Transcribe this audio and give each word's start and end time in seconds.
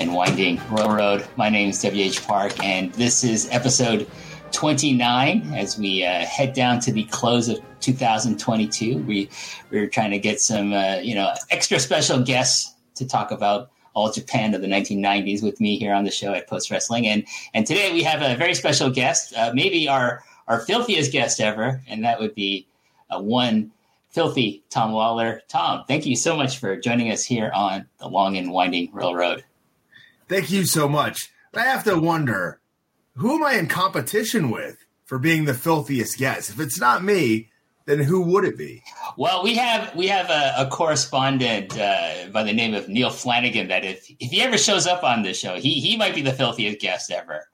and 0.00 0.14
winding 0.14 0.58
railroad. 0.70 1.28
My 1.36 1.50
name 1.50 1.68
is 1.68 1.84
WH 1.84 2.26
Park, 2.26 2.64
and 2.64 2.90
this 2.94 3.22
is 3.22 3.46
episode 3.50 4.08
29 4.50 5.52
as 5.54 5.78
we 5.78 6.02
uh, 6.04 6.24
head 6.24 6.54
down 6.54 6.80
to 6.80 6.92
the 6.92 7.04
close 7.04 7.50
of 7.50 7.60
2022. 7.80 8.96
We 9.02 9.28
we're 9.70 9.88
trying 9.88 10.10
to 10.12 10.18
get 10.18 10.40
some 10.40 10.72
uh, 10.72 10.96
you 11.02 11.14
know 11.14 11.34
extra 11.50 11.78
special 11.78 12.22
guests 12.22 12.74
to 12.94 13.06
talk 13.06 13.30
about 13.30 13.70
all 13.92 14.10
Japan 14.10 14.54
of 14.54 14.62
the 14.62 14.68
1990s 14.68 15.42
with 15.42 15.60
me 15.60 15.76
here 15.76 15.92
on 15.92 16.04
the 16.04 16.10
show 16.10 16.32
at 16.32 16.48
Post 16.48 16.70
Wrestling, 16.70 17.06
and 17.06 17.26
and 17.52 17.66
today 17.66 17.92
we 17.92 18.02
have 18.02 18.22
a 18.22 18.36
very 18.36 18.54
special 18.54 18.88
guest, 18.88 19.34
uh, 19.36 19.52
maybe 19.54 19.86
our 19.86 20.24
our 20.48 20.60
filthiest 20.60 21.12
guest 21.12 21.42
ever, 21.42 21.82
and 21.86 22.02
that 22.04 22.18
would 22.18 22.34
be 22.34 22.66
uh, 23.10 23.20
one 23.20 23.70
filthy 24.08 24.62
Tom 24.70 24.92
Lawlor. 24.92 25.40
Tom, 25.48 25.84
thank 25.86 26.06
you 26.06 26.16
so 26.16 26.34
much 26.38 26.56
for 26.56 26.74
joining 26.76 27.12
us 27.12 27.22
here 27.22 27.50
on 27.54 27.86
the 27.98 28.08
long 28.08 28.38
and 28.38 28.50
winding 28.50 28.88
railroad. 28.94 29.44
Thank 30.30 30.52
you 30.52 30.64
so 30.64 30.88
much. 30.88 31.28
I 31.54 31.64
have 31.64 31.82
to 31.84 31.98
wonder 31.98 32.60
who 33.16 33.34
am 33.34 33.42
I 33.42 33.54
in 33.54 33.66
competition 33.66 34.48
with 34.48 34.76
for 35.04 35.18
being 35.18 35.44
the 35.44 35.54
filthiest 35.54 36.18
guest? 36.18 36.50
If 36.50 36.60
it's 36.60 36.78
not 36.78 37.02
me, 37.02 37.50
then 37.86 37.98
who 37.98 38.20
would 38.22 38.44
it 38.44 38.56
be? 38.56 38.80
Well, 39.16 39.42
we 39.42 39.56
have 39.56 39.92
we 39.96 40.06
have 40.06 40.30
a, 40.30 40.54
a 40.56 40.68
correspondent 40.70 41.76
uh, 41.76 42.28
by 42.32 42.44
the 42.44 42.52
name 42.52 42.74
of 42.74 42.88
Neil 42.88 43.10
Flanagan. 43.10 43.66
That 43.66 43.84
if 43.84 44.08
if 44.20 44.30
he 44.30 44.40
ever 44.40 44.56
shows 44.56 44.86
up 44.86 45.02
on 45.02 45.24
this 45.24 45.36
show, 45.36 45.56
he 45.56 45.80
he 45.80 45.96
might 45.96 46.14
be 46.14 46.22
the 46.22 46.32
filthiest 46.32 46.78
guest 46.78 47.10
ever. 47.10 47.48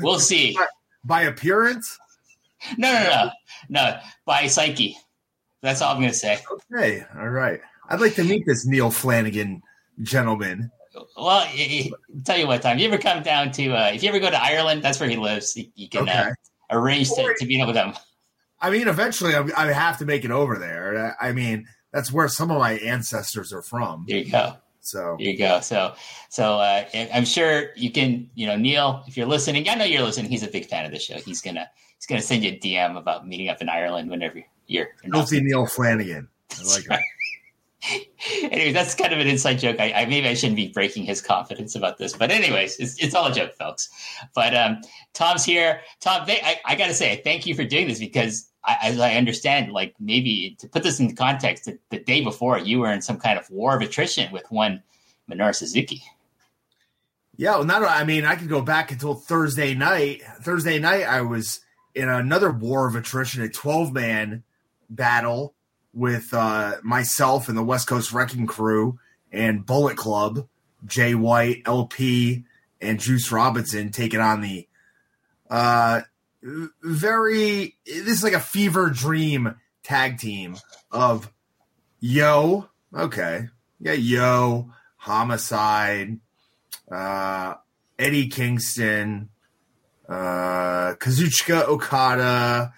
We'll 0.00 0.18
see. 0.30 0.52
by, 0.52 0.66
by 1.04 1.22
appearance? 1.22 1.98
No, 2.76 2.92
no, 2.92 3.08
no, 3.08 3.30
no. 3.70 3.98
By 4.26 4.46
psyche. 4.46 4.94
That's 5.62 5.80
all 5.80 5.94
I'm 5.94 6.00
going 6.00 6.12
to 6.12 6.16
say. 6.16 6.38
Okay, 6.70 7.02
all 7.18 7.30
right. 7.30 7.62
I'd 7.88 8.00
like 8.00 8.14
to 8.16 8.24
meet 8.24 8.44
this 8.44 8.66
Neil 8.66 8.90
Flanagan 8.90 9.62
gentleman. 10.02 10.70
Well, 11.16 11.46
tell 12.24 12.38
you 12.38 12.46
what, 12.46 12.62
Tom. 12.62 12.78
You 12.78 12.88
ever 12.88 12.98
come 12.98 13.22
down 13.22 13.52
to? 13.52 13.72
Uh, 13.72 13.90
if 13.94 14.02
you 14.02 14.08
ever 14.08 14.18
go 14.18 14.30
to 14.30 14.42
Ireland, 14.42 14.82
that's 14.82 14.98
where 14.98 15.08
he 15.08 15.16
lives. 15.16 15.56
You, 15.56 15.66
you 15.74 15.88
can 15.88 16.08
uh, 16.08 16.12
okay. 16.12 16.30
uh, 16.30 16.32
arrange 16.70 17.10
to, 17.10 17.34
to 17.38 17.46
meet 17.46 17.60
up 17.60 17.68
with 17.68 17.76
him. 17.76 17.94
I 18.60 18.70
mean, 18.70 18.88
eventually, 18.88 19.34
I, 19.34 19.46
I 19.56 19.72
have 19.72 19.98
to 19.98 20.04
make 20.04 20.24
it 20.24 20.30
over 20.30 20.58
there. 20.58 21.16
I 21.20 21.32
mean, 21.32 21.66
that's 21.92 22.12
where 22.12 22.28
some 22.28 22.50
of 22.50 22.58
my 22.58 22.72
ancestors 22.72 23.52
are 23.52 23.62
from. 23.62 24.04
There 24.08 24.18
you 24.18 24.30
go. 24.30 24.56
So 24.80 25.16
there 25.18 25.28
you 25.28 25.38
go. 25.38 25.60
So 25.60 25.94
so 26.30 26.54
uh, 26.58 26.84
I'm 26.94 27.24
sure 27.24 27.70
you 27.76 27.90
can. 27.90 28.28
You 28.34 28.46
know, 28.46 28.56
Neil, 28.56 29.04
if 29.06 29.16
you're 29.16 29.26
listening, 29.26 29.68
I 29.68 29.74
know 29.74 29.84
you're 29.84 30.02
listening. 30.02 30.30
He's 30.30 30.42
a 30.42 30.48
big 30.48 30.66
fan 30.66 30.84
of 30.84 30.92
the 30.92 30.98
show. 30.98 31.16
He's 31.16 31.40
gonna 31.40 31.68
he's 31.96 32.06
gonna 32.06 32.22
send 32.22 32.44
you 32.44 32.52
a 32.52 32.58
DM 32.58 32.96
about 32.96 33.26
meeting 33.26 33.48
up 33.48 33.60
in 33.60 33.68
Ireland 33.68 34.10
whenever 34.10 34.42
you're. 34.66 34.88
Filthy 35.10 35.42
Neil 35.42 35.66
Flanagan. 35.66 36.28
I 36.58 36.64
like 36.64 36.84
it. 36.90 37.00
anyway, 38.42 38.72
that's 38.72 38.94
kind 38.94 39.12
of 39.12 39.18
an 39.18 39.26
inside 39.26 39.54
joke. 39.54 39.80
I, 39.80 39.92
I, 39.92 40.06
maybe 40.06 40.28
I 40.28 40.34
shouldn't 40.34 40.56
be 40.56 40.68
breaking 40.68 41.04
his 41.04 41.22
confidence 41.22 41.74
about 41.74 41.98
this, 41.98 42.14
but 42.14 42.30
anyways, 42.30 42.78
it's, 42.78 43.02
it's 43.02 43.14
all 43.14 43.26
a 43.26 43.32
joke, 43.32 43.54
folks. 43.54 43.88
But 44.34 44.54
um, 44.54 44.82
Tom's 45.14 45.44
here. 45.44 45.80
Tom, 46.00 46.26
they, 46.26 46.40
I, 46.42 46.60
I 46.64 46.74
got 46.74 46.88
to 46.88 46.94
say, 46.94 47.20
thank 47.24 47.46
you 47.46 47.54
for 47.54 47.64
doing 47.64 47.88
this 47.88 47.98
because, 47.98 48.48
I, 48.64 48.76
as 48.82 49.00
I 49.00 49.14
understand, 49.14 49.72
like 49.72 49.94
maybe 49.98 50.56
to 50.60 50.68
put 50.68 50.82
this 50.82 51.00
into 51.00 51.14
context, 51.14 51.64
the, 51.64 51.78
the, 51.88 51.98
day 51.98 52.22
before 52.22 52.58
you 52.58 52.80
were 52.80 52.92
in 52.92 53.00
some 53.00 53.18
kind 53.18 53.38
of 53.38 53.48
war 53.50 53.74
of 53.74 53.80
attrition 53.80 54.30
with 54.32 54.44
one 54.50 54.82
Minoru 55.30 55.54
Suzuki. 55.54 56.02
Yeah, 57.36 57.56
well, 57.56 57.64
not. 57.64 57.82
I 57.82 58.04
mean, 58.04 58.26
I 58.26 58.36
could 58.36 58.50
go 58.50 58.60
back 58.60 58.92
until 58.92 59.14
Thursday 59.14 59.72
night. 59.72 60.22
Thursday 60.42 60.78
night, 60.78 61.04
I 61.04 61.22
was 61.22 61.60
in 61.94 62.10
another 62.10 62.50
war 62.50 62.86
of 62.86 62.96
attrition, 62.96 63.40
a 63.40 63.48
twelve 63.48 63.94
man 63.94 64.42
battle 64.90 65.54
with 65.92 66.32
uh, 66.32 66.76
myself 66.82 67.48
and 67.48 67.56
the 67.56 67.62
West 67.62 67.86
Coast 67.86 68.12
Wrecking 68.12 68.46
Crew 68.46 68.98
and 69.32 69.64
Bullet 69.64 69.96
Club, 69.96 70.46
Jay 70.86 71.14
White, 71.14 71.62
LP, 71.66 72.44
and 72.80 72.98
Juice 72.98 73.30
Robinson 73.30 73.90
taking 73.90 74.20
on 74.20 74.40
the 74.40 74.66
uh, 75.50 76.02
very. 76.82 77.76
This 77.84 78.08
is 78.08 78.24
like 78.24 78.32
a 78.32 78.40
fever 78.40 78.88
dream 78.88 79.56
tag 79.82 80.18
team 80.18 80.56
of 80.90 81.30
Yo. 81.98 82.68
Okay, 82.96 83.48
yeah, 83.78 83.92
Yo, 83.92 84.70
Homicide, 84.96 86.18
uh, 86.90 87.54
Eddie 87.98 88.28
Kingston, 88.28 89.28
uh, 90.08 90.94
Kazuchika 90.94 91.66
Okada 91.68 92.72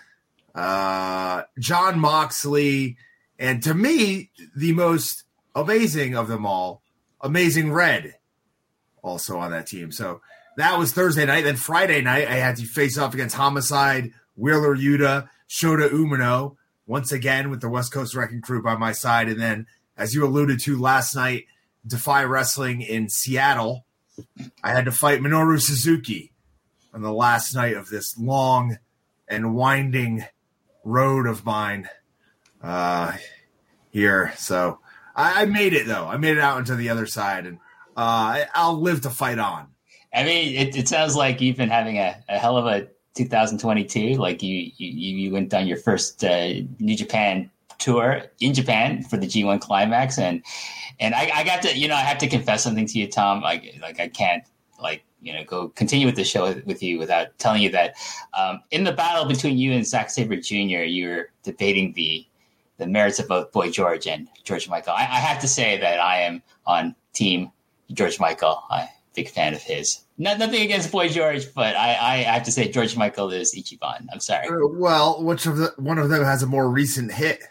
uh, 0.55 1.43
Jon 1.59 1.99
Moxley, 1.99 2.97
and 3.39 3.63
to 3.63 3.75
me, 3.75 4.31
the 4.55 4.73
most 4.73 5.25
amazing 5.55 6.17
of 6.17 6.29
them 6.29 6.47
all, 6.47 6.83
Amazing 7.21 7.73
Red, 7.73 8.15
also 9.03 9.39
on 9.39 9.51
that 9.53 9.67
team. 9.67 9.93
So 9.93 10.21
that 10.57 10.79
was 10.79 10.93
Thursday 10.93 11.25
night. 11.25 11.45
Then 11.45 11.57
Friday 11.57 12.01
night, 12.03 12.29
I 12.29 12.35
had 12.35 12.57
to 12.57 12.65
face 12.65 12.99
off 12.99 13.15
against 13.15 13.37
Homicide, 13.37 14.13
Wheeler 14.37 14.77
Yuta, 14.77 15.29
Shota 15.49 15.89
Umino, 15.89 16.57
once 16.87 17.13
again 17.13 17.51
with 17.51 17.61
the 17.61 17.69
West 17.69 17.93
Coast 17.93 18.15
Wrecking 18.15 18.41
Crew 18.41 18.63
by 18.63 18.77
my 18.77 18.93
side. 18.93 19.29
And 19.29 19.41
then, 19.41 19.67
as 19.97 20.15
you 20.15 20.25
alluded 20.25 20.61
to 20.61 20.81
last 20.81 21.15
night, 21.15 21.45
Defy 21.87 22.25
Wrestling 22.25 22.81
in 22.83 23.09
Seattle, 23.09 23.87
I 24.63 24.71
had 24.71 24.85
to 24.85 24.93
fight 24.93 25.21
Minoru 25.21 25.61
Suzuki 25.61 26.33
on 26.93 27.03
the 27.03 27.13
last 27.13 27.55
night 27.55 27.77
of 27.77 27.89
this 27.89 28.17
long 28.19 28.79
and 29.27 29.55
winding 29.55 30.25
road 30.85 31.27
of 31.27 31.45
mine 31.45 31.89
uh, 32.63 33.13
here. 33.91 34.33
So 34.37 34.79
I, 35.15 35.43
I, 35.43 35.45
made 35.47 35.75
it 35.75 35.87
though. 35.87 36.07
I 36.07 36.17
made 36.17 36.37
it 36.37 36.43
out 36.43 36.59
into 36.59 36.77
the 36.77 36.89
other 36.89 37.07
side, 37.07 37.47
and 37.47 37.59
uh, 37.97 38.45
I'll 38.55 38.81
live 38.81 39.03
to 39.03 39.11
fight 39.11 39.39
on. 39.39 39.69
I 40.15 40.25
mean, 40.25 40.57
it, 40.57 40.77
it, 40.77 40.89
sounds 40.89 41.17
like 41.17 41.41
you've 41.41 41.57
been 41.57 41.71
having 41.71 41.99
a, 41.99 42.23
a 42.29 42.39
hell 42.39 42.59
of 42.59 42.67
a 42.67 42.89
2022. 43.15 44.15
Like 44.15 44.43
you, 44.43 44.71
you, 44.77 44.89
you 45.17 45.33
went 45.33 45.55
on 45.55 45.67
your 45.67 45.79
first 45.79 46.23
uh, 46.23 46.53
New 46.79 46.97
Japan 46.97 47.51
tour 47.79 48.23
in 48.41 48.55
Japan 48.55 49.03
for 49.03 49.17
the 49.17 49.27
G1 49.27 49.61
Climax, 49.61 50.19
and 50.19 50.43
and 51.01 51.15
I, 51.15 51.31
I 51.35 51.45
got 51.45 51.63
to, 51.63 51.77
you 51.77 51.89
know, 51.89 51.97
I 51.97 52.01
have 52.01 52.19
to 52.19 52.29
confess 52.29 52.63
something 52.63 52.87
to 52.87 52.99
you, 52.99 53.09
Tom. 53.09 53.41
Like, 53.41 53.77
like 53.81 53.99
I 53.99 54.09
can't, 54.09 54.45
like, 54.81 55.03
you 55.23 55.33
know, 55.33 55.45
go 55.45 55.69
continue 55.69 56.07
with 56.07 56.17
the 56.17 56.25
show 56.25 56.53
with, 56.67 56.83
you 56.83 56.99
without 56.99 57.39
telling 57.39 57.63
you 57.63 57.71
that 57.71 57.95
um, 58.35 58.61
in 58.71 58.85
the 58.85 58.93
battle 58.93 59.25
between 59.25 59.57
you 59.57 59.73
and 59.73 59.87
Zack 59.87 60.11
Sabre 60.11 60.37
Jr., 60.37 60.83
you're 60.83 61.31
debating 61.43 61.93
the 61.93 62.27
the 62.79 62.87
merits 62.87 63.21
of 63.21 63.29
both 63.29 63.53
Boy 63.53 63.71
George 63.71 64.07
and 64.09 64.29
George 64.43 64.69
Michael. 64.69 64.95
I, 64.95 65.03
I 65.03 65.21
have 65.21 65.41
to 65.43 65.49
say 65.49 65.79
that 65.79 66.01
I 66.01 66.23
am 66.23 66.43
on 66.67 66.97
team 67.13 67.53
George 67.93 68.19
Michael. 68.19 68.63
I 68.71 68.89
big 69.15 69.29
fan 69.29 69.55
of 69.55 69.63
his. 69.63 70.03
Not, 70.19 70.39
nothing 70.39 70.63
against 70.63 70.91
Boy 70.91 71.09
George, 71.09 71.53
but 71.55 71.77
I, 71.77 71.91
I 71.91 72.17
have 72.19 72.45
to 72.45 72.53
say 72.53 72.71
George 72.71 72.97
Michael 72.97 73.31
is 73.31 73.55
Ichiban. 73.55 74.07
I'm 74.13 74.21
sorry. 74.21 74.49
Uh, 74.49 74.67
well, 74.73 75.23
which 75.23 75.47
of 75.47 75.57
the 75.57 75.73
one 75.77 75.99
of 75.99 76.09
them 76.09 76.25
has 76.25 76.43
a 76.43 76.47
more 76.47 76.69
recent 76.69 77.13
hit? 77.13 77.43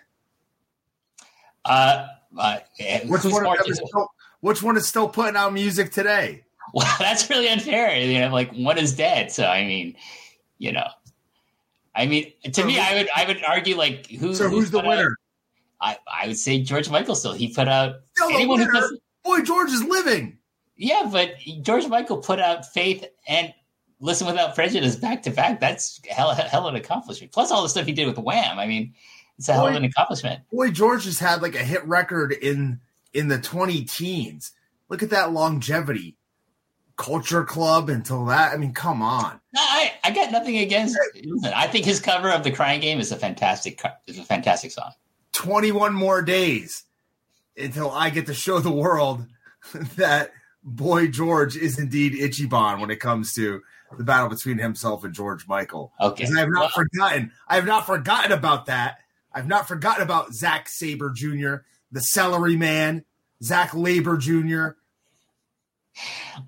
Uh, 1.64 2.08
uh 2.38 2.58
which 3.06 3.24
one, 3.26 3.58
is 3.68 3.78
still, 3.86 4.12
which 4.40 4.64
one 4.64 4.78
is 4.78 4.88
still 4.88 5.08
putting 5.08 5.36
out 5.36 5.54
music 5.54 5.92
today? 5.92 6.44
Well, 6.74 6.88
that's 7.00 7.30
really 7.30 7.50
unfair. 7.50 7.98
You 7.98 8.20
know, 8.20 8.30
like 8.30 8.54
one 8.54 8.78
is 8.78 8.96
dead. 8.96 9.32
So 9.32 9.46
I 9.46 9.66
mean, 9.66 9.96
you 10.58 10.72
know, 10.72 10.88
I 11.94 12.06
mean, 12.06 12.32
to 12.46 12.54
so 12.54 12.66
me, 12.66 12.80
I 12.80 12.96
would 12.96 13.10
I 13.16 13.26
would 13.26 13.44
argue 13.44 13.76
like 13.76 14.08
who. 14.08 14.34
So 14.34 14.48
who's 14.48 14.72
the 14.72 14.80
winner? 14.80 15.18
Out, 15.82 15.98
I 16.10 16.24
I 16.24 16.28
would 16.28 16.38
say 16.38 16.62
George 16.62 16.90
Michael. 16.90 17.16
Still, 17.16 17.34
he 17.34 17.54
put 17.54 17.68
out 17.68 17.96
still 18.16 18.30
anyone 18.30 18.60
who 18.60 18.72
puts, 18.72 18.94
Boy 19.24 19.42
George 19.42 19.72
is 19.72 19.84
living. 19.84 20.38
Yeah, 20.78 21.10
but 21.12 21.36
George 21.62 21.88
Michael 21.88 22.18
put 22.18 22.40
out 22.40 22.66
Faith 22.66 23.06
and 23.28 23.54
Listen 24.00 24.26
Without 24.26 24.56
Prejudice 24.56 24.96
back 24.96 25.24
to 25.24 25.32
back. 25.32 25.60
That's 25.60 26.02
hell 26.10 26.34
hell 26.34 26.68
of 26.68 26.74
an 26.74 26.80
accomplishment. 26.80 27.32
Plus 27.32 27.52
all 27.52 27.64
the 27.64 27.70
stuff 27.70 27.86
he 27.86 27.94
did 27.94 28.08
with 28.08 28.18
Wham. 28.18 28.58
I 28.58 28.66
mean, 28.66 28.94
it's 29.38 29.48
a 29.48 29.52
boy, 29.52 29.58
hell 29.58 29.68
of 29.68 29.76
an 29.76 29.84
accomplishment. 29.84 30.42
Boy 30.52 30.72
George 30.72 31.06
has 31.06 31.20
had 31.20 31.42
like 31.42 31.56
a 31.56 31.64
hit 31.64 31.86
record 31.86 32.32
in 32.32 32.80
in 33.14 33.28
the 33.28 33.40
twenty 33.40 33.84
teens. 33.84 34.54
Look 34.90 35.04
at 35.04 35.12
that 35.12 35.34
longevity. 35.34 36.18
Culture 37.02 37.44
Club 37.44 37.90
until 37.90 38.26
that. 38.26 38.54
I 38.54 38.58
mean, 38.58 38.74
come 38.74 39.02
on. 39.02 39.40
No, 39.54 39.62
I, 39.62 39.94
I 40.04 40.12
got 40.12 40.32
nothing 40.32 40.60
against. 40.60 40.96
Listen, 41.16 41.52
I 41.56 41.66
think 41.66 41.84
his 41.84 42.00
cover 42.00 42.30
of 42.30 42.44
the 42.44 42.52
Crying 42.52 42.80
Game 42.80 43.00
is 43.00 43.12
a 43.12 43.18
fantastic 43.18 43.82
is 44.06 44.20
a 44.20 44.24
fantastic 44.24 44.70
song. 44.70 44.92
Twenty 45.32 45.72
one 45.72 45.96
more 45.96 46.22
days 46.22 46.84
until 47.58 47.90
I 47.90 48.12
get 48.12 48.28
to 48.28 48.36
show 48.36 48.60
the 48.60 48.72
world 48.72 49.26
that 49.96 50.32
Boy 50.64 51.08
George 51.08 51.58
is 51.58 51.80
indeed 51.80 52.14
Ichiban 52.14 52.80
when 52.80 52.92
it 52.92 53.00
comes 53.00 53.34
to 53.34 53.64
the 53.98 54.04
battle 54.04 54.30
between 54.30 54.60
himself 54.60 55.04
and 55.04 55.12
George 55.14 55.48
Michael. 55.48 55.92
Okay, 56.00 56.26
I 56.26 56.40
have 56.40 56.50
not 56.50 56.60
well, 56.60 56.70
forgotten. 56.70 57.32
I 57.48 57.56
have 57.56 57.66
not 57.66 57.88
forgotten 57.88 58.32
about 58.32 58.68
that. 58.68 59.00
I've 59.34 59.48
not 59.48 59.68
forgotten 59.68 60.04
about 60.04 60.36
Zack 60.36 60.70
Sabre 60.70 61.10
Jr., 61.10 61.56
the 61.92 62.02
Celery 62.02 62.56
Man, 62.56 63.06
Zach 63.42 63.74
Labor 63.74 64.18
Jr., 64.18 64.76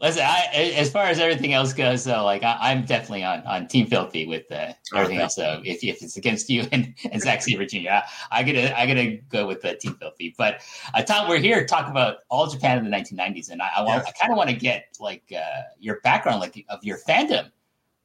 Listen, 0.02 0.24
I, 0.24 0.48
as 0.76 0.90
far 0.90 1.06
as 1.06 1.20
everything 1.20 1.54
else 1.54 1.74
goes, 1.74 2.04
though, 2.04 2.24
like 2.24 2.44
I, 2.44 2.72
am 2.72 2.86
definitely 2.86 3.24
on, 3.24 3.42
on 3.42 3.68
Team 3.68 3.88
Filthy 3.88 4.26
with 4.26 4.52
uh, 4.52 4.74
everything 4.94 5.18
okay. 5.18 5.24
else. 5.24 5.36
So 5.36 5.62
if, 5.64 5.84
if 5.84 6.02
it's 6.02 6.18
against 6.18 6.50
you 6.50 6.66
and, 6.72 6.94
and 7.12 7.22
Zack 7.22 7.42
Sabre 7.42 7.66
Jr., 7.66 7.90
I, 7.90 8.04
I 8.32 8.44
gotta 8.44 8.80
I 8.80 8.86
gotta 8.86 9.18
go 9.30 9.48
with 9.48 9.64
uh, 9.66 9.76
Team 9.76 9.96
Filthy. 9.96 10.34
But 10.38 10.62
uh, 10.94 11.04
Tom, 11.04 11.28
we're 11.30 11.40
here 11.40 11.60
to 11.60 11.66
talk 11.66 11.90
about 11.90 12.18
all 12.30 12.48
Japan 12.48 12.78
in 12.78 12.90
the 12.90 12.96
1990s, 12.96 13.50
and 13.50 13.62
I, 13.62 13.70
I. 13.78 13.98
I 13.98 14.12
kind 14.20 14.32
of 14.32 14.38
want 14.38 14.50
to 14.50 14.56
get 14.56 14.98
like 15.00 15.24
uh, 15.36 15.62
your 15.80 16.00
background, 16.02 16.40
like 16.40 16.66
of 16.70 16.84
your 16.84 16.98
fandom 16.98 17.52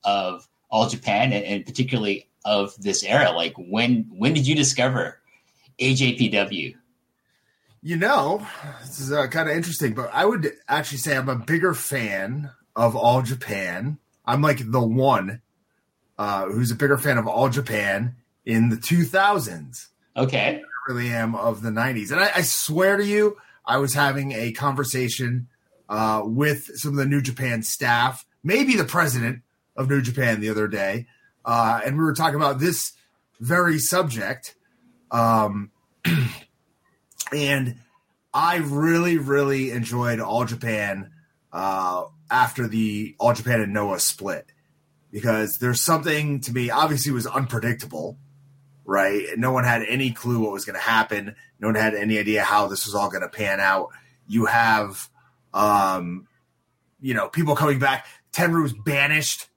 of 0.05 0.49
all 0.71 0.89
Japan, 0.89 1.33
and, 1.33 1.45
and 1.45 1.67
particularly 1.67 2.29
of 2.45 2.75
this 2.81 3.05
era. 3.05 3.31
Like 3.31 3.55
when 3.57 4.07
when 4.11 4.35
did 4.35 4.47
you 4.47 4.55
discover 4.55 5.21
AJPW? 5.81 6.75
You 7.81 7.97
know, 7.97 8.47
this 8.81 8.99
is 8.99 9.13
uh, 9.13 9.29
kind 9.29 9.49
of 9.49 9.57
interesting, 9.57 9.95
but 9.95 10.11
I 10.13 10.25
would 10.25 10.51
actually 10.69 10.99
say 10.99 11.17
I'm 11.17 11.29
a 11.29 11.37
bigger 11.37 11.75
fan 11.75 12.51
of 12.75 12.97
All 12.97 13.23
Japan. 13.23 13.99
I'm 14.27 14.43
like 14.43 14.71
the 14.71 14.83
one 14.83 15.43
uh, 16.19 16.47
who's 16.47 16.73
a 16.73 16.75
bigger 16.75 16.99
fan 16.99 17.19
of 17.19 17.29
All 17.29 17.49
Japan 17.49 18.17
in 18.45 18.71
the 18.71 18.77
2000s. 18.77 19.87
Okay. 20.17 20.61
I 20.61 20.93
really 20.93 21.11
am 21.11 21.37
of 21.37 21.63
the 21.63 21.71
90s. 21.71 22.11
And 22.11 22.21
I, 22.21 22.31
I 22.37 22.43
swear 22.43 22.97
to 22.97 23.05
you, 23.05 23.37
I 23.65 23.77
was 23.77 23.95
having 23.95 24.33
a 24.33 24.53
conversation 24.53 25.49
uh, 25.89 26.23
with 26.25 26.71
some 26.75 26.93
of 26.93 26.97
the 26.97 27.07
New 27.07 27.23
Japan 27.23 27.63
staff, 27.63 28.27
maybe 28.43 28.75
the 28.75 28.85
president 28.85 29.43
of 29.77 29.89
New 29.89 30.03
Japan 30.03 30.41
the 30.41 30.51
other 30.51 30.67
day. 30.67 31.07
Uh, 31.45 31.81
and 31.85 31.97
we 31.97 32.03
were 32.03 32.15
talking 32.15 32.37
about 32.37 32.59
this 32.59 32.93
very 33.39 33.79
subject. 33.79 34.57
Um, 35.11 35.71
and 37.33 37.77
I 38.33 38.57
really, 38.57 39.19
really 39.19 39.71
enjoyed 39.71 40.21
All 40.21 40.45
Japan 40.45 41.11
uh, 41.53 42.05
after 42.31 42.69
the 42.69 43.15
All 43.19 43.33
Japan 43.33 43.61
and 43.61 43.73
Noah 43.73 44.01
split 44.01 44.53
because 45.11 45.59
there's 45.59 45.83
something 45.83 46.41
to 46.43 46.53
me. 46.53 46.71
Obviously, 46.71 47.13
was 47.13 47.27
unpredictable, 47.27 48.19
right? 48.85 49.27
No 49.37 49.53
one 49.53 49.65
had 49.65 49.83
any 49.83 50.11
clue 50.11 50.41
what 50.41 50.53
was 50.53 50.65
going 50.65 50.79
to 50.79 50.83
happen. 50.83 51.35
No 51.59 51.69
one 51.69 51.75
had 51.75 51.95
any 51.95 52.19
idea 52.19 52.43
how 52.43 52.69
this 52.69 52.87
was 52.87 52.95
all 52.95 53.09
going 53.09 53.23
to 53.23 53.29
pan 53.29 53.61
out. 53.61 53.89
You 54.27 54.47
have, 54.47 55.09
um, 55.55 56.27
you 57.01 57.15
know, 57.15 57.29
people 57.29 57.57
coming 57.57 57.79
back. 57.79 58.07
Tenryu's 58.33 58.75
banished 58.85 59.49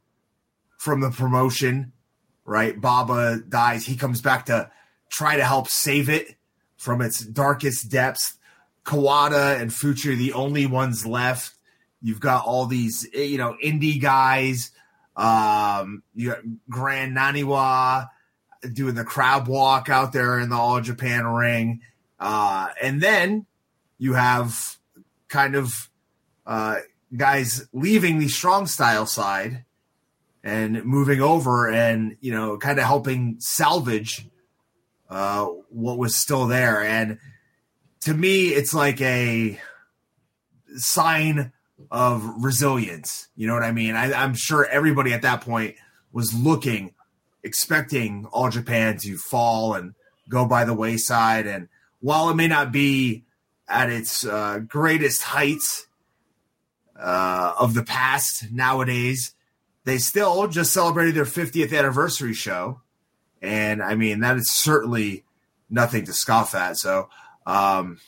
from 0.78 1.02
the 1.02 1.12
promotion, 1.12 1.92
right? 2.46 2.80
Baba 2.80 3.42
dies. 3.48 3.86
He 3.86 3.98
comes 3.98 4.22
back 4.22 4.46
to 4.46 4.72
try 5.10 5.36
to 5.36 5.44
help 5.44 5.68
save 5.68 6.10
it 6.10 6.36
from 6.82 7.00
its 7.00 7.24
darkest 7.24 7.92
depths. 7.92 8.40
Kawada 8.84 9.62
and 9.62 9.70
Fuchi 9.70 10.14
are 10.14 10.16
the 10.16 10.34
only 10.34 10.66
ones 10.66 11.06
left. 11.06 11.54
You've 12.02 12.20
got 12.20 12.44
all 12.44 12.66
these, 12.66 13.08
you 13.14 13.38
know, 13.38 13.56
indie 13.64 14.02
guys. 14.02 14.72
Um, 15.16 16.02
you 16.16 16.30
got 16.32 16.40
Grand 16.68 17.16
Naniwa 17.16 18.10
doing 18.74 18.96
the 18.96 19.04
crab 19.04 19.48
walk 19.48 19.90
out 19.90 20.12
there 20.12 20.40
in 20.40 20.50
the 20.50 20.56
All 20.56 20.82
Japan 20.82 21.28
ring. 21.28 21.82
Uh, 22.20 22.70
and 22.82 23.00
then 23.00 23.46
you 24.00 24.14
have 24.14 24.78
kind 25.28 25.56
of 25.56 25.88
uh, 26.48 26.78
guys 27.16 27.68
leaving 27.74 28.18
the 28.18 28.28
strong 28.28 28.66
style 28.66 29.06
side 29.06 29.66
and 30.44 30.84
moving 30.84 31.22
over 31.22 31.70
and, 31.70 32.18
you 32.22 32.32
know, 32.32 32.58
kind 32.58 32.80
of 32.80 32.86
helping 32.86 33.36
salvage 33.38 34.26
uh, 35.12 35.46
what 35.70 35.98
was 35.98 36.16
still 36.16 36.48
there. 36.48 36.82
And 36.82 37.20
to 38.02 38.14
me, 38.14 38.48
it's 38.48 38.74
like 38.74 39.02
a 39.02 39.60
sign 40.76 41.52
of 41.92 42.24
resilience. 42.42 43.28
You 43.36 43.48
know 43.48 43.54
what 43.54 43.64
I 43.64 43.74
mean? 43.74 43.96
I, 43.96 44.14
I'm 44.14 44.34
sure 44.34 44.66
everybody 44.66 45.14
at 45.14 45.24
that 45.24 45.42
point 45.42 45.76
was 46.14 46.34
looking, 46.34 46.94
expecting 47.44 48.26
All 48.32 48.50
Japan 48.50 48.98
to 49.00 49.18
fall 49.18 49.74
and 49.74 49.96
go 50.30 50.46
by 50.46 50.64
the 50.64 50.74
wayside. 50.74 51.46
And 51.46 51.68
while 52.00 52.30
it 52.30 52.36
may 52.36 52.48
not 52.48 52.72
be 52.72 53.26
at 53.68 53.90
its 53.90 54.26
uh, 54.26 54.60
greatest 54.60 55.24
heights 55.24 55.88
uh, 56.98 57.54
of 57.60 57.74
the 57.74 57.84
past 57.84 58.50
nowadays, 58.50 59.36
they 59.84 59.98
still 59.98 60.48
just 60.48 60.72
celebrated 60.72 61.16
their 61.16 61.26
50th 61.26 61.78
anniversary 61.78 62.34
show 62.34 62.81
and 63.42 63.82
I 63.82 63.96
mean 63.96 64.20
that 64.22 64.38
is 64.38 64.52
certainly 64.52 65.24
nothing 65.70 66.06
to 66.06 66.14
scoff 66.14 66.54
at. 66.54 66.78
So 66.78 67.10
um, 67.46 68.00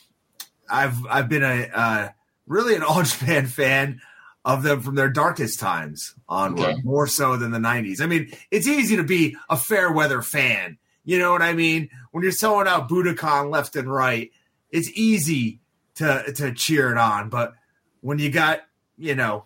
I've 0.70 1.06
I've 1.08 1.30
been 1.30 1.44
a 1.44 1.70
uh, 1.74 2.10
really 2.48 2.76
an 2.76 2.84
All 2.88 3.04
Japan 3.04 3.48
fan 3.48 4.02
of 4.46 4.64
them 4.64 4.82
from 4.82 4.96
their 4.96 5.10
darkest 5.10 5.60
times 5.60 6.16
onward, 6.28 6.66
okay. 6.66 6.82
more 6.84 7.08
so 7.08 7.38
than 7.38 7.52
the 7.52 7.60
'90s. 7.60 8.02
I 8.02 8.06
mean, 8.06 8.32
it's 8.52 8.68
easy 8.68 8.98
to 8.98 9.04
be 9.04 9.36
a 9.50 9.58
fair 9.58 9.92
weather 9.92 10.22
fan. 10.22 10.78
You 11.06 11.20
know 11.20 11.32
what 11.32 11.42
I 11.42 11.54
mean? 11.54 11.90
When 12.12 12.24
you're 12.24 12.32
selling 12.32 12.68
out 12.68 12.90
Budokan 12.90 13.50
left 13.50 13.76
and 13.76 13.92
right, 13.92 14.32
it's 14.70 14.92
easy 14.94 15.60
to 15.96 16.32
to 16.36 16.54
cheer 16.54 16.92
it 16.92 16.98
on. 16.98 17.30
But 17.30 17.54
when 18.02 18.20
you 18.20 18.30
got 18.30 18.62
you 18.98 19.16
know 19.16 19.46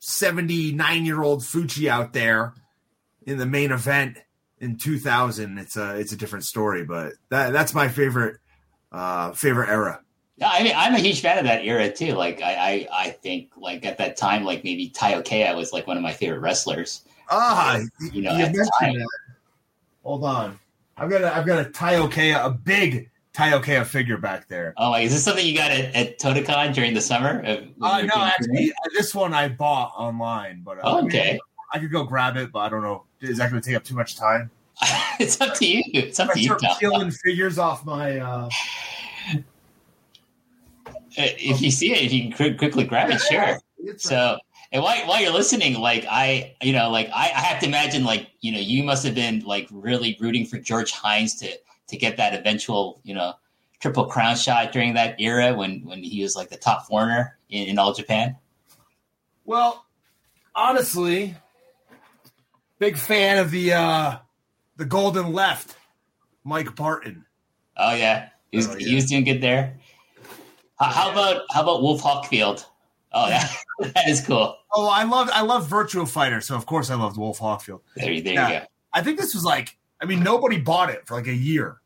79 0.00 1.04
year 1.04 1.22
old 1.22 1.42
Fuchi 1.42 1.88
out 1.88 2.12
there 2.12 2.54
in 3.26 3.38
the 3.38 3.46
main 3.46 3.70
event 3.70 4.18
in 4.60 4.76
2000 4.76 5.58
it's 5.58 5.76
a 5.76 5.96
it's 5.96 6.12
a 6.12 6.16
different 6.16 6.44
story 6.44 6.84
but 6.84 7.14
that 7.30 7.52
that's 7.52 7.74
my 7.74 7.88
favorite 7.88 8.36
uh 8.92 9.32
favorite 9.32 9.68
era 9.68 10.00
yeah, 10.40 10.48
I 10.50 10.62
mean, 10.62 10.72
I'm 10.74 10.94
a 10.94 10.98
huge 10.98 11.20
fan 11.20 11.36
of 11.36 11.44
that 11.44 11.66
era 11.66 11.92
too. 11.92 12.14
Like, 12.14 12.40
I, 12.40 12.54
I, 12.54 12.88
I 12.90 13.10
think, 13.10 13.52
like 13.58 13.84
at 13.84 13.98
that 13.98 14.16
time, 14.16 14.42
like 14.42 14.64
maybe 14.64 14.88
Taiyo 14.88 15.54
was 15.54 15.70
like 15.70 15.86
one 15.86 15.98
of 15.98 16.02
my 16.02 16.14
favorite 16.14 16.38
wrestlers. 16.38 17.02
Ah, 17.30 17.78
you 18.10 18.22
know, 18.22 18.34
you 18.34 18.46
that. 18.46 19.06
Hold 20.02 20.24
on, 20.24 20.58
I've 20.96 21.10
got 21.10 21.22
a, 21.22 21.36
I've 21.36 21.44
got 21.44 21.66
a 21.66 21.68
Taiyo 21.68 22.44
a 22.44 22.50
big 22.50 23.10
Taiyo 23.34 23.84
figure 23.84 24.16
back 24.16 24.48
there. 24.48 24.72
Oh, 24.78 24.90
like, 24.90 25.04
is 25.04 25.12
this 25.12 25.22
something 25.22 25.46
you 25.46 25.54
got 25.54 25.70
at, 25.70 25.94
at 25.94 26.18
Totocon 26.18 26.74
during 26.74 26.94
the 26.94 27.02
summer? 27.02 27.44
Uh, 27.44 28.02
no, 28.02 28.14
actually, 28.16 28.72
this 28.96 29.14
one 29.14 29.34
I 29.34 29.48
bought 29.48 29.92
online, 29.94 30.62
but 30.64 30.78
uh, 30.78 30.82
oh, 30.84 31.04
okay. 31.04 31.38
I 31.72 31.78
could 31.78 31.92
go 31.92 32.04
grab 32.04 32.36
it, 32.36 32.52
but 32.52 32.60
I 32.60 32.68
don't 32.68 32.82
know. 32.82 33.04
Is 33.20 33.38
that 33.38 33.50
going 33.50 33.62
to 33.62 33.66
take 33.66 33.76
up 33.76 33.84
too 33.84 33.94
much 33.94 34.16
time? 34.16 34.50
it's 35.20 35.40
up 35.40 35.54
to 35.56 35.66
you. 35.66 35.82
It's 35.92 36.18
up 36.18 36.30
I 36.30 36.34
to 36.34 36.40
you. 36.40 36.54
I 36.54 36.56
start 36.56 36.62
Tom. 36.62 36.76
peeling 36.80 37.10
figures 37.10 37.58
off 37.58 37.84
my. 37.84 38.18
Uh, 38.18 38.48
Uh, 41.18 41.26
If 41.38 41.60
you 41.60 41.70
see 41.70 41.92
it, 41.92 42.02
if 42.02 42.12
you 42.12 42.32
can 42.32 42.56
quickly 42.56 42.84
grab 42.84 43.10
it, 43.10 43.20
sure. 43.20 43.58
So, 43.96 44.38
and 44.70 44.82
while, 44.82 44.96
while 45.08 45.20
you're 45.20 45.32
listening, 45.32 45.74
like 45.74 46.06
I, 46.08 46.54
you 46.62 46.72
know, 46.72 46.88
like 46.90 47.08
I, 47.08 47.24
I 47.34 47.40
have 47.40 47.60
to 47.60 47.66
imagine, 47.66 48.04
like 48.04 48.28
you 48.40 48.52
know, 48.52 48.60
you 48.60 48.84
must 48.84 49.04
have 49.04 49.14
been 49.14 49.40
like 49.40 49.66
really 49.72 50.16
rooting 50.20 50.46
for 50.46 50.58
George 50.58 50.92
Hines 50.92 51.34
to 51.40 51.50
to 51.88 51.96
get 51.96 52.16
that 52.18 52.34
eventual, 52.34 53.00
you 53.02 53.14
know, 53.14 53.34
triple 53.80 54.06
crown 54.06 54.36
shot 54.36 54.70
during 54.70 54.94
that 54.94 55.20
era 55.20 55.52
when 55.52 55.80
when 55.84 56.02
he 56.02 56.22
was 56.22 56.36
like 56.36 56.48
the 56.48 56.56
top 56.56 56.86
foreigner 56.86 57.36
in, 57.48 57.70
in 57.70 57.78
all 57.78 57.92
Japan. 57.92 58.36
Well, 59.44 59.84
honestly, 60.54 61.34
big 62.80 62.96
fan 62.96 63.38
of 63.38 63.52
the 63.52 63.72
uh 63.74 64.16
the 64.76 64.84
Golden 64.84 65.32
Left, 65.32 65.76
Mike 66.42 66.74
Barton. 66.74 67.24
Oh 67.76 67.94
yeah, 67.94 68.30
he 68.50 68.56
was 68.56 68.66
Oh, 68.68 68.72
yeah. 68.76 68.88
he 68.88 68.94
was 68.96 69.06
doing 69.06 69.22
good 69.22 69.40
there. 69.40 69.76
How, 70.80 71.10
about 71.12 71.42
how 71.50 71.62
about 71.62 71.82
Wolf 71.82 72.00
Hawkfield? 72.02 72.64
Oh 73.12 73.28
yeah, 73.28 73.46
that 73.80 74.08
is 74.08 74.24
cool. 74.26 74.56
Oh, 74.74 74.88
I 74.88 75.04
loved 75.04 75.30
I 75.32 75.42
love 75.42 75.68
Virtual 75.68 76.06
Fighter, 76.06 76.40
so 76.40 76.56
of 76.56 76.64
course 76.66 76.90
I 76.90 76.94
loved 76.94 77.16
Wolf 77.18 77.38
Hawkfield. 77.38 77.80
There, 77.96 78.10
you- 78.10 78.22
there 78.22 78.34
Yeah. 78.34 78.48
you 78.48 78.58
go. 78.60 78.64
I 78.92 79.02
think 79.02 79.18
this 79.20 79.34
was 79.34 79.44
like, 79.44 79.76
I 80.00 80.04
mean, 80.06 80.22
nobody 80.22 80.58
bought 80.58 80.90
it 80.90 81.06
for 81.06 81.14
like 81.14 81.28
a 81.28 81.34
year. 81.34 81.80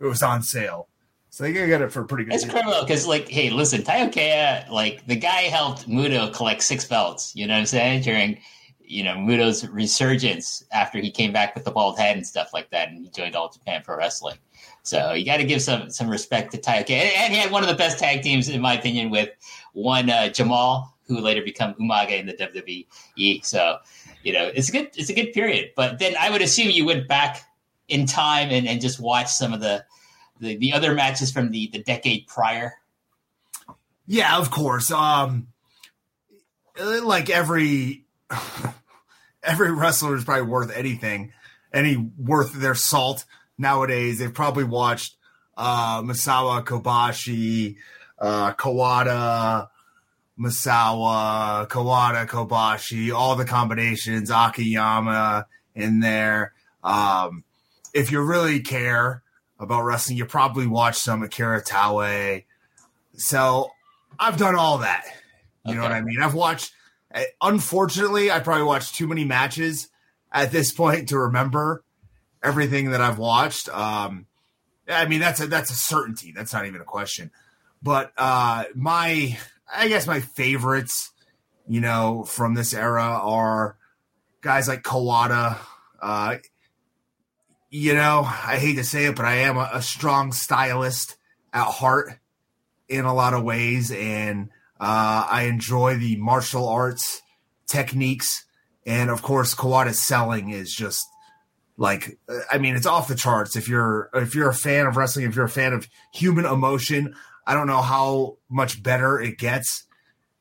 It 0.00 0.04
was 0.04 0.22
on 0.22 0.42
sale, 0.42 0.88
so 1.30 1.42
they 1.44 1.52
get 1.52 1.80
it 1.80 1.90
for 1.90 2.02
a 2.02 2.04
pretty 2.06 2.24
good. 2.24 2.34
It's 2.34 2.44
criminal 2.44 2.82
because, 2.82 3.06
like, 3.06 3.28
hey, 3.28 3.48
listen, 3.50 3.82
Taiyo 3.82 4.12
Kea, 4.12 4.70
like, 4.72 5.06
the 5.06 5.16
guy 5.16 5.42
helped 5.42 5.88
Muto 5.88 6.32
collect 6.34 6.62
six 6.62 6.84
belts. 6.84 7.34
You 7.34 7.46
know 7.46 7.54
what 7.54 7.60
I'm 7.60 7.66
saying? 7.66 8.02
During, 8.02 8.38
you 8.86 9.02
know, 9.02 9.16
Muto's 9.16 9.66
resurgence 9.68 10.64
after 10.70 10.98
he 10.98 11.10
came 11.10 11.32
back 11.32 11.54
with 11.54 11.64
the 11.64 11.70
bald 11.70 11.98
head 11.98 12.16
and 12.16 12.26
stuff 12.26 12.52
like 12.52 12.70
that, 12.70 12.88
and 12.88 13.04
he 13.04 13.10
joined 13.10 13.34
All 13.34 13.50
Japan 13.50 13.82
Pro 13.84 13.96
Wrestling. 13.96 14.36
So 14.82 15.12
you 15.12 15.24
got 15.24 15.38
to 15.38 15.44
give 15.44 15.62
some 15.62 15.90
some 15.90 16.08
respect 16.08 16.52
to 16.52 16.58
Taiyo 16.58 16.86
Kea, 16.86 16.94
and, 16.94 17.10
and 17.16 17.32
he 17.32 17.38
had 17.38 17.50
one 17.50 17.62
of 17.62 17.68
the 17.68 17.74
best 17.74 17.98
tag 17.98 18.22
teams, 18.22 18.48
in 18.48 18.60
my 18.60 18.78
opinion, 18.78 19.10
with 19.10 19.30
one 19.72 20.10
uh, 20.10 20.28
Jamal, 20.28 20.94
who 21.06 21.18
later 21.18 21.42
became 21.42 21.74
Umaga 21.74 22.18
in 22.18 22.26
the 22.26 22.34
WWE. 22.34 23.44
So, 23.44 23.78
you 24.22 24.32
know, 24.32 24.50
it's 24.54 24.68
a 24.68 24.72
good 24.72 24.90
it's 24.94 25.10
a 25.10 25.14
good 25.14 25.32
period. 25.32 25.70
But 25.76 25.98
then 25.98 26.14
I 26.18 26.30
would 26.30 26.42
assume 26.42 26.70
you 26.70 26.84
went 26.84 27.08
back 27.08 27.42
in 27.88 28.06
time 28.06 28.50
and, 28.50 28.66
and 28.66 28.80
just 28.80 29.00
watched 29.00 29.30
some 29.30 29.52
of 29.52 29.60
the 29.60 29.84
the, 30.40 30.56
the 30.56 30.72
other 30.72 30.94
matches 30.94 31.30
from 31.30 31.50
the, 31.50 31.68
the 31.72 31.82
decade 31.82 32.26
prior. 32.26 32.74
Yeah, 34.06 34.36
of 34.36 34.50
course. 34.50 34.90
Um, 34.90 35.48
like 36.78 37.30
every 37.30 38.03
every 39.42 39.72
wrestler 39.72 40.16
is 40.16 40.24
probably 40.24 40.46
worth 40.46 40.74
anything, 40.76 41.32
any 41.72 41.96
worth 42.18 42.54
their 42.54 42.74
salt 42.74 43.24
nowadays. 43.58 44.18
They've 44.18 44.32
probably 44.32 44.64
watched 44.64 45.16
uh, 45.56 46.02
Misawa 46.02 46.64
Kobashi, 46.64 47.76
uh, 48.18 48.52
Kawada, 48.54 49.68
Misawa, 50.38 51.68
Kawada, 51.68 52.26
Kobashi, 52.26 53.14
all 53.14 53.36
the 53.36 53.44
combinations, 53.44 54.30
Akiyama 54.30 55.46
in 55.74 56.00
there. 56.00 56.52
Um, 56.82 57.44
if 57.92 58.10
you 58.10 58.20
really 58.20 58.60
care 58.60 59.22
about 59.58 59.82
wrestling, 59.82 60.18
you 60.18 60.26
probably 60.26 60.66
watch 60.66 60.96
some 60.96 61.22
Akira 61.22 61.62
Taue. 61.62 62.44
So 63.16 63.70
I've 64.18 64.36
done 64.36 64.56
all 64.56 64.78
that. 64.78 65.04
You 65.66 65.76
know 65.76 65.82
what 65.82 65.92
I 65.92 66.02
mean? 66.02 66.20
I've 66.20 66.34
watched. 66.34 66.72
Unfortunately, 67.40 68.30
I 68.30 68.40
probably 68.40 68.64
watched 68.64 68.94
too 68.94 69.06
many 69.06 69.24
matches 69.24 69.88
at 70.32 70.50
this 70.50 70.72
point 70.72 71.10
to 71.10 71.18
remember 71.18 71.84
everything 72.42 72.90
that 72.90 73.00
I've 73.00 73.18
watched. 73.18 73.68
Um, 73.68 74.26
I 74.88 75.06
mean, 75.06 75.20
that's 75.20 75.40
a 75.40 75.46
that's 75.46 75.70
a 75.70 75.74
certainty. 75.74 76.32
That's 76.32 76.52
not 76.52 76.66
even 76.66 76.80
a 76.80 76.84
question. 76.84 77.30
But 77.82 78.12
uh, 78.16 78.64
my, 78.74 79.38
I 79.72 79.88
guess 79.88 80.06
my 80.06 80.20
favorites, 80.20 81.12
you 81.68 81.80
know, 81.80 82.24
from 82.24 82.54
this 82.54 82.74
era 82.74 83.02
are 83.02 83.76
guys 84.40 84.68
like 84.68 84.82
Kawada. 84.82 85.58
Uh, 86.00 86.36
you 87.70 87.94
know, 87.94 88.22
I 88.24 88.56
hate 88.56 88.76
to 88.76 88.84
say 88.84 89.06
it, 89.06 89.16
but 89.16 89.24
I 89.24 89.36
am 89.36 89.56
a, 89.56 89.70
a 89.74 89.82
strong 89.82 90.32
stylist 90.32 91.16
at 91.52 91.64
heart 91.64 92.18
in 92.88 93.04
a 93.04 93.14
lot 93.14 93.34
of 93.34 93.42
ways, 93.42 93.90
and 93.90 94.50
uh, 94.84 95.26
I 95.30 95.44
enjoy 95.44 95.96
the 95.96 96.16
martial 96.16 96.68
arts 96.68 97.22
techniques, 97.66 98.44
and 98.84 99.08
of 99.08 99.22
course, 99.22 99.54
Kawada's 99.54 100.06
selling 100.06 100.50
is 100.50 100.74
just 100.74 101.06
like 101.78 102.18
uh, 102.28 102.40
I 102.52 102.58
mean, 102.58 102.76
it's 102.76 102.84
off 102.84 103.08
the 103.08 103.14
charts. 103.14 103.56
If 103.56 103.66
you're 103.66 104.10
if 104.12 104.34
you're 104.34 104.50
a 104.50 104.54
fan 104.54 104.84
of 104.84 104.98
wrestling, 104.98 105.24
if 105.24 105.34
you're 105.34 105.46
a 105.46 105.48
fan 105.48 105.72
of 105.72 105.88
human 106.12 106.44
emotion, 106.44 107.14
I 107.46 107.54
don't 107.54 107.66
know 107.66 107.80
how 107.80 108.36
much 108.50 108.82
better 108.82 109.18
it 109.18 109.38
gets 109.38 109.84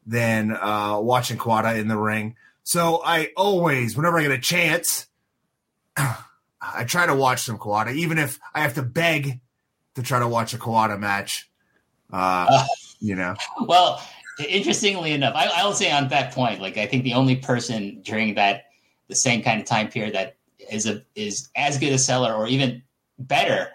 than 0.05 0.51
uh, 0.51 0.99
watching 0.99 1.37
Kawada 1.37 1.79
in 1.79 1.87
the 1.87 1.97
ring. 1.97 2.35
So 2.63 3.01
I 3.05 3.29
always, 3.37 3.95
whenever 3.95 4.19
I 4.19 4.23
get 4.23 4.31
a 4.31 4.39
chance, 4.39 5.07
I 5.97 6.83
try 6.85 7.05
to 7.05 7.15
watch 7.15 7.43
some 7.43 7.57
Kawada, 7.57 7.93
even 7.93 8.17
if 8.17 8.39
I 8.53 8.59
have 8.59 8.73
to 8.73 8.83
beg 8.83 9.39
to 9.95 10.03
try 10.03 10.19
to 10.19 10.27
watch 10.27 10.53
a 10.53 10.57
Kawada 10.57 10.99
match. 10.99 11.49
Uh, 12.11 12.65
you 12.99 13.15
know, 13.15 13.35
Well, 13.65 14.01
interestingly 14.39 15.13
enough, 15.13 15.33
I, 15.35 15.47
I 15.47 15.65
will 15.65 15.73
say 15.73 15.91
on 15.91 16.07
that 16.09 16.33
point, 16.33 16.61
like 16.61 16.77
I 16.77 16.85
think 16.85 17.03
the 17.03 17.13
only 17.13 17.35
person 17.35 18.01
during 18.01 18.35
that 18.35 18.65
the 19.09 19.15
same 19.15 19.41
kind 19.43 19.59
of 19.59 19.67
time 19.67 19.89
period 19.89 20.15
that 20.15 20.37
is 20.71 20.85
a 20.87 21.03
is 21.15 21.49
as 21.55 21.77
good 21.77 21.91
a 21.93 21.97
seller 21.97 22.33
or 22.33 22.47
even 22.47 22.81
better 23.19 23.69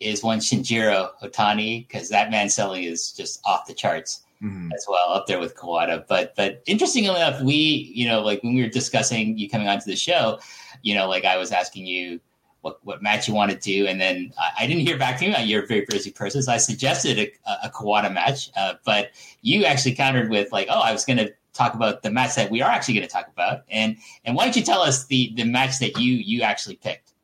is 0.00 0.22
one 0.22 0.38
Shinjiro 0.40 1.10
Otani 1.22 1.86
because 1.88 2.08
that 2.10 2.30
man 2.30 2.48
selling 2.50 2.84
is 2.84 3.12
just 3.12 3.40
off 3.46 3.66
the 3.66 3.74
charts 3.74 4.20
Mhm. 4.42 4.68
as 4.74 4.84
well, 4.88 5.10
up 5.10 5.26
there 5.26 5.38
with 5.40 5.56
Kawada. 5.56 6.04
But 6.06 6.34
but 6.36 6.62
interestingly 6.66 7.08
enough, 7.10 7.40
we 7.42 7.54
you 7.94 8.06
know 8.06 8.20
like 8.20 8.42
when 8.42 8.54
we 8.54 8.62
were 8.62 8.68
discussing 8.68 9.38
you 9.38 9.48
coming 9.48 9.68
onto 9.68 9.86
the 9.86 9.96
show, 9.96 10.38
you 10.82 10.94
know 10.94 11.08
like 11.08 11.24
I 11.24 11.38
was 11.38 11.50
asking 11.50 11.86
you 11.86 12.20
what 12.64 12.84
what 12.84 13.02
match 13.02 13.28
you 13.28 13.34
want 13.34 13.50
to 13.50 13.58
do, 13.58 13.86
and 13.86 14.00
then 14.00 14.32
I, 14.38 14.64
I 14.64 14.66
didn't 14.66 14.86
hear 14.86 14.98
back 14.98 15.18
from 15.18 15.28
you. 15.28 15.34
You're 15.38 15.64
a 15.64 15.66
very 15.66 15.84
busy 15.88 16.10
person, 16.10 16.42
so 16.42 16.50
I 16.50 16.56
suggested 16.56 17.18
a, 17.18 17.66
a 17.66 17.70
Kawada 17.70 18.12
match, 18.12 18.50
uh, 18.56 18.74
but 18.84 19.10
you 19.42 19.64
actually 19.64 19.94
countered 19.94 20.30
with 20.30 20.50
like, 20.50 20.68
oh, 20.70 20.80
I 20.80 20.92
was 20.92 21.04
going 21.04 21.18
to 21.18 21.32
talk 21.52 21.74
about 21.74 22.02
the 22.02 22.10
match 22.10 22.34
that 22.36 22.50
we 22.50 22.62
are 22.62 22.70
actually 22.70 22.94
going 22.94 23.06
to 23.06 23.12
talk 23.12 23.28
about, 23.28 23.64
and 23.68 23.98
and 24.24 24.34
why 24.34 24.44
don't 24.44 24.56
you 24.56 24.62
tell 24.62 24.80
us 24.80 25.06
the 25.06 25.32
the 25.36 25.44
match 25.44 25.78
that 25.80 25.98
you 25.98 26.14
you 26.14 26.42
actually 26.42 26.76
picked? 26.76 27.14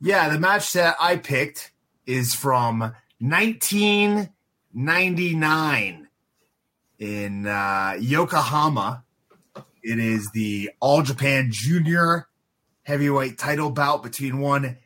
yeah, 0.00 0.28
the 0.28 0.38
match 0.38 0.72
that 0.74 0.94
I 1.00 1.16
picked 1.16 1.72
is 2.06 2.32
from 2.34 2.94
1999 3.18 6.08
in 6.98 7.46
uh, 7.46 7.96
Yokohama. 7.98 9.04
It 9.82 9.98
is 9.98 10.30
the 10.32 10.70
All 10.80 11.02
Japan 11.02 11.48
Junior 11.50 12.28
Heavyweight 12.88 13.36
title 13.36 13.68
bout 13.68 14.02
between 14.02 14.38
one 14.38 14.78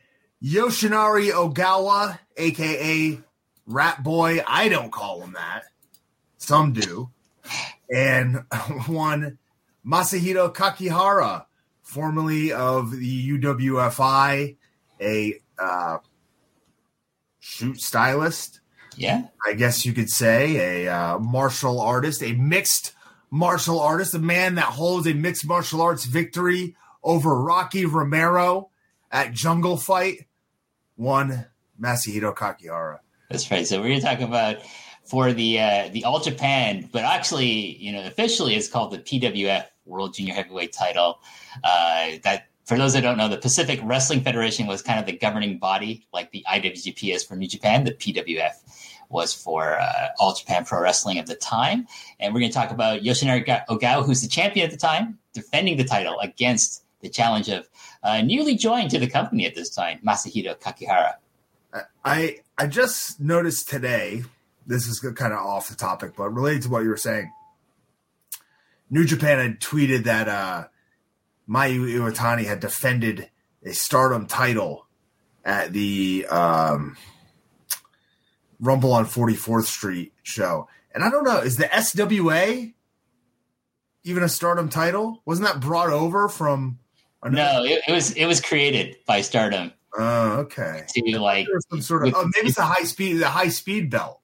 Yoshinari 0.43 1.31
Ogawa, 1.31 2.19
aka 2.35 3.17
Rat 3.65 4.03
Boy. 4.03 4.43
I 4.45 4.67
don't 4.67 4.91
call 4.91 5.21
him 5.21 5.31
that. 5.31 5.63
Some 6.37 6.73
do. 6.73 7.11
And 7.89 8.43
one 8.87 9.37
Masahiro 9.87 10.53
Kakihara, 10.53 11.45
formerly 11.81 12.51
of 12.51 12.91
the 12.91 13.39
UWFI, 13.39 14.57
a 14.99 15.39
uh, 15.57 15.99
shoot 17.39 17.79
stylist, 17.79 18.59
Yeah, 18.97 19.27
I 19.47 19.53
guess 19.53 19.85
you 19.85 19.93
could 19.93 20.09
say, 20.09 20.83
a 20.85 20.93
uh, 20.93 21.19
martial 21.19 21.79
artist, 21.79 22.21
a 22.21 22.33
mixed 22.33 22.95
martial 23.31 23.79
artist, 23.79 24.13
a 24.13 24.19
man 24.19 24.55
that 24.55 24.65
holds 24.65 25.07
a 25.07 25.13
mixed 25.13 25.47
martial 25.47 25.81
arts 25.81 26.03
victory 26.03 26.75
over 27.03 27.41
Rocky 27.41 27.85
Romero 27.85 28.69
at 29.11 29.33
Jungle 29.33 29.77
Fight, 29.77 30.27
one 30.95 31.45
Masahiro 31.79 32.35
Kakihara. 32.35 32.99
that's 33.29 33.49
right. 33.51 33.67
So 33.67 33.79
we're 33.81 33.89
going 33.89 33.99
to 33.99 34.05
talk 34.05 34.21
about 34.21 34.57
for 35.03 35.33
the 35.33 35.59
uh, 35.59 35.89
the 35.91 36.05
All 36.05 36.19
Japan, 36.19 36.89
but 36.91 37.03
actually, 37.03 37.77
you 37.77 37.91
know, 37.91 38.05
officially 38.05 38.55
it's 38.55 38.67
called 38.67 38.91
the 38.91 38.99
PWF 38.99 39.65
World 39.85 40.13
Junior 40.13 40.33
Heavyweight 40.33 40.73
Title. 40.73 41.19
Uh, 41.63 42.11
that 42.23 42.47
for 42.65 42.77
those 42.77 42.93
that 42.93 43.01
don't 43.01 43.17
know, 43.17 43.27
the 43.27 43.37
Pacific 43.37 43.79
Wrestling 43.83 44.21
Federation 44.21 44.67
was 44.67 44.81
kind 44.81 44.99
of 44.99 45.05
the 45.05 45.11
governing 45.17 45.59
body, 45.59 46.07
like 46.13 46.31
the 46.31 46.45
IWGP 46.49 47.13
is 47.13 47.23
for 47.23 47.35
New 47.35 47.47
Japan. 47.47 47.83
The 47.83 47.91
PWF 47.91 48.53
was 49.09 49.33
for 49.33 49.77
uh, 49.79 50.07
All 50.19 50.33
Japan 50.33 50.63
Pro 50.63 50.81
Wrestling 50.81 51.19
at 51.19 51.27
the 51.27 51.35
time, 51.35 51.85
and 52.19 52.33
we're 52.33 52.39
going 52.39 52.51
to 52.51 52.57
talk 52.57 52.71
about 52.71 53.01
Yoshinari 53.01 53.45
Ga- 53.45 53.63
Ogawa, 53.69 54.05
who's 54.05 54.21
the 54.21 54.29
champion 54.29 54.65
at 54.65 54.71
the 54.71 54.77
time, 54.77 55.19
defending 55.33 55.75
the 55.77 55.83
title 55.83 56.17
against 56.19 56.82
the 57.03 57.09
challenge 57.09 57.49
of 57.49 57.69
uh, 58.01 58.21
newly 58.21 58.55
joined 58.55 58.89
to 58.91 58.97
the 58.97 59.07
company 59.07 59.45
at 59.45 59.53
this 59.53 59.69
time, 59.69 59.99
Masahiro 60.03 60.59
Kakihara. 60.59 61.15
I 62.03 62.39
I 62.57 62.67
just 62.67 63.19
noticed 63.19 63.69
today. 63.69 64.23
This 64.65 64.87
is 64.87 64.99
kind 64.99 65.33
of 65.33 65.39
off 65.39 65.67
the 65.67 65.75
topic, 65.75 66.13
but 66.15 66.29
related 66.29 66.63
to 66.63 66.69
what 66.69 66.83
you 66.83 66.89
were 66.89 66.97
saying. 66.97 67.31
New 68.89 69.05
Japan 69.05 69.39
had 69.39 69.59
tweeted 69.59 70.05
that 70.05 70.29
uh, 70.29 70.67
Mayu 71.49 71.85
Iwatani 71.85 72.45
had 72.45 72.61
defended 72.61 73.29
a 73.65 73.73
Stardom 73.73 74.25
title 74.25 74.85
at 75.43 75.73
the 75.73 76.25
um, 76.29 76.95
Rumble 78.59 78.93
on 78.93 79.05
44th 79.05 79.65
Street 79.65 80.13
show. 80.21 80.69
And 80.93 81.03
I 81.03 81.09
don't 81.09 81.23
know, 81.23 81.39
is 81.39 81.57
the 81.57 81.65
SWA 81.65 82.73
even 84.03 84.23
a 84.23 84.29
Stardom 84.29 84.69
title? 84.69 85.21
Wasn't 85.25 85.47
that 85.47 85.59
brought 85.59 85.89
over 85.89 86.29
from? 86.29 86.79
No, 87.29 87.63
it, 87.63 87.81
it 87.87 87.91
was 87.91 88.11
it 88.11 88.25
was 88.25 88.41
created 88.41 88.97
by 89.05 89.21
Stardom. 89.21 89.71
Oh, 89.97 90.31
okay. 90.39 90.85
To 90.95 91.19
like 91.19 91.47
some 91.69 91.81
sort 91.81 92.07
of 92.07 92.13
with, 92.13 92.15
oh, 92.15 92.29
maybe 92.35 92.47
it's 92.47 92.57
the 92.57 92.63
high 92.63 92.83
speed 92.83 93.15
the 93.15 93.27
high 93.27 93.49
speed 93.49 93.89
belt 93.89 94.19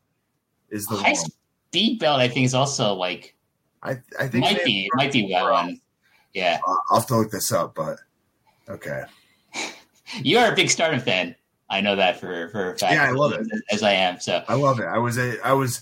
is 0.69 0.85
the 0.87 0.95
high 0.95 1.13
one. 1.13 1.31
speed 1.69 1.99
belt. 1.99 2.19
I 2.19 2.27
think 2.27 2.45
is 2.45 2.53
also 2.53 2.93
like 2.93 3.35
I 3.83 3.97
I 4.19 4.27
think 4.27 4.43
might 4.43 4.63
be 4.65 4.89
might 4.95 5.11
be 5.11 5.29
that 5.31 5.43
one. 5.43 5.79
Yeah, 6.33 6.59
uh, 6.67 6.75
I'll 6.89 6.99
have 6.99 7.07
to 7.07 7.17
look 7.17 7.31
this 7.31 7.51
up, 7.51 7.75
but 7.75 7.97
okay. 8.67 9.03
you 10.21 10.37
are 10.37 10.51
a 10.51 10.55
big 10.55 10.69
Stardom 10.69 10.99
fan. 10.99 11.35
I 11.69 11.81
know 11.81 11.95
that 11.95 12.19
for 12.19 12.49
for 12.49 12.73
a 12.73 12.77
fact. 12.77 12.93
Yeah, 12.93 13.03
I 13.03 13.11
love 13.11 13.33
it 13.33 13.41
as, 13.41 13.61
as 13.71 13.83
I 13.83 13.91
am. 13.91 14.19
So 14.19 14.43
I 14.47 14.55
love 14.55 14.79
it. 14.79 14.85
I 14.85 14.97
was 14.97 15.17
a 15.17 15.39
I 15.45 15.53
was 15.53 15.81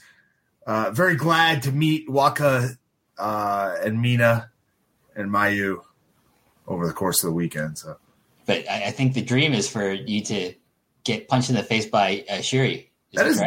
uh, 0.65 0.91
very 0.91 1.15
glad 1.15 1.63
to 1.63 1.71
meet 1.71 2.09
Waka 2.09 2.71
uh, 3.17 3.75
and 3.83 4.01
Mina 4.01 4.51
and 5.15 5.31
Mayu 5.31 5.81
over 6.67 6.85
the 6.85 6.93
course 6.93 7.23
of 7.23 7.29
the 7.29 7.33
weekend. 7.33 7.77
So, 7.77 7.97
but 8.45 8.69
I, 8.69 8.85
I 8.85 8.91
think 8.91 9.13
the 9.13 9.21
dream 9.21 9.53
is 9.53 9.69
for 9.69 9.91
you 9.91 10.21
to 10.25 10.53
get 11.03 11.27
punched 11.27 11.49
in 11.49 11.55
the 11.55 11.63
face 11.63 11.85
by 11.85 12.25
uh, 12.29 12.35
Syuri. 12.35 12.89
Is 13.11 13.13
that 13.13 13.27
is 13.27 13.41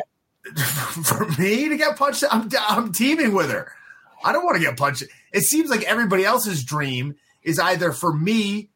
for 1.07 1.27
me 1.39 1.69
to 1.69 1.77
get 1.77 1.97
punched. 1.97 2.25
I'm 2.31 2.49
I'm 2.69 2.93
teaming 2.93 3.35
with 3.35 3.51
her. 3.51 3.73
I 4.25 4.33
don't 4.33 4.45
want 4.45 4.57
to 4.57 4.63
get 4.63 4.77
punched. 4.77 5.05
It 5.33 5.43
seems 5.43 5.71
like 5.71 5.83
everybody 5.83 6.25
else's 6.25 6.65
dream 6.65 7.17
is 7.43 7.59
either 7.59 7.93
for 7.93 8.13
me 8.13 8.71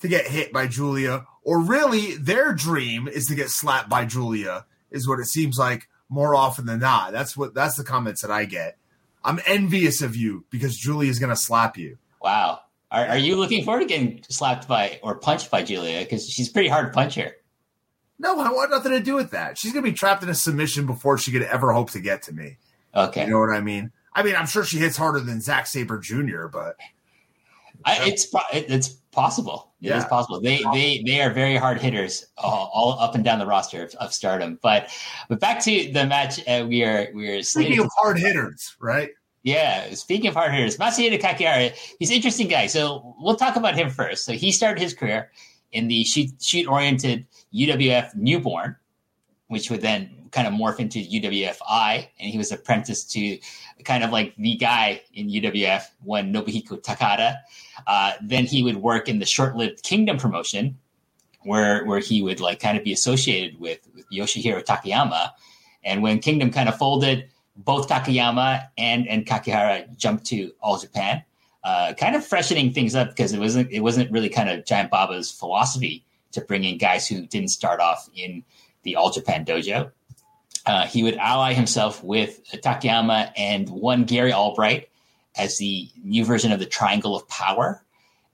to 0.00 0.08
get 0.08 0.26
hit 0.26 0.52
by 0.52 0.66
Giulia, 0.66 1.26
or 1.42 1.60
really 1.60 2.16
their 2.16 2.52
dream 2.52 3.08
is 3.08 3.26
to 3.26 3.34
get 3.34 3.48
slapped 3.50 3.88
by 3.88 4.04
Giulia. 4.04 4.66
Is 4.90 5.08
what 5.08 5.18
it 5.18 5.26
seems 5.26 5.58
like 5.58 5.88
more 6.08 6.34
often 6.34 6.66
than 6.66 6.80
not. 6.80 7.12
That's 7.12 7.36
what 7.36 7.54
that's 7.54 7.76
the 7.76 7.84
comments 7.84 8.22
that 8.22 8.30
I 8.30 8.44
get. 8.44 8.78
I'm 9.24 9.40
envious 9.46 10.02
of 10.02 10.14
you 10.14 10.44
because 10.50 10.76
Giulia 10.76 11.10
is 11.10 11.18
going 11.18 11.30
to 11.30 11.36
slap 11.36 11.76
you. 11.76 11.98
Wow. 12.22 12.60
Are, 12.96 13.08
are, 13.08 13.18
you 13.18 13.36
looking 13.36 13.62
forward 13.62 13.80
to 13.80 13.86
getting 13.86 14.24
slapped 14.26 14.66
by 14.66 14.98
or 15.02 15.16
punched 15.16 15.50
by 15.50 15.62
Giulia? 15.62 16.00
Because 16.00 16.26
she's 16.26 16.48
pretty 16.48 16.70
hard 16.70 16.86
to 16.86 16.92
punch 16.92 17.14
here. 17.14 17.36
No, 18.18 18.40
I 18.40 18.50
want 18.50 18.70
nothing 18.70 18.92
to 18.92 19.00
do 19.00 19.14
with 19.14 19.32
that. 19.32 19.58
She's 19.58 19.74
going 19.74 19.84
to 19.84 19.90
be 19.90 19.94
trapped 19.94 20.22
in 20.22 20.30
a 20.30 20.34
submission 20.34 20.86
before 20.86 21.18
she 21.18 21.30
could 21.30 21.42
ever 21.42 21.74
hope 21.74 21.90
to 21.90 22.00
get 22.00 22.22
to 22.22 22.32
me. 22.32 22.56
Okay. 22.94 23.24
You 23.24 23.32
know 23.32 23.40
what 23.40 23.50
I 23.50 23.60
mean? 23.60 23.92
I 24.14 24.22
mean, 24.22 24.34
I'm 24.34 24.46
sure 24.46 24.64
she 24.64 24.78
hits 24.78 24.96
harder 24.96 25.20
than 25.20 25.42
Zack 25.42 25.66
Sabre 25.66 25.98
Jr., 25.98 26.46
but 26.46 26.76
I, 27.84 28.08
it's 28.08 28.34
it's 28.54 28.88
possible. 28.88 29.74
It 29.82 29.88
yeah. 29.88 29.98
is 29.98 30.06
possible. 30.06 30.40
They 30.40 30.64
they 30.72 31.02
they 31.04 31.20
are 31.20 31.30
very 31.30 31.56
hard 31.56 31.78
hitters 31.78 32.24
all, 32.38 32.70
all 32.72 32.98
up 32.98 33.14
and 33.14 33.22
down 33.22 33.38
the 33.38 33.46
roster 33.46 33.84
of, 33.84 33.94
of, 33.96 34.14
Stardom. 34.14 34.58
But 34.62 34.88
but 35.28 35.38
back 35.38 35.60
to 35.64 35.92
the 35.92 36.06
match, 36.06 36.40
uh, 36.48 36.64
we 36.66 36.82
are 36.82 37.08
we 37.14 37.28
are 37.28 37.42
speaking 37.42 37.78
of 37.80 37.90
hard 37.98 38.18
hitters, 38.18 38.74
right? 38.80 39.10
Yeah, 39.46 39.94
speaking 39.94 40.26
of 40.26 40.34
hard 40.34 40.52
hitters, 40.52 40.76
Masahiro 40.76 41.20
Kakihara, 41.20 41.72
he's 42.00 42.10
an 42.10 42.16
interesting 42.16 42.48
guy. 42.48 42.66
So 42.66 43.14
we'll 43.20 43.36
talk 43.36 43.54
about 43.54 43.76
him 43.76 43.90
first. 43.90 44.24
So 44.24 44.32
he 44.32 44.50
started 44.50 44.80
his 44.82 44.92
career 44.92 45.30
in 45.70 45.86
the 45.86 46.02
shoot 46.02 46.66
oriented 46.66 47.28
UWF 47.54 48.16
Newborn, 48.16 48.74
which 49.46 49.70
would 49.70 49.82
then 49.82 50.10
kind 50.32 50.48
of 50.48 50.52
morph 50.52 50.80
into 50.80 50.98
UWFI, 50.98 52.08
and 52.18 52.28
he 52.28 52.36
was 52.36 52.50
apprenticed 52.50 53.12
to 53.12 53.38
kind 53.84 54.02
of 54.02 54.10
like 54.10 54.34
the 54.36 54.56
guy 54.56 55.00
in 55.14 55.28
UWF 55.28 55.84
when 56.02 56.32
Nobuhiko 56.32 56.82
Takada. 56.82 57.36
Uh, 57.86 58.14
then 58.20 58.46
he 58.46 58.64
would 58.64 58.78
work 58.78 59.08
in 59.08 59.20
the 59.20 59.26
short-lived 59.26 59.84
Kingdom 59.84 60.18
promotion, 60.18 60.76
where 61.44 61.84
where 61.84 62.00
he 62.00 62.20
would 62.20 62.40
like 62.40 62.58
kind 62.58 62.76
of 62.76 62.82
be 62.82 62.92
associated 62.92 63.60
with, 63.60 63.78
with 63.94 64.10
Yoshihiro 64.10 64.64
Takayama. 64.64 65.30
And 65.84 66.02
when 66.02 66.18
Kingdom 66.18 66.50
kind 66.50 66.68
of 66.68 66.76
folded, 66.76 67.28
both 67.56 67.88
Takayama 67.88 68.68
and 68.76 69.08
and 69.08 69.26
Kakihara 69.26 69.96
jumped 69.96 70.26
to 70.26 70.52
All 70.60 70.78
Japan, 70.78 71.22
uh, 71.64 71.94
kind 71.94 72.14
of 72.14 72.24
freshening 72.24 72.72
things 72.72 72.94
up 72.94 73.08
because 73.08 73.32
it 73.32 73.40
wasn't 73.40 73.70
it 73.70 73.80
wasn't 73.80 74.10
really 74.10 74.28
kind 74.28 74.48
of 74.48 74.64
Giant 74.64 74.90
Baba's 74.90 75.30
philosophy 75.30 76.04
to 76.32 76.40
bring 76.40 76.64
in 76.64 76.78
guys 76.78 77.06
who 77.08 77.26
didn't 77.26 77.48
start 77.48 77.80
off 77.80 78.08
in 78.14 78.44
the 78.82 78.96
All 78.96 79.10
Japan 79.10 79.44
dojo. 79.44 79.90
Uh, 80.66 80.86
he 80.86 81.02
would 81.02 81.16
ally 81.16 81.52
himself 81.52 82.02
with 82.02 82.44
Takayama 82.52 83.32
and 83.36 83.68
one 83.68 84.04
Gary 84.04 84.32
Albright 84.32 84.88
as 85.36 85.58
the 85.58 85.88
new 86.02 86.24
version 86.24 86.50
of 86.52 86.58
the 86.58 86.66
Triangle 86.66 87.14
of 87.14 87.26
Power. 87.28 87.82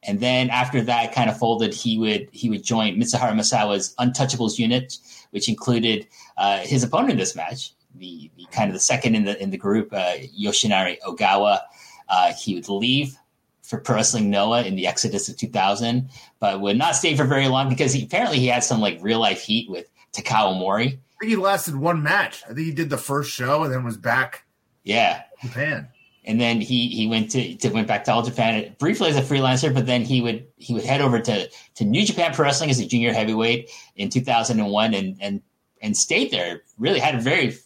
And 0.02 0.18
then 0.18 0.50
after 0.50 0.82
that 0.82 1.14
kind 1.14 1.30
of 1.30 1.38
folded, 1.38 1.74
he 1.74 1.98
would 1.98 2.28
he 2.32 2.50
would 2.50 2.64
join 2.64 2.96
Mitsuharu 2.96 3.35
Misawa's 3.35 3.94
Untouchables 3.96 4.58
unit, 4.58 4.98
which 5.30 5.48
included 5.48 6.06
uh, 6.37 6.58
his 6.58 6.82
opponent 6.82 7.12
in 7.12 7.18
this 7.18 7.37
match, 7.37 7.72
the, 7.94 8.31
the, 8.37 8.46
kind 8.50 8.68
of 8.68 8.74
the 8.74 8.81
second 8.81 9.14
in 9.14 9.24
the 9.24 9.40
in 9.42 9.50
the 9.50 9.57
group, 9.57 9.92
uh, 9.92 10.14
Yoshinari 10.38 10.98
Ogawa. 11.07 11.61
Uh, 12.09 12.33
he 12.35 12.55
would 12.55 12.68
leave 12.68 13.16
for 13.62 13.78
Pro 13.78 13.96
Wrestling 13.96 14.28
Noah 14.28 14.64
in 14.64 14.74
the 14.74 14.87
Exodus 14.87 15.28
of 15.28 15.37
2000, 15.37 16.11
but 16.40 16.61
would 16.61 16.76
not 16.76 16.94
stay 16.94 17.16
for 17.16 17.24
very 17.24 17.48
long 17.48 17.68
because 17.68 17.92
he, 17.92 18.05
apparently 18.05 18.38
he 18.38 18.48
had 18.48 18.64
some 18.64 18.81
like 18.81 18.98
real 19.00 19.20
life 19.20 19.40
heat 19.40 19.70
with 19.70 19.88
Takao 20.12 20.59
Mori 20.59 20.98
I 21.22 21.24
think 21.24 21.31
he 21.31 21.37
lasted 21.37 21.76
one 21.76 22.02
match. 22.02 22.42
I 22.44 22.48
think 22.48 22.66
he 22.66 22.72
did 22.72 22.90
the 22.90 22.98
first 22.98 23.31
show 23.31 23.62
and 23.62 23.72
then 23.72 23.85
was 23.85 23.96
back. 23.96 24.44
Yeah, 24.83 25.22
Japan. 25.40 25.87
And 26.24 26.40
then 26.40 26.61
he 26.61 26.88
he 26.88 27.07
went 27.07 27.31
to, 27.31 27.55
to 27.59 27.68
went 27.68 27.87
back 27.87 28.02
to 28.05 28.12
All 28.12 28.24
Japan 28.24 28.74
briefly 28.81 29.09
as 29.09 29.16
a 29.16 29.22
freelancer, 29.22 29.72
but 29.72 29.87
then 29.87 30.02
he 30.02 30.20
would 30.20 30.48
he 30.57 30.74
would 30.74 30.83
head 30.83 31.00
over 31.00 31.20
to 31.20 31.48
to 31.76 31.85
New 31.85 32.05
Japan 32.05 32.35
Pro 32.35 32.46
Wrestling 32.46 32.70
as 32.70 32.81
a 32.81 32.87
junior 32.87 33.12
heavyweight 33.12 33.70
in 33.94 34.09
2001 34.09 34.94
and 34.94 35.16
and 35.20 35.42
and 35.81 35.96
stayed 35.96 36.33
there. 36.33 36.62
Really 36.76 36.98
had 36.98 37.14
a 37.14 37.20
very 37.20 37.57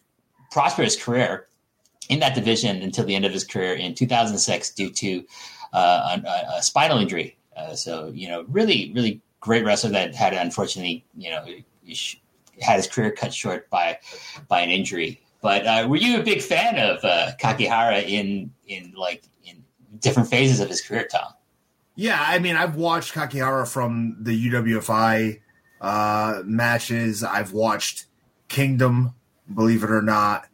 prosperous 0.56 0.96
career 0.96 1.46
in 2.08 2.18
that 2.20 2.34
division 2.34 2.80
until 2.80 3.04
the 3.04 3.14
end 3.14 3.26
of 3.26 3.32
his 3.32 3.44
career 3.44 3.74
in 3.74 3.94
2006 3.94 4.70
due 4.70 4.88
to 4.88 5.22
uh, 5.74 6.18
a, 6.24 6.56
a, 6.56 6.62
spinal 6.62 6.96
injury. 6.96 7.36
Uh, 7.54 7.74
so 7.74 8.10
you 8.14 8.26
know, 8.26 8.46
really 8.48 8.90
really 8.94 9.20
great 9.40 9.66
wrestler 9.66 9.90
that 9.90 10.14
had 10.14 10.32
unfortunately 10.32 11.04
you 11.14 11.30
know 11.30 11.44
had 12.62 12.76
his 12.76 12.86
career 12.86 13.10
cut 13.10 13.34
short 13.34 13.68
by 13.68 13.98
by 14.48 14.62
an 14.62 14.70
injury. 14.70 15.20
But 15.42 15.66
uh, 15.66 15.86
were 15.90 15.96
you 15.98 16.18
a 16.18 16.22
big 16.22 16.40
fan 16.40 16.78
of 16.78 17.04
uh, 17.04 17.32
Kakihara 17.38 18.02
in 18.02 18.50
in 18.66 18.94
like 18.96 19.24
in 19.44 19.62
different 20.00 20.30
phases 20.30 20.60
of 20.60 20.70
his 20.70 20.80
career, 20.80 21.06
Tom? 21.06 21.34
Yeah, 21.96 22.24
I 22.26 22.38
mean, 22.38 22.56
I've 22.56 22.76
watched 22.76 23.12
Kakihara 23.12 23.70
from 23.70 24.16
the 24.20 24.50
UWFI 24.50 25.38
uh, 25.82 26.42
matches. 26.46 27.22
I've 27.22 27.52
watched 27.52 28.06
Kingdom, 28.48 29.12
believe 29.52 29.82
it 29.82 29.90
or 29.90 30.02
not. 30.02 30.46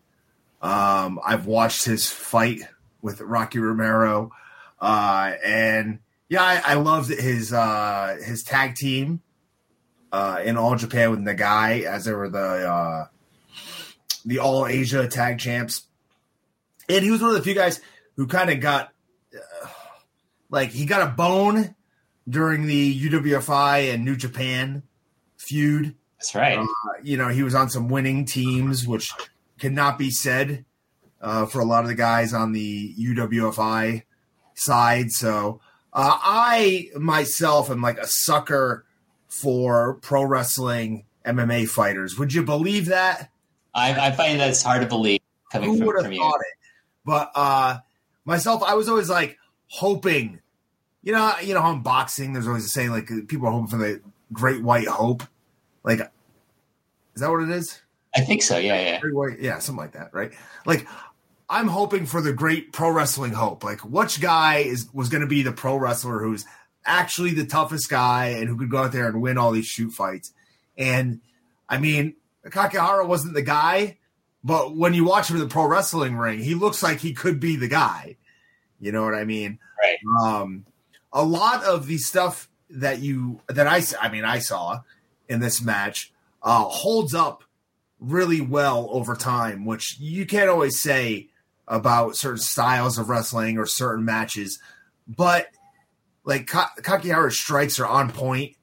Um, 0.61 1.21
I've 1.25 1.47
watched 1.47 1.85
his 1.85 2.09
fight 2.09 2.63
with 3.01 3.21
Rocky 3.21 3.59
Romero, 3.59 4.31
uh, 4.81 5.33
and 5.45 5.99
yeah, 6.29 6.43
I, 6.43 6.63
I 6.65 6.75
loved 6.75 7.11
his 7.11 7.53
uh, 7.53 8.17
his 8.25 8.43
tag 8.43 8.77
team 8.77 9.21
uh, 10.13 10.41
in 10.45 10.57
All 10.57 10.77
Japan 10.77 11.11
with 11.11 11.21
Nagai 11.21 11.83
as 11.83 12.05
they 12.05 12.13
were 12.13 12.29
the 12.29 12.39
uh, 12.39 13.07
the 14.25 14.39
All 14.39 14.67
Asia 14.67 15.09
Tag 15.09 15.39
Champs, 15.39 15.87
and 16.89 17.05
he 17.05 17.11
was 17.11 17.21
one 17.21 17.31
of 17.31 17.37
the 17.37 17.43
few 17.43 17.55
guys 17.55 17.81
who 18.17 18.27
kind 18.27 18.51
of 18.51 18.61
got 18.61 18.93
uh, 19.35 19.69
like 20.49 20.71
he 20.71 20.85
got 20.85 21.03
a 21.03 21.11
bone 21.11 21.75
during 22.29 22.67
the 22.67 23.11
UWFI 23.11 23.93
and 23.93 24.05
New 24.05 24.17
Japan 24.17 24.85
feud. 25.37 25.97
That's 26.23 26.37
right. 26.37 26.57
Uh, 26.57 26.67
you 27.03 27.17
know, 27.17 27.27
he 27.29 27.43
was 27.43 27.53
on 27.53 27.69
some 27.69 27.89
winning 27.89 28.25
teams, 28.25 28.87
which 28.87 29.11
cannot 29.59 29.99
be 29.99 30.09
said 30.13 30.65
uh, 31.21 31.47
for 31.47 31.61
a 31.61 31.65
lot 31.65 31.83
of 31.83 31.89
the 31.89 31.97
guys 31.97 32.33
on 32.33 32.53
the 32.53 32.95
UWFI 32.95 34.05
side. 34.55 35.11
So 35.11 35.61
uh, 35.93 36.17
I 36.23 36.91
myself 36.95 37.73
am 37.73 37.83
like 37.83 37.99
a 37.99 38.07
sucker 38.07 38.85
for 39.27 39.95
pro 39.95 40.23
wrestling 40.23 41.07
MMA 41.27 41.69
fighters. 41.69 42.17
Would 42.21 42.33
you 42.33 42.45
believe 42.45 42.87
that? 42.87 43.29
I, 43.75 44.09
I 44.09 44.13
find 44.13 44.41
it's 44.41 44.63
hard 44.63 44.83
to 44.83 44.87
believe 44.87 45.19
coming 45.51 45.71
Who 45.71 45.91
from, 45.91 46.05
from 46.05 46.13
you. 46.13 46.21
Thought 46.21 46.41
it? 46.41 46.59
But 47.05 47.33
uh, 47.35 47.79
myself, 48.25 48.63
I 48.63 48.75
was 48.75 48.89
always 48.89 49.11
like 49.11 49.39
hoping. 49.67 50.39
You 51.03 51.15
know, 51.15 51.35
you 51.43 51.55
know 51.55 51.69
in 51.73 51.83
boxing, 51.83 52.33
there's 52.33 52.47
always 52.47 52.67
a 52.67 52.69
saying 52.69 52.91
like 52.91 53.09
people 53.27 53.49
are 53.49 53.51
hoping 53.51 53.67
for 53.67 53.79
the 53.79 54.01
great 54.33 54.63
white 54.63 54.87
hope. 54.87 55.25
Like, 55.85 56.01
is 57.15 57.21
that 57.21 57.31
what 57.31 57.43
it 57.43 57.51
is? 57.51 57.81
I 58.15 58.21
think 58.21 58.43
so. 58.43 58.59
Yeah, 58.59 58.81
yeah. 58.81 59.01
White, 59.11 59.41
yeah, 59.41 59.59
something 59.59 59.83
like 59.83 59.93
that, 59.93 60.13
right? 60.13 60.33
Like, 60.67 60.87
I'm 61.49 61.69
hoping 61.69 62.07
for 62.07 62.21
the 62.21 62.33
great 62.33 62.73
pro 62.73 62.91
wrestling 62.91 63.33
hope. 63.33 63.65
Like, 63.65 63.81
which 63.81 64.21
guy 64.21 64.59
is 64.59 64.89
was 64.93 65.09
going 65.09 65.23
to 65.23 65.27
be 65.27 65.43
the 65.43 65.53
pro 65.53 65.77
wrestler 65.77 66.21
who's 66.21 66.45
actually 66.85 67.33
the 67.35 67.47
toughest 67.47 67.89
guy 67.89 68.27
and 68.27 68.49
who 68.49 68.57
could 68.57 68.71
go 68.71 68.79
out 68.79 68.93
there 68.93 69.07
and 69.07 69.21
win 69.23 69.39
all 69.39 69.53
these 69.53 69.67
shoot 69.67 69.93
fights. 69.93 70.33
And 70.77 71.21
I 71.69 71.79
mean, 71.79 72.17
Kakihara 72.47 73.07
wasn't 73.07 73.35
the 73.35 73.43
guy, 73.43 73.99
but 74.43 74.77
when 74.77 74.95
you 74.95 75.05
watch 75.05 75.31
him 75.31 75.37
in 75.37 75.43
the 75.43 75.49
pro 75.49 75.67
wrestling 75.67 76.17
ring, 76.17 76.41
he 76.41 76.55
looks 76.55 76.83
like 76.83 76.99
he 76.99 77.15
could 77.15 77.41
be 77.41 77.57
the 77.57 77.69
guy. 77.69 78.17
You 78.81 78.91
know 78.93 79.05
what 79.05 79.15
I 79.15 79.25
mean? 79.25 79.59
Right. 79.81 79.99
Um, 80.25 80.67
a 81.13 81.25
lot 81.25 81.65
of 81.65 81.87
the 81.87 81.99
stuff 81.99 82.49
that 82.71 83.01
you 83.01 83.41
that 83.49 83.67
I 83.67 83.83
I 84.01 84.09
mean 84.09 84.25
I 84.25 84.39
saw 84.39 84.81
in 85.29 85.41
this 85.41 85.63
match 85.63 86.13
uh, 86.43 86.65
holds 86.65 87.15
up 87.15 87.45
really 88.01 88.41
well 88.41 88.89
over 88.91 89.15
time, 89.15 89.65
which 89.65 89.99
you 89.99 90.27
can't 90.27 90.51
always 90.51 90.81
say 90.81 91.29
about 91.69 92.17
certain 92.17 92.39
styles 92.39 92.99
of 92.99 93.09
wrestling 93.09 93.59
or 93.59 93.67
certain 93.67 94.05
matches. 94.05 94.59
But 95.07 95.49
like 96.25 96.47
Ka- 96.47 96.73
Kakihara's 96.79 97.39
strikes 97.39 97.79
are 97.79 97.87
on 97.87 98.11
point, 98.11 98.57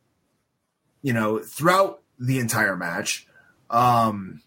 you 1.02 1.14
know, 1.14 1.40
throughout 1.40 2.02
the 2.20 2.40
entire 2.40 2.76
match. 2.76 3.28
Um, 3.70 4.42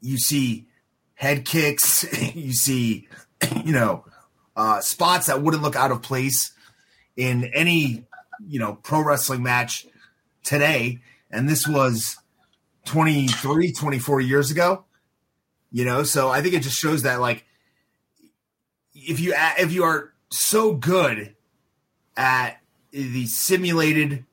you 0.00 0.18
see 0.18 0.66
head 1.14 1.44
kicks, 1.44 2.04
you 2.34 2.52
see, 2.52 3.08
you 3.64 3.72
know, 3.72 4.04
uh, 4.56 4.80
spots 4.80 5.26
that 5.26 5.42
wouldn't 5.42 5.62
look 5.62 5.76
out 5.76 5.90
of 5.90 6.02
place 6.02 6.52
in 7.16 7.50
any, 7.54 8.04
you 8.46 8.58
know, 8.58 8.74
pro 8.82 9.02
wrestling 9.02 9.42
match 9.42 9.86
today. 10.44 11.00
And 11.30 11.48
this 11.48 11.66
was 11.66 12.16
23, 12.84 13.72
24 13.72 14.20
years 14.20 14.50
ago, 14.50 14.84
you 15.72 15.84
know, 15.84 16.04
so 16.04 16.30
I 16.30 16.42
think 16.42 16.54
it 16.54 16.62
just 16.62 16.78
shows 16.78 17.02
that 17.02 17.20
like, 17.20 17.44
if 18.94 19.18
you, 19.18 19.34
if 19.58 19.72
you 19.72 19.82
are 19.82 20.12
so 20.30 20.74
good 20.74 21.34
at 22.16 22.60
the 22.92 23.26
simulated 23.26 24.24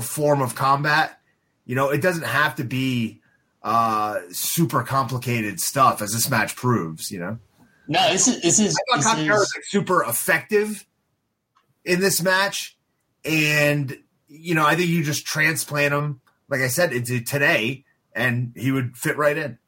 form 0.00 0.40
of 0.40 0.54
combat, 0.54 1.18
you 1.64 1.74
know, 1.74 1.90
it 1.90 2.00
doesn't 2.00 2.24
have 2.24 2.54
to 2.56 2.64
be 2.64 3.20
uh 3.62 4.18
super 4.32 4.82
complicated 4.82 5.60
stuff 5.60 6.02
as 6.02 6.12
this 6.12 6.28
match 6.28 6.56
proves, 6.56 7.10
you 7.10 7.18
know. 7.18 7.38
No, 7.88 8.10
this 8.10 8.28
is 8.28 8.40
this 8.42 8.58
is 8.58 8.76
I 8.92 9.00
thought 9.00 9.18
was 9.18 9.52
like 9.54 9.64
super 9.66 10.02
effective 10.04 10.86
in 11.84 12.00
this 12.00 12.22
match, 12.22 12.76
and 13.24 13.96
you 14.32 14.54
know 14.54 14.66
I 14.66 14.74
think 14.74 14.88
you 14.88 15.04
just 15.04 15.26
transplant 15.26 15.92
him, 15.92 16.20
like 16.48 16.60
I 16.60 16.68
said, 16.68 16.92
into 16.92 17.20
today, 17.20 17.84
and 18.14 18.52
he 18.56 18.72
would 18.72 18.96
fit 18.96 19.16
right 19.16 19.36
in. 19.36 19.58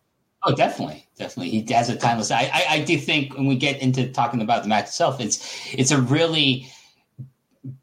Oh, 0.42 0.55
definitely, 0.55 1.07
definitely. 1.16 1.50
He 1.50 1.72
has 1.72 1.88
a 1.88 1.96
timeless. 1.96 2.31
I, 2.31 2.50
I, 2.53 2.64
I 2.70 2.85
do 2.85 2.98
think 2.98 3.35
when 3.35 3.46
we 3.46 3.57
get 3.57 3.81
into 3.81 4.09
talking 4.09 4.42
about 4.42 4.62
the 4.62 4.68
match 4.68 4.87
itself, 4.87 5.20
it's 5.20 5.74
it's 5.74 5.90
a 5.90 6.00
really 6.00 6.66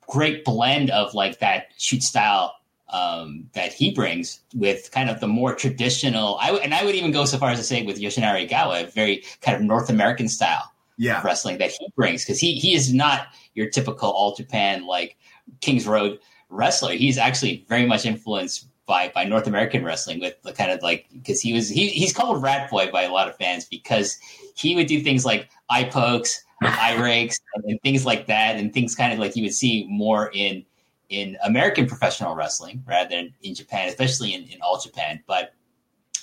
great 0.08 0.44
blend 0.44 0.90
of 0.92 1.14
like 1.14 1.40
that 1.40 1.68
shoot 1.78 2.04
style 2.04 2.56
um, 2.90 3.50
that 3.54 3.74
he 3.74 3.92
brings 3.92 4.42
with 4.54 4.92
kind 4.92 5.10
of 5.10 5.20
the 5.20 5.28
more 5.28 5.56
traditional. 5.56 6.38
I 6.40 6.48
w- 6.48 6.64
and 6.64 6.74
I 6.74 6.84
would 6.84 6.96
even 6.96 7.12
go 7.12 7.26
so 7.26 7.38
far 7.38 7.50
as 7.50 7.60
to 7.60 7.64
say 7.64 7.84
with 7.84 8.00
Yoshinari 8.00 8.48
Ogawa, 8.48 8.92
very 8.94 9.24
kind 9.42 9.56
of 9.56 9.64
North 9.64 9.90
American 9.90 10.28
style 10.28 10.72
yeah. 10.98 11.22
wrestling 11.24 11.58
that 11.58 11.72
he 11.72 11.88
brings 11.96 12.24
because 12.24 12.40
he 12.40 12.54
he 12.56 12.76
is 12.76 12.94
not 12.94 13.28
your 13.56 13.70
typical 13.70 14.10
All 14.12 14.36
Japan 14.36 14.86
like 14.86 15.18
Kings 15.62 15.88
Road 15.88 16.20
wrestler. 16.52 16.94
He's 16.94 17.18
actually 17.18 17.66
very 17.68 17.86
much 17.86 18.06
influenced 18.06 18.68
by 18.86 19.12
by 19.16 19.24
North 19.24 19.48
American 19.48 19.84
wrestling 19.84 20.20
with 20.20 20.40
the 20.44 20.54
kind 20.54 20.72
of 20.72 20.84
like 20.84 21.08
because 21.14 21.42
he 21.42 21.54
was 21.54 21.70
he, 21.70 21.88
he's 21.88 22.14
called 22.14 22.44
Rat 22.44 22.70
Boy 22.70 22.92
by 22.92 23.04
a 23.04 23.12
lot 23.12 23.28
of 23.28 23.36
fans 23.38 23.66
because 23.66 24.18
he 24.56 24.76
would 24.76 24.88
do 24.88 25.02
things 25.02 25.26
like 25.26 25.50
eye 25.70 25.86
pokes, 25.86 26.44
eye 26.62 27.02
rakes, 27.02 27.40
and, 27.64 27.82
things 27.82 28.06
like 28.06 28.28
that, 28.28 28.58
and 28.58 28.74
things 28.74 28.96
kind 28.96 29.14
of 29.14 29.20
like 29.20 29.36
you 29.36 29.44
would 29.44 29.54
see 29.54 29.88
more 29.90 30.30
in 30.34 30.66
in 31.10 31.38
American 31.44 31.88
professional 31.88 32.36
wrestling 32.36 32.84
rather 32.88 33.10
than 33.10 33.34
in 33.42 33.54
Japan, 33.54 33.90
especially 33.90 34.34
in, 34.34 34.44
in 34.44 34.62
All 34.62 34.80
Japan. 34.80 35.22
But 35.28 35.54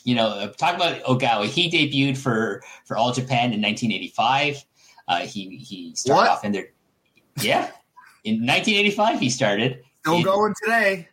you 0.05 0.15
know, 0.15 0.29
uh, 0.29 0.49
talking 0.53 0.77
about 0.77 1.03
Ogawa, 1.03 1.47
he 1.47 1.71
debuted 1.71 2.17
for 2.17 2.63
for 2.85 2.97
All 2.97 3.13
Japan 3.13 3.53
in 3.53 3.63
1985. 3.63 4.65
Uh, 5.07 5.19
he 5.21 5.57
he 5.57 5.95
started 5.95 6.23
what? 6.23 6.31
off 6.31 6.45
in 6.45 6.53
there. 6.53 6.69
Yeah, 7.41 7.71
in 8.25 8.45
1985 8.45 9.21
he 9.21 9.31
started. 9.31 9.85
Still 10.09 10.23
going 10.23 10.55
today. 10.63 11.09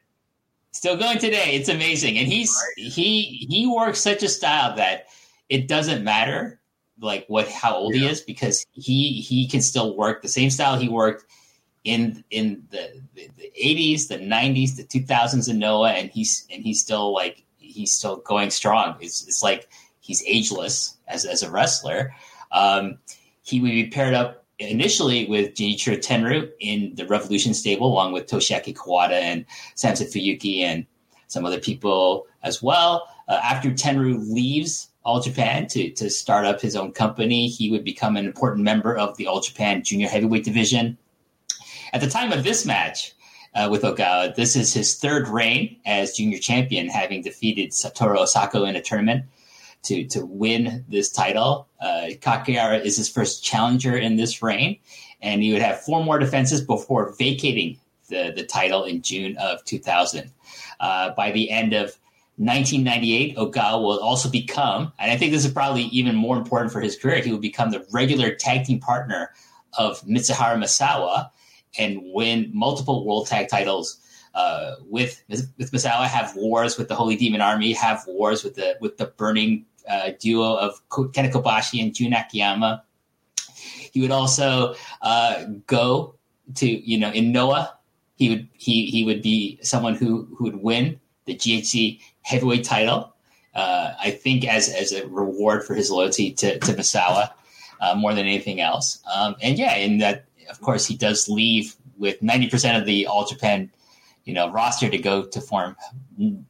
Still 0.71 0.97
going 0.97 1.19
today. 1.19 1.55
It's 1.55 1.69
amazing, 1.69 2.17
and 2.17 2.27
he's 2.27 2.53
right. 2.53 2.91
he 2.91 3.47
he 3.49 3.67
works 3.67 3.99
such 3.99 4.23
a 4.23 4.29
style 4.29 4.75
that 4.75 5.07
it 5.49 5.67
doesn't 5.67 6.03
matter 6.03 6.59
like 6.99 7.25
what 7.27 7.47
how 7.49 7.75
old 7.75 7.93
yeah. 7.93 8.01
he 8.01 8.07
is 8.07 8.21
because 8.21 8.65
he 8.71 9.21
he 9.21 9.47
can 9.47 9.61
still 9.61 9.95
work 9.95 10.21
the 10.21 10.27
same 10.27 10.49
style 10.49 10.77
he 10.77 10.89
worked 10.89 11.25
in 11.83 12.23
in 12.31 12.63
the, 12.71 13.01
the, 13.13 13.29
the 13.37 13.51
80s, 13.63 14.07
the 14.07 14.17
90s, 14.17 14.75
the 14.75 14.83
2000s 14.83 15.49
in 15.49 15.59
Noah, 15.59 15.91
and 15.91 16.09
he's 16.09 16.45
and 16.51 16.63
he's 16.63 16.81
still 16.81 17.13
like 17.13 17.43
he's 17.57 17.93
still 17.93 18.17
going 18.17 18.49
strong. 18.49 18.95
It's, 18.99 19.25
it's 19.27 19.43
like 19.43 19.69
he's 19.99 20.23
ageless 20.25 20.97
as 21.07 21.25
as 21.25 21.43
a 21.43 21.49
wrestler. 21.49 22.13
Um, 22.51 22.97
he 23.43 23.61
would 23.61 23.71
be 23.71 23.87
paired 23.87 24.13
up 24.13 24.44
initially 24.59 25.25
with 25.25 25.53
Genichiro 25.53 25.97
Tenryu 25.97 26.49
in 26.59 26.93
the 26.95 27.05
Revolution 27.05 27.53
stable, 27.53 27.87
along 27.87 28.13
with 28.13 28.27
Toshiaki 28.27 28.73
Kawada 28.73 29.11
and 29.11 29.45
Samson 29.75 30.07
Fuyuki 30.07 30.61
and 30.61 30.85
some 31.27 31.45
other 31.45 31.59
people 31.59 32.27
as 32.43 32.61
well. 32.61 33.07
Uh, 33.27 33.39
after 33.43 33.71
Tenryu 33.71 34.17
leaves 34.31 34.89
All 35.03 35.19
Japan 35.19 35.67
to, 35.67 35.91
to 35.91 36.09
start 36.09 36.45
up 36.45 36.61
his 36.61 36.75
own 36.75 36.91
company, 36.91 37.47
he 37.47 37.71
would 37.71 37.83
become 37.83 38.15
an 38.15 38.25
important 38.25 38.63
member 38.63 38.95
of 38.95 39.17
the 39.17 39.27
All 39.27 39.41
Japan 39.41 39.83
Junior 39.83 40.07
Heavyweight 40.07 40.43
Division. 40.43 40.97
At 41.91 42.01
the 42.01 42.09
time 42.09 42.31
of 42.31 42.43
this 42.43 42.65
match 42.65 43.13
uh, 43.53 43.67
with 43.71 43.83
Ogawa, 43.83 44.35
this 44.35 44.55
is 44.55 44.73
his 44.73 44.95
third 44.95 45.27
reign 45.27 45.77
as 45.85 46.15
junior 46.15 46.37
champion, 46.37 46.87
having 46.87 47.21
defeated 47.21 47.71
Satoru 47.71 48.17
Asako 48.17 48.67
in 48.67 48.75
a 48.75 48.81
tournament 48.81 49.25
to 49.85 50.05
to 50.07 50.25
win 50.25 50.85
this 50.89 51.11
title. 51.11 51.67
Uh, 51.81 52.07
is 52.07 52.97
his 52.97 53.09
first 53.09 53.43
challenger 53.43 53.95
in 53.95 54.15
this 54.15 54.41
reign, 54.41 54.77
and 55.21 55.41
he 55.41 55.53
would 55.53 55.61
have 55.61 55.81
four 55.81 56.03
more 56.03 56.19
defenses 56.19 56.61
before 56.61 57.13
vacating 57.17 57.77
the, 58.09 58.31
the 58.35 58.43
title 58.43 58.83
in 58.83 59.01
June 59.01 59.37
of 59.37 59.63
2000. 59.65 60.31
Uh, 60.79 61.11
by 61.15 61.31
the 61.31 61.49
end 61.49 61.73
of 61.73 61.97
1998, 62.37 63.37
Ogawa 63.37 63.81
will 63.81 63.99
also 63.99 64.29
become, 64.29 64.91
and 64.99 65.11
I 65.11 65.17
think 65.17 65.31
this 65.31 65.45
is 65.45 65.51
probably 65.51 65.83
even 65.83 66.15
more 66.15 66.37
important 66.37 66.71
for 66.71 66.81
his 66.81 66.97
career, 66.97 67.21
he 67.21 67.31
will 67.31 67.39
become 67.39 67.71
the 67.71 67.85
regular 67.91 68.35
tag 68.35 68.65
team 68.65 68.79
partner 68.79 69.31
of 69.77 70.01
Mitsuharu 70.01 70.57
Misawa 70.57 71.29
and 71.77 72.01
win 72.03 72.51
multiple 72.53 73.05
world 73.05 73.27
tag 73.27 73.47
titles 73.47 73.99
uh, 74.33 74.75
with 74.89 75.23
with 75.29 75.71
Misawa, 75.71 76.07
have 76.07 76.35
wars 76.35 76.77
with 76.77 76.89
the 76.89 76.95
Holy 76.95 77.15
Demon 77.15 77.39
Army, 77.39 77.71
have 77.71 78.03
wars 78.05 78.43
with 78.43 78.55
the 78.55 78.75
with 78.81 78.97
the 78.97 79.05
burning 79.05 79.65
uh, 79.89 80.11
duo 80.19 80.55
of 80.55 80.81
Kenta 80.89 81.31
Kobashi 81.31 81.81
and 81.81 81.93
Jun 81.93 82.13
Akiyama. 82.13 82.83
He 83.91 84.01
would 84.01 84.11
also 84.11 84.75
uh, 85.01 85.45
go 85.67 86.15
to 86.55 86.67
you 86.67 86.97
know 86.97 87.11
in 87.11 87.31
Noah. 87.31 87.77
He 88.15 88.29
would 88.29 88.47
he 88.53 88.85
he 88.87 89.03
would 89.03 89.21
be 89.21 89.59
someone 89.61 89.95
who 89.95 90.27
who 90.37 90.45
would 90.45 90.61
win 90.61 90.99
the 91.25 91.35
GHC 91.35 91.99
heavyweight 92.21 92.63
title. 92.63 93.13
Uh, 93.53 93.93
I 93.99 94.11
think 94.11 94.45
as 94.45 94.69
as 94.69 94.91
a 94.91 95.07
reward 95.07 95.63
for 95.63 95.75
his 95.75 95.89
loyalty 95.89 96.31
to 96.33 96.59
to 96.59 96.73
Misawa. 96.73 97.31
Uh, 97.81 97.93
more 97.93 98.13
than 98.13 98.25
anything 98.25 98.61
else, 98.61 99.03
um, 99.13 99.35
and 99.41 99.59
yeah, 99.59 99.75
in 99.75 99.97
that 99.97 100.25
of 100.49 100.61
course, 100.61 100.85
he 100.85 100.95
does 100.95 101.27
leave 101.27 101.75
with 101.97 102.21
90% 102.21 102.79
of 102.79 102.85
the 102.85 103.07
All 103.07 103.25
Japan, 103.25 103.71
you 104.25 104.33
know, 104.33 104.51
roster 104.51 104.89
to 104.89 104.97
go 104.97 105.25
to 105.25 105.41
form 105.41 105.75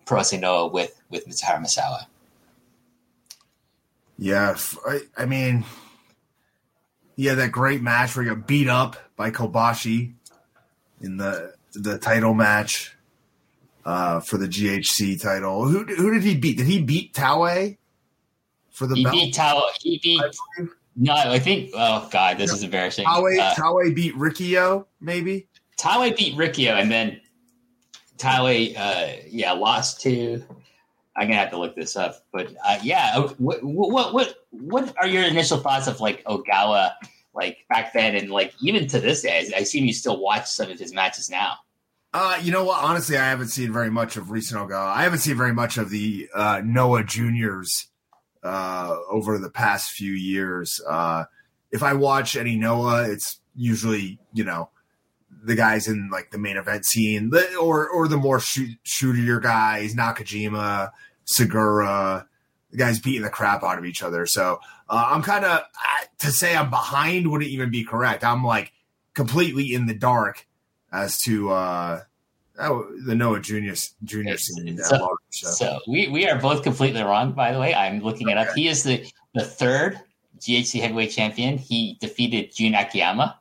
Pro 0.06 0.22
Noah 0.34 0.68
with 0.68 1.02
with 1.10 1.28
Mitsuharu 1.28 1.62
Misawa. 1.62 2.06
Yeah, 4.18 4.58
I, 4.88 5.02
I 5.18 5.26
mean, 5.26 5.66
yeah, 7.16 7.36
that 7.36 7.52
great 7.52 7.82
match 7.82 8.16
where 8.16 8.24
he 8.24 8.30
got 8.30 8.48
beat 8.48 8.68
up 8.68 8.96
by 9.16 9.32
Kobashi 9.32 10.14
in 11.02 11.18
the 11.18 11.54
the 11.74 11.98
title 11.98 12.34
match 12.34 12.96
uh, 13.86 14.20
for 14.22 14.38
the 14.38 14.48
GHC 14.48 15.22
title. 15.22 15.66
Who 15.66 15.84
who 15.84 16.14
did 16.14 16.24
he 16.24 16.36
beat? 16.36 16.58
Did 16.58 16.68
he 16.68 16.82
beat 16.82 17.14
Taue 17.14 17.78
for 18.72 18.88
the 18.88 18.96
he 18.96 19.04
belt? 19.04 19.16
Beat 19.16 19.36
Taue. 19.36 19.64
He 19.82 20.00
beat 20.02 20.22
no, 20.96 21.14
I 21.14 21.40
think. 21.40 21.72
Oh 21.74 22.08
God, 22.12 22.38
this 22.38 22.54
is 22.54 22.64
embarrassing. 22.64 23.06
Taue, 23.06 23.38
uh, 23.40 23.54
Taue 23.56 23.94
beat 23.94 24.16
Rikio, 24.16 24.86
maybe. 25.02 25.48
Taue 25.78 26.16
beat 26.16 26.36
Rikio, 26.38 26.80
and 26.80 26.90
then 26.90 27.20
Taue, 28.18 28.74
uh, 28.78 29.14
yeah, 29.30 29.52
lost 29.52 30.02
to. 30.02 30.44
I'm 31.16 31.28
gonna 31.28 31.40
have 31.40 31.52
to 31.52 31.58
look 31.58 31.76
this 31.76 31.96
up, 31.96 32.26
but 32.34 32.54
uh, 32.66 32.80
yeah, 32.84 33.20
what, 33.38 33.64
what 33.64 34.14
what 34.14 34.36
what 34.52 34.94
are 34.98 35.08
your 35.08 35.24
initial 35.24 35.58
thoughts 35.58 35.88
of 35.88 36.02
like 36.02 36.24
Ogawa, 36.26 36.92
like 37.34 37.60
back 37.70 37.94
then, 37.94 38.16
and 38.16 38.30
like 38.30 38.54
even 38.62 38.88
to 38.88 39.00
this 39.00 39.22
day? 39.22 39.50
I 39.56 39.60
assume 39.60 39.86
you 39.86 39.94
still 39.94 40.20
watch 40.20 40.48
some 40.48 40.70
of 40.70 40.78
his 40.78 40.94
matches 40.94 41.30
now. 41.30 41.56
Uh, 42.14 42.40
you 42.42 42.52
know 42.52 42.66
what? 42.66 42.84
Honestly, 42.84 43.18
I 43.18 43.30
haven't 43.30 43.48
seen 43.48 43.72
very 43.72 43.90
much 43.90 44.18
of 44.18 44.30
recent 44.30 44.60
Ogawa. 44.60 44.88
I 44.88 45.04
haven't 45.04 45.20
seen 45.20 45.38
very 45.38 45.54
much 45.54 45.78
of 45.78 45.90
the 45.90 46.30
uh, 46.34 46.62
Noah 46.64 47.04
Juniors 47.04 47.88
uh, 48.44 48.96
over 49.10 49.38
the 49.38 49.50
past 49.50 49.92
few 49.92 50.12
years. 50.12 50.82
Uh, 50.88 51.26
if 51.72 51.82
I 51.82 51.94
watch 51.94 52.36
any 52.36 52.58
Noah, 52.58 53.10
it's 53.10 53.40
usually 53.56 54.20
you 54.34 54.44
know 54.44 54.70
the 55.46 55.56
guys 55.56 55.88
in 55.88 56.10
like 56.12 56.32
the 56.32 56.38
main 56.38 56.58
event 56.58 56.86
scene, 56.86 57.32
or 57.60 57.88
or 57.88 58.08
the 58.08 58.18
more 58.18 58.40
shoot, 58.40 58.78
shootier 58.84 59.42
guys, 59.42 59.96
Nakajima, 59.96 60.92
Sugiura, 61.26 62.26
the 62.72 62.78
guys 62.78 63.00
beating 63.00 63.22
the 63.22 63.30
crap 63.30 63.64
out 63.64 63.78
of 63.78 63.86
each 63.86 64.04
other. 64.04 64.26
So 64.26 64.60
uh, 64.90 65.06
I'm 65.10 65.22
kind 65.22 65.46
of 65.46 65.62
to 66.20 66.32
say 66.32 66.56
I'm 66.56 66.70
behind 66.70 67.32
wouldn't 67.32 67.50
even 67.50 67.70
be 67.70 67.84
correct. 67.84 68.24
I'm 68.24 68.44
like 68.44 68.74
completely 69.14 69.74
in 69.74 69.86
the 69.86 69.94
dark 69.94 70.48
as 70.92 71.20
to 71.22 71.52
uh, 71.52 72.02
oh, 72.60 72.88
the 73.06 73.16
Noah 73.16 73.40
Junior 73.40 73.74
Junior 74.04 74.38
scene. 74.38 74.78
so- 74.80 74.96
it, 74.96 75.02
so. 75.30 75.50
So 75.52 75.80
we, 75.88 76.08
we 76.08 76.28
are 76.28 76.40
both 76.40 76.64
completely 76.64 77.02
wrong, 77.02 77.34
by 77.34 77.52
the 77.52 77.60
way. 77.60 77.74
I'm 77.74 78.00
looking 78.00 78.30
it 78.30 78.38
up. 78.38 78.48
He 78.56 78.68
is 78.68 78.84
the, 78.84 79.06
the 79.34 79.44
third 79.44 80.00
GHC 80.40 80.82
heavyweight 80.82 81.12
champion. 81.12 81.58
He 81.58 81.98
defeated 82.00 82.54
Jun 82.56 82.74
Akiyama, 82.76 83.40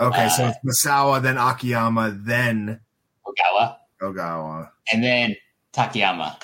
Okay, 0.00 0.28
so 0.28 0.44
uh, 0.44 0.48
it's 0.62 0.84
Misawa, 0.84 1.22
then 1.22 1.38
Akiyama, 1.38 2.10
then 2.18 2.80
Ogawa, 3.26 3.76
Ogawa, 4.02 4.70
and 4.92 5.02
then 5.02 5.36
Takayama 5.72 6.42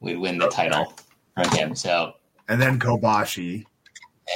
would 0.00 0.18
win 0.18 0.38
the 0.38 0.46
Okay. 0.46 0.68
title 0.68 0.94
from 1.34 1.48
him. 1.50 1.74
So, 1.74 2.12
and 2.48 2.60
then 2.62 2.78
Kobashi, 2.78 3.64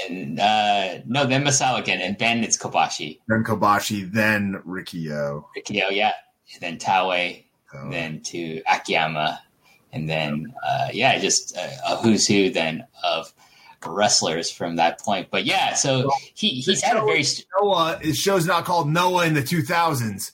and 0.08 0.40
uh, 0.40 0.98
no, 1.06 1.26
then 1.26 1.44
Misawa 1.44 1.80
again, 1.80 2.00
and 2.00 2.18
then 2.18 2.42
it's 2.42 2.58
Kobashi, 2.58 3.20
then 3.28 3.44
Kobashi, 3.44 4.10
then 4.10 4.60
Rikio. 4.66 5.44
Rikio, 5.56 5.90
yeah, 5.90 6.12
and 6.52 6.60
then 6.60 6.78
Taue, 6.78 7.44
So, 7.72 7.88
then 7.90 8.20
to 8.22 8.62
Akiyama, 8.68 9.40
and 9.92 10.08
then 10.08 10.52
uh, 10.66 10.88
yeah, 10.92 11.18
just 11.18 11.56
uh, 11.56 11.68
a 11.86 11.96
who's 11.96 12.26
who 12.26 12.50
then 12.50 12.84
of 13.04 13.32
wrestlers 13.88 14.50
from 14.50 14.76
that 14.76 15.00
point. 15.00 15.28
But 15.30 15.44
yeah, 15.44 15.74
so 15.74 16.10
he 16.34 16.48
he's 16.60 16.82
had 16.82 16.96
a 16.96 17.04
very 17.04 17.22
st- 17.22 17.46
Noah, 17.60 17.98
his 18.00 18.16
show's 18.16 18.46
not 18.46 18.64
called 18.64 18.88
Noah 18.88 19.26
in 19.26 19.34
the 19.34 19.42
2000s. 19.42 20.32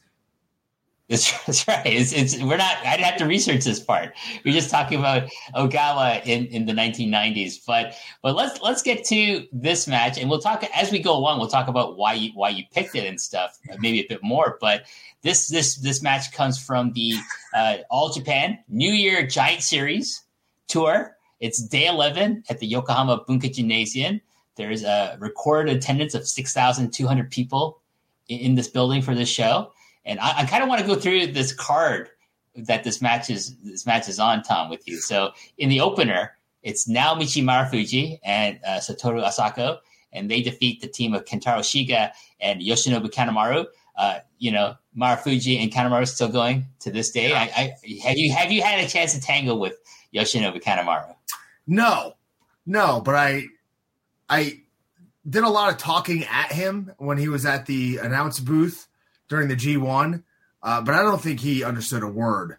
That's, 1.12 1.30
that's 1.46 1.68
right. 1.68 1.86
It's, 1.86 2.12
it's 2.12 2.42
we're 2.42 2.56
not. 2.56 2.76
I'd 2.84 3.00
have 3.00 3.18
to 3.18 3.26
research 3.26 3.64
this 3.64 3.78
part. 3.78 4.14
We're 4.44 4.54
just 4.54 4.70
talking 4.70 4.98
about 4.98 5.28
Ogawa 5.54 6.24
in, 6.24 6.46
in 6.46 6.66
the 6.66 6.72
1990s. 6.72 7.60
But 7.66 7.94
but 8.22 8.34
let's 8.34 8.60
let's 8.62 8.82
get 8.82 9.04
to 9.06 9.46
this 9.52 9.86
match, 9.86 10.18
and 10.18 10.30
we'll 10.30 10.40
talk 10.40 10.64
as 10.74 10.90
we 10.90 11.00
go 11.00 11.14
along. 11.14 11.38
We'll 11.38 11.48
talk 11.48 11.68
about 11.68 11.96
why 11.96 12.14
you 12.14 12.30
why 12.34 12.48
you 12.48 12.64
picked 12.72 12.94
it 12.94 13.06
and 13.06 13.20
stuff, 13.20 13.58
maybe 13.78 14.00
a 14.00 14.06
bit 14.08 14.22
more. 14.22 14.56
But 14.60 14.84
this 15.22 15.48
this 15.48 15.76
this 15.76 16.02
match 16.02 16.32
comes 16.32 16.58
from 16.58 16.92
the 16.92 17.14
uh, 17.54 17.78
All 17.90 18.10
Japan 18.10 18.58
New 18.68 18.92
Year 18.92 19.26
Giant 19.26 19.62
Series 19.62 20.22
tour. 20.68 21.16
It's 21.42 21.60
day 21.60 21.86
11 21.86 22.44
at 22.48 22.60
the 22.60 22.68
Yokohama 22.68 23.24
Bunka 23.28 23.52
Gymnasium. 23.52 24.20
There's 24.54 24.84
a 24.84 25.16
recorded 25.18 25.76
attendance 25.76 26.14
of 26.14 26.26
6,200 26.26 27.30
people 27.32 27.80
in, 28.28 28.38
in 28.38 28.54
this 28.54 28.68
building 28.68 29.02
for 29.02 29.12
this 29.12 29.28
show. 29.28 29.72
And 30.04 30.20
I, 30.20 30.42
I 30.42 30.46
kind 30.46 30.62
of 30.62 30.68
want 30.68 30.82
to 30.82 30.86
go 30.86 30.94
through 30.94 31.26
this 31.32 31.52
card 31.52 32.10
that 32.54 32.84
this 32.84 33.02
match 33.02 33.28
is 33.28 33.56
this 33.56 33.86
match 33.86 34.08
is 34.08 34.20
on, 34.20 34.44
Tom, 34.44 34.70
with 34.70 34.86
you. 34.86 34.98
So 34.98 35.32
in 35.58 35.68
the 35.68 35.80
opener, 35.80 36.36
it's 36.62 36.88
Naomichi 36.88 37.42
Marufuji 37.42 38.20
and 38.22 38.60
uh, 38.64 38.78
Satoru 38.78 39.24
Asako, 39.24 39.78
and 40.12 40.30
they 40.30 40.42
defeat 40.42 40.80
the 40.80 40.86
team 40.86 41.12
of 41.12 41.24
Kentaro 41.24 41.58
Shiga 41.58 42.12
and 42.40 42.60
Yoshinobu 42.60 43.10
Kanemaru. 43.10 43.66
Uh, 43.96 44.18
you 44.38 44.52
know, 44.52 44.76
Marufuji 44.96 45.60
and 45.60 45.72
Kanemaru 45.72 46.06
still 46.06 46.28
going 46.28 46.66
to 46.80 46.92
this 46.92 47.10
day. 47.10 47.32
I, 47.34 47.42
I 47.42 47.74
have 48.04 48.16
you 48.16 48.32
have 48.32 48.52
you 48.52 48.62
had 48.62 48.78
a 48.78 48.88
chance 48.88 49.12
to 49.14 49.20
tangle 49.20 49.58
with 49.58 49.76
Yoshinobu 50.14 50.62
Kanemaru? 50.62 51.14
No, 51.66 52.14
no, 52.66 53.00
but 53.00 53.14
I, 53.14 53.44
I 54.28 54.60
did 55.28 55.44
a 55.44 55.48
lot 55.48 55.72
of 55.72 55.78
talking 55.78 56.24
at 56.24 56.52
him 56.52 56.92
when 56.98 57.18
he 57.18 57.28
was 57.28 57.46
at 57.46 57.66
the 57.66 57.98
announce 57.98 58.40
booth 58.40 58.88
during 59.28 59.48
the 59.48 59.56
G1, 59.56 60.22
uh, 60.62 60.80
but 60.82 60.94
I 60.94 61.02
don't 61.02 61.20
think 61.20 61.40
he 61.40 61.64
understood 61.64 62.02
a 62.02 62.08
word 62.08 62.58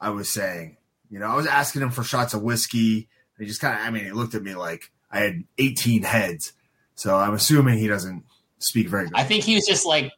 I 0.00 0.10
was 0.10 0.28
saying. 0.28 0.76
You 1.10 1.18
know, 1.18 1.26
I 1.26 1.36
was 1.36 1.46
asking 1.46 1.82
him 1.82 1.90
for 1.90 2.02
shots 2.02 2.34
of 2.34 2.42
whiskey. 2.42 3.08
He 3.38 3.46
just 3.46 3.60
kind 3.60 3.74
of, 3.78 3.86
I 3.86 3.90
mean, 3.90 4.04
he 4.04 4.12
looked 4.12 4.34
at 4.34 4.42
me 4.42 4.54
like 4.54 4.90
I 5.10 5.20
had 5.20 5.44
18 5.58 6.02
heads. 6.02 6.52
So 6.94 7.16
I'm 7.16 7.34
assuming 7.34 7.78
he 7.78 7.86
doesn't 7.86 8.24
speak 8.58 8.88
very 8.88 9.04
good. 9.04 9.14
I 9.14 9.24
think 9.24 9.44
he 9.44 9.54
was 9.54 9.66
just 9.66 9.86
like 9.86 10.12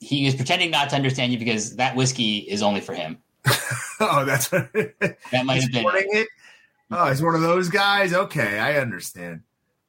he 0.00 0.24
was 0.24 0.34
pretending 0.34 0.70
not 0.70 0.90
to 0.90 0.96
understand 0.96 1.32
you 1.32 1.38
because 1.38 1.76
that 1.76 1.96
whiskey 1.96 2.38
is 2.38 2.62
only 2.62 2.80
for 2.80 2.94
him. 2.94 3.18
oh, 4.00 4.24
that's 4.24 4.50
what 4.52 4.72
That 4.72 5.44
might 5.44 5.62
have 5.62 5.72
been. 5.72 5.84
it. 5.94 6.28
Oh, 6.90 7.08
he's 7.08 7.22
one 7.22 7.34
of 7.34 7.42
those 7.42 7.68
guys. 7.68 8.12
Okay, 8.12 8.58
I 8.58 8.78
understand. 8.78 9.42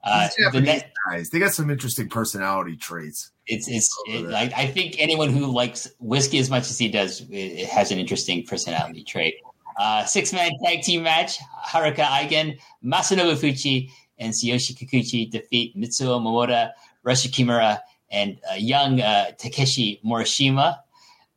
Uh, 0.03 0.29
the 0.53 0.61
net, 0.61 0.93
guys, 1.09 1.29
they 1.29 1.39
got 1.39 1.51
some 1.51 1.69
interesting 1.69 2.07
personality 2.07 2.77
traits. 2.77 3.31
it's 3.47 3.67
it's. 3.67 3.89
It. 4.07 4.33
I, 4.33 4.51
I 4.55 4.67
think 4.67 4.95
anyone 4.97 5.29
who 5.29 5.47
likes 5.47 5.89
whiskey 5.99 6.39
as 6.39 6.49
much 6.49 6.69
as 6.69 6.77
he 6.77 6.87
does 6.87 7.25
it, 7.29 7.67
has 7.67 7.91
an 7.91 7.99
interesting 7.99 8.45
personality 8.45 9.03
trait. 9.03 9.35
Uh, 9.77 10.05
six 10.05 10.31
man 10.31 10.51
tag 10.63 10.83
team 10.83 11.03
match: 11.03 11.37
Haruka 11.65 12.05
Eigen, 12.05 12.59
Masanobu 12.83 13.35
Fuchi, 13.35 13.91
and 14.19 14.33
Tsuyoshi 14.33 14.77
Kikuchi 14.77 15.29
defeat 15.29 15.75
Mitsuo 15.75 16.21
Momota, 16.21 16.71
Rusher 17.03 17.29
Kimura, 17.29 17.79
and 18.11 18.39
uh, 18.49 18.55
young 18.55 19.01
uh, 19.01 19.31
Takeshi 19.37 19.99
Morishima. 20.05 20.77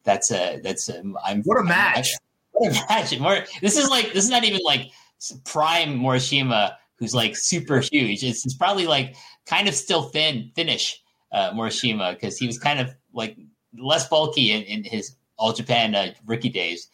That's 0.05 0.31
a 0.31 0.61
that's 0.63 0.89
a. 0.89 1.03
I'm 1.25 1.43
What 1.43 1.61
a 1.61 1.65
match! 1.65 2.11
What 2.53 2.73
a 2.73 2.75
match! 2.89 3.19
More, 3.19 3.45
this 3.61 3.77
is 3.77 3.89
like 3.89 4.13
this 4.13 4.25
is 4.25 4.31
not 4.31 4.45
even 4.45 4.61
like 4.65 4.91
prime 5.45 5.99
Morishima, 5.99 6.75
who's 6.97 7.15
like 7.15 7.37
super 7.37 7.81
huge. 7.81 8.25
It's, 8.25 8.45
it's 8.45 8.57
probably 8.57 8.87
like 8.87 9.17
kind 9.47 9.69
of 9.69 9.75
still 9.75 10.03
thin, 10.03 10.51
thinnish 10.55 11.03
uh, 11.33 11.53
Morishima 11.53 12.15
because 12.15 12.39
he 12.39 12.47
was 12.47 12.59
kind 12.59 12.81
of 12.81 12.95
like 13.13 13.37
less 13.79 14.09
bulky 14.09 14.53
in, 14.53 14.63
in 14.63 14.85
his 14.85 15.17
All 15.37 15.53
Japan 15.53 15.95
uh, 15.95 16.13
rookie 16.27 16.49
days. 16.49 16.89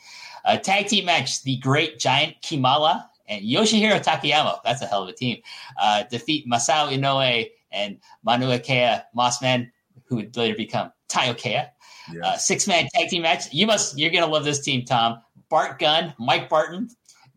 Uh, 0.44 0.56
tag 0.58 0.86
team 0.86 1.06
match: 1.06 1.42
the 1.42 1.56
Great 1.58 1.98
Giant 1.98 2.36
Kimala 2.42 3.06
and 3.28 3.44
Yoshihiro 3.44 4.02
Takayama. 4.02 4.60
That's 4.64 4.82
a 4.82 4.86
hell 4.86 5.02
of 5.02 5.08
a 5.08 5.12
team. 5.12 5.38
Uh, 5.80 6.04
defeat 6.04 6.46
Masao 6.46 6.92
Inoue 6.92 7.50
and 7.70 7.98
Maunakea 8.26 9.04
Mossman, 9.16 9.70
who 10.06 10.16
would 10.16 10.36
later 10.36 10.56
become 10.56 10.92
Taiyo 11.08 11.36
Kea 11.36 11.64
Yeah. 12.12 12.26
uh, 12.26 12.36
six 12.36 12.66
man 12.66 12.88
tag 12.94 13.08
team 13.08 13.22
match. 13.22 13.52
You 13.52 13.66
must 13.66 13.98
you're 13.98 14.10
gonna 14.10 14.26
love 14.26 14.44
this 14.44 14.60
team, 14.60 14.84
Tom. 14.84 15.20
Bart 15.48 15.78
Gunn, 15.78 16.14
Mike 16.18 16.48
Barton, 16.48 16.88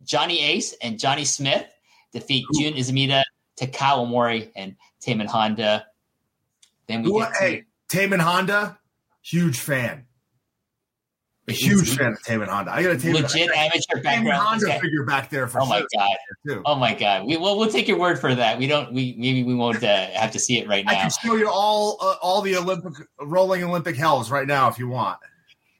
Johnny 0.03 0.41
Ace, 0.41 0.73
and 0.81 0.99
Johnny 0.99 1.25
Smith 1.25 1.65
defeat 2.11 2.45
Jun 2.59 2.73
Izumida, 2.73 3.23
Takao 3.57 4.07
Mori, 4.07 4.51
and 4.55 4.75
Tamon 5.01 5.27
Honda. 5.27 5.85
Then 6.87 7.03
we 7.03 7.11
Who- 7.11 7.19
get 7.19 7.33
to 7.33 7.39
hey, 7.39 7.63
Tamon 7.89 8.19
Honda, 8.19 8.77
huge 9.21 9.59
fan. 9.59 10.05
A 11.51 11.53
huge 11.53 11.97
fan 11.97 12.13
of 12.13 12.21
Tamon 12.23 12.47
Honda. 12.47 12.71
I 12.73 12.81
got 12.83 12.91
a 12.91 12.95
Tamon, 12.95 13.21
legit 13.23 13.49
amateur 13.51 14.01
Tamon 14.01 14.03
background. 14.03 14.41
Honda 14.41 14.65
Okay. 14.67 14.79
figure 14.79 15.03
back 15.05 15.29
there 15.29 15.47
for 15.47 15.61
Oh 15.61 15.65
my 15.65 15.79
sure, 15.79 15.87
god! 15.95 16.15
too. 16.47 16.61
Oh 16.65 16.75
my 16.75 16.93
god! 16.93 17.25
We 17.25 17.37
well, 17.37 17.57
we'll 17.57 17.69
take 17.71 17.87
your 17.87 17.99
word 17.99 18.19
for 18.19 18.33
that. 18.35 18.57
We 18.57 18.67
don't. 18.67 18.93
We 18.93 19.15
maybe 19.17 19.43
we 19.43 19.53
won't 19.55 19.83
uh, 19.83 20.07
have 20.11 20.31
to 20.31 20.39
see 20.39 20.57
it 20.59 20.67
right 20.67 20.85
now. 20.85 20.91
I 20.91 20.95
now. 20.95 21.01
can 21.01 21.11
show 21.23 21.35
you 21.35 21.49
all 21.49 21.97
uh, 22.01 22.15
all 22.21 22.41
the 22.41 22.55
Olympic 22.55 22.93
rolling 23.21 23.63
Olympic 23.63 23.95
hells 23.95 24.31
right 24.31 24.47
now 24.47 24.67
if 24.69 24.79
you 24.79 24.87
want. 24.87 25.19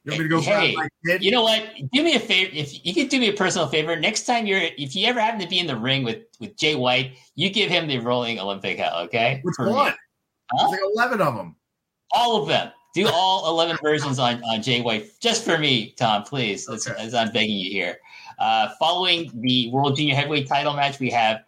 You 0.04 0.10
want 0.10 0.18
me 0.22 0.24
to 0.24 0.28
go 0.28 0.40
Hey, 0.40 0.74
grab 0.74 0.88
my 1.06 1.12
kid? 1.12 1.22
You 1.22 1.30
know 1.30 1.42
what? 1.44 1.64
Do 1.92 2.02
me 2.02 2.16
a 2.16 2.20
favor. 2.20 2.50
If 2.52 2.84
you 2.84 2.92
could 2.92 3.08
do 3.08 3.20
me 3.20 3.28
a 3.28 3.32
personal 3.34 3.68
favor, 3.68 3.94
next 3.94 4.24
time 4.26 4.46
you're, 4.46 4.60
if 4.76 4.96
you 4.96 5.06
ever 5.06 5.20
happen 5.20 5.38
to 5.40 5.46
be 5.46 5.60
in 5.60 5.66
the 5.68 5.76
ring 5.76 6.02
with 6.02 6.22
with 6.40 6.56
Jay 6.56 6.74
White, 6.74 7.12
you 7.36 7.50
give 7.50 7.70
him 7.70 7.86
the 7.86 7.98
rolling 7.98 8.40
Olympic 8.40 8.78
hell. 8.78 8.96
Okay? 9.04 9.38
Which 9.44 9.54
For 9.54 9.66
me. 9.66 9.72
one? 9.72 9.94
Huh? 10.52 10.68
There's 10.70 10.82
like 10.82 10.90
eleven 10.94 11.20
of 11.20 11.36
them. 11.36 11.54
All 12.12 12.42
of 12.42 12.48
them. 12.48 12.72
Do 12.94 13.08
all 13.08 13.48
11 13.50 13.78
versions 13.82 14.18
on, 14.18 14.42
on 14.44 14.60
Jay 14.62 14.82
White 14.82 15.10
just 15.20 15.44
for 15.44 15.56
me, 15.58 15.94
Tom, 15.96 16.24
please, 16.24 16.68
as, 16.68 16.86
Okay. 16.86 17.18
I'm 17.18 17.32
begging 17.32 17.56
you 17.56 17.70
here. 17.70 17.98
Uh, 18.38 18.68
following 18.78 19.30
the 19.34 19.70
World 19.70 19.96
Junior 19.96 20.14
Heavyweight 20.14 20.46
title 20.46 20.74
match, 20.74 20.98
we 21.00 21.10
have 21.10 21.42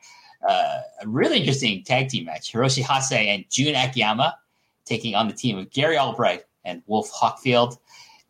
uh, 0.49 0.81
a 1.03 1.07
really 1.07 1.39
interesting 1.39 1.83
tag 1.85 2.09
team 2.09 2.25
match. 2.25 2.53
Hiroshi 2.53 2.83
Hase 2.83 3.13
and 3.13 3.45
Jun 3.51 3.75
Akiyama 3.75 4.37
taking 4.87 5.15
on 5.15 5.29
the 5.29 5.35
team 5.35 5.59
of 5.59 5.71
Gary 5.71 5.99
Albright 5.99 6.45
and 6.65 6.83
Wolf 6.87 7.11
Hawkfield. 7.13 7.79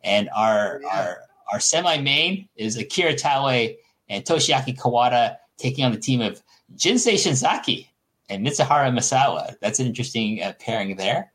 And 0.03 0.29
our, 0.35 0.81
Yeah. 0.83 0.89
our, 0.99 1.17
our 1.53 1.59
semi 1.59 1.97
main 2.01 2.49
is 2.55 2.77
Akira 2.77 3.13
Taue 3.13 3.75
and 4.09 4.23
Toshiaki 4.25 4.77
Kawada 4.77 5.37
taking 5.57 5.85
on 5.85 5.91
the 5.91 5.99
team 5.99 6.21
of 6.21 6.41
Jinsei 6.75 7.13
Shinzaki 7.13 7.87
and 8.29 8.45
Mitsuharu 8.45 8.91
Misawa. 8.93 9.55
That's 9.61 9.79
an 9.79 9.87
interesting 9.87 10.41
uh, 10.41 10.53
pairing 10.59 10.95
there. 10.95 11.31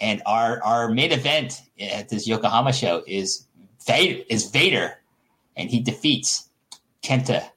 And 0.00 0.22
our 0.26 0.62
our 0.62 0.88
main 0.88 1.12
event 1.12 1.60
at 1.80 2.08
this 2.08 2.26
Yokohama 2.26 2.72
show 2.72 3.02
is 3.06 3.46
Vader, 3.86 4.22
is 4.28 4.50
Vader, 4.50 4.98
and 5.56 5.68
he 5.70 5.80
defeats 5.80 6.48
Kenta 7.02 7.48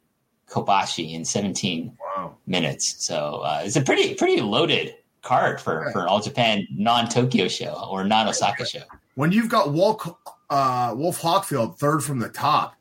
Kobashi 0.50 1.14
in 1.14 1.24
17 1.26 1.98
Wow. 2.18 2.36
minutes. 2.48 3.06
So 3.06 3.38
uh, 3.46 3.62
it's 3.64 3.76
a 3.76 3.82
pretty 3.82 4.16
pretty 4.16 4.42
loaded 4.42 4.96
card 5.22 5.62
for, 5.62 5.82
Right. 5.82 5.94
for 5.94 6.02
an 6.02 6.08
All 6.08 6.20
Japan 6.22 6.68
non 6.72 7.08
Tokyo 7.10 7.48
show 7.48 7.88
or 7.90 8.04
non 8.04 8.28
Osaka 8.28 8.66
show. 8.66 8.82
When 9.16 9.32
you've 9.32 9.50
got 9.50 9.72
Wolf, 9.74 10.08
uh, 10.50 10.94
Wolf 10.98 11.20
Hawkfield 11.22 11.78
third 11.78 12.04
from 12.04 12.20
the 12.20 12.30
top, 12.30 12.76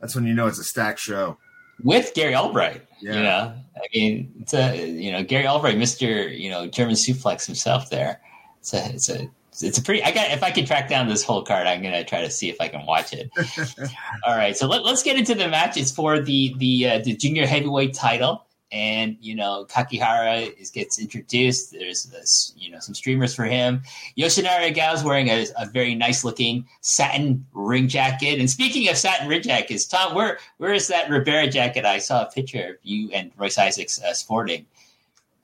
that's 0.00 0.14
when 0.14 0.24
you 0.26 0.34
know 0.34 0.46
it's 0.48 0.58
a 0.58 0.64
stacked 0.64 0.98
show. 0.98 1.38
with 1.82 2.12
Gary 2.14 2.34
Albright. 2.34 2.82
Yeah. 3.00 3.14
You 3.16 3.22
know, 3.22 3.54
I 3.76 3.86
mean, 3.94 4.32
it's 4.40 4.54
a 4.54 4.90
you 4.90 5.12
know 5.12 5.22
Gary 5.22 5.46
Albright, 5.46 5.78
Mister 5.78 6.28
you 6.28 6.50
know 6.50 6.66
German 6.66 6.94
suplex 6.96 7.46
himself. 7.46 7.90
There, 7.90 8.20
it's 8.64 8.72
a 8.72 8.94
it's 8.94 9.08
a 9.10 9.30
it's 9.62 9.78
a 9.78 9.82
pretty. 9.82 10.02
I 10.02 10.10
got 10.10 10.30
if 10.30 10.42
I 10.42 10.50
can 10.50 10.64
track 10.64 10.88
down 10.88 11.06
this 11.06 11.22
whole 11.22 11.42
card, 11.42 11.66
I'm 11.66 11.82
gonna 11.82 12.04
try 12.04 12.22
to 12.22 12.30
see 12.30 12.48
if 12.48 12.60
I 12.60 12.68
can 12.68 12.86
watch 12.86 13.12
it. 13.12 13.30
All 14.26 14.36
right, 14.36 14.56
so 14.56 14.66
let, 14.66 14.84
let's 14.84 15.02
get 15.02 15.16
into 15.16 15.34
the 15.34 15.48
matches 15.48 15.92
for 15.92 16.18
the 16.18 16.54
the 16.56 16.88
uh, 16.88 16.98
the 17.00 17.14
junior 17.14 17.46
heavyweight 17.46 17.94
title, 17.94 18.46
and 18.72 19.16
you 19.20 19.34
know 19.34 19.66
Kakihara 19.68 20.58
is, 20.58 20.70
gets 20.70 20.98
introduced. 20.98 21.72
There's 21.72 22.04
this, 22.04 22.52
you 22.56 22.70
know 22.70 22.80
some 22.80 22.94
streamers 22.94 23.34
for 23.34 23.44
him. 23.44 23.82
Yoshinari 24.18 24.76
is 24.94 25.04
wearing 25.04 25.28
a, 25.28 25.46
a, 25.56 25.66
very 25.66 25.94
nice 25.94 26.24
looking 26.24 26.66
satin 26.80 27.46
ring 27.52 27.86
jacket. 27.86 28.40
And 28.40 28.50
speaking 28.50 28.88
of 28.88 28.96
satin 28.96 29.28
ring 29.28 29.42
jackets, 29.42 29.86
Tom, 29.86 30.14
where 30.14 30.38
where 30.56 30.72
is 30.72 30.88
that 30.88 31.10
Ribera 31.10 31.48
jacket? 31.48 31.84
I 31.84 31.98
saw 31.98 32.22
a 32.22 32.30
picture 32.30 32.70
of 32.70 32.76
you 32.82 33.10
and 33.12 33.30
Royce 33.36 33.58
Isaacs 33.58 34.00
uh, 34.02 34.14
sporting. 34.14 34.66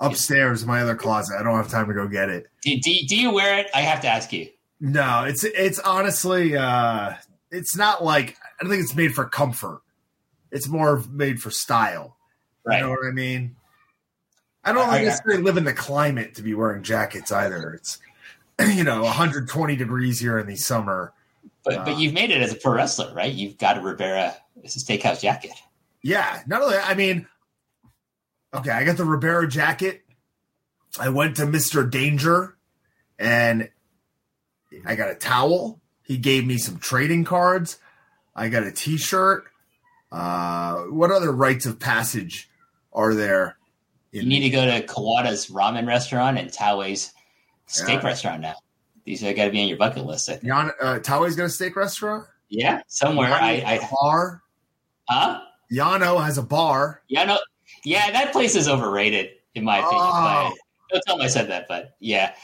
Upstairs, 0.01 0.63
in 0.63 0.69
my 0.69 0.81
other 0.81 0.95
closet. 0.95 1.37
I 1.39 1.43
don't 1.43 1.57
have 1.57 1.69
time 1.69 1.87
to 1.89 1.95
go 1.95 2.09
get 2.09 2.31
it. 2.31 2.47
Do, 2.63 2.75
do, 2.81 2.93
do 3.07 3.17
you 3.17 3.33
wear 3.33 3.59
it? 3.59 3.67
I 3.75 3.83
have 3.83 4.01
to 4.01 4.09
ask 4.09 4.33
you. 4.33 4.49
No, 4.81 5.25
it's 5.25 5.45
it's 5.45 5.79
honestly 5.79 6.57
uh 6.57 7.13
it's 7.51 7.77
not 7.77 8.03
like 8.03 8.39
I 8.59 8.63
don't 8.63 8.71
think 8.71 8.83
it's 8.83 8.95
made 8.95 9.15
for 9.15 9.27
comfort. 9.27 9.83
It's 10.51 10.69
more 10.69 11.05
made 11.11 11.41
for 11.41 11.51
style. 11.51 12.17
Right. 12.65 12.79
You 12.79 12.85
know 12.85 12.91
what 12.91 13.07
I 13.07 13.13
mean? 13.13 13.57
I 14.65 14.73
don't 14.73 14.89
I, 14.89 15.05
necessarily 15.05 15.43
I, 15.43 15.45
live 15.45 15.57
in 15.57 15.65
the 15.65 15.73
climate 15.73 16.35
to 16.37 16.43
be 16.43 16.55
wearing 16.55 16.83
jackets 16.83 17.31
either. 17.31 17.75
It's 17.75 17.99
you 18.75 18.85
know 18.85 19.03
120 19.03 19.77
degrees 19.77 20.19
here 20.19 20.39
in 20.39 20.47
the 20.47 20.57
summer. 20.57 21.13
But 21.65 21.77
uh, 21.77 21.85
but 21.85 21.99
you've 21.99 22.15
made 22.15 22.31
it 22.31 22.41
as 22.41 22.53
a 22.53 22.57
pro 22.57 22.75
wrestler, 22.75 23.13
right? 23.15 23.33
You've 23.33 23.59
got 23.59 23.77
a 23.77 23.83
Ribera 23.83 24.35
steakhouse 24.65 25.21
jacket. 25.21 25.53
Yeah, 26.03 26.41
not 26.47 26.63
only 26.63 26.77
I 26.79 26.95
mean, 26.95 27.27
okay, 28.55 28.71
I 28.71 28.85
got 28.85 28.97
the 28.97 29.05
Ribera 29.05 29.49
jacket. 29.49 30.03
I 30.99 31.09
went 31.09 31.37
to 31.37 31.47
Mister 31.47 31.87
Danger, 31.87 32.57
and 33.19 33.71
I 34.85 34.95
got 34.95 35.11
a 35.11 35.15
towel. 35.15 35.81
He 36.03 36.17
gave 36.19 36.47
me 36.47 36.59
some 36.59 36.79
trading 36.79 37.25
cards. 37.25 37.79
I 38.35 38.49
got 38.49 38.65
a 38.65 38.73
T-shirt. 38.73 39.45
Uh, 40.11 40.83
what 40.85 41.11
other 41.11 41.31
rites 41.31 41.67
of 41.67 41.79
passage 41.79 42.51
are 42.93 43.15
there? 43.15 43.57
You 44.11 44.25
need 44.25 44.41
to 44.41 44.51
go 44.51 44.65
to 44.65 44.85
Kawada's 44.85 45.47
ramen 45.47 45.87
restaurant 45.87 46.37
and 46.37 46.53
Taue's 46.53 47.13
steak 47.67 48.03
yeah. 48.03 48.09
restaurant 48.09 48.41
now. 48.41 48.57
These 49.05 49.23
are 49.23 49.33
got 49.33 49.45
to 49.45 49.51
be 49.51 49.63
on 49.63 49.69
your 49.69 49.77
bucket 49.77 50.05
list. 50.05 50.29
I 50.29 50.37
think. 50.37 50.53
Uh, 50.53 50.99
Taue's 50.99 51.37
got 51.37 51.45
a 51.45 51.49
steak 51.51 51.77
restaurant. 51.77 52.27
Yeah, 52.49 52.83
somewhere. 52.89 53.33
I, 53.33 53.63
I 53.65 53.89
bar. 54.01 54.43
Huh? 55.09 55.41
Yano 55.73 56.25
has 56.25 56.39
a 56.39 56.43
bar. 56.43 57.03
Yano, 57.09 57.39
yeah, 57.85 58.11
that 58.11 58.33
place 58.33 58.55
is 58.57 58.69
overrated 58.69 59.31
in 59.55 59.65
my 59.65 59.79
opinion. 59.79 60.01
Oh. 60.01 60.55
Don't 60.91 61.03
tell 61.07 61.19
me 61.19 61.25
I 61.25 61.29
said 61.29 61.49
that, 61.51 61.67
but 61.69 61.97
yeah, 62.01 62.35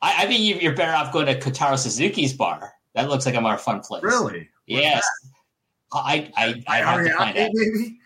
I, 0.00 0.24
I 0.24 0.26
think 0.26 0.62
you're 0.62 0.74
better 0.74 0.92
off 0.92 1.12
going 1.12 1.26
to 1.26 1.38
Kotaro 1.38 1.78
Suzuki's 1.78 2.32
bar. 2.32 2.72
That 2.94 3.08
looks 3.08 3.26
like 3.26 3.34
a 3.34 3.40
more 3.40 3.58
fun 3.58 3.80
place. 3.80 4.02
Really? 4.02 4.48
Yes. 4.66 5.04
I 5.92 6.30
I 6.36 6.62
I 6.66 6.76
have 6.78 7.04
to 7.04 7.12
find 7.14 7.38
out. 7.38 7.50
Maybe? 7.52 7.98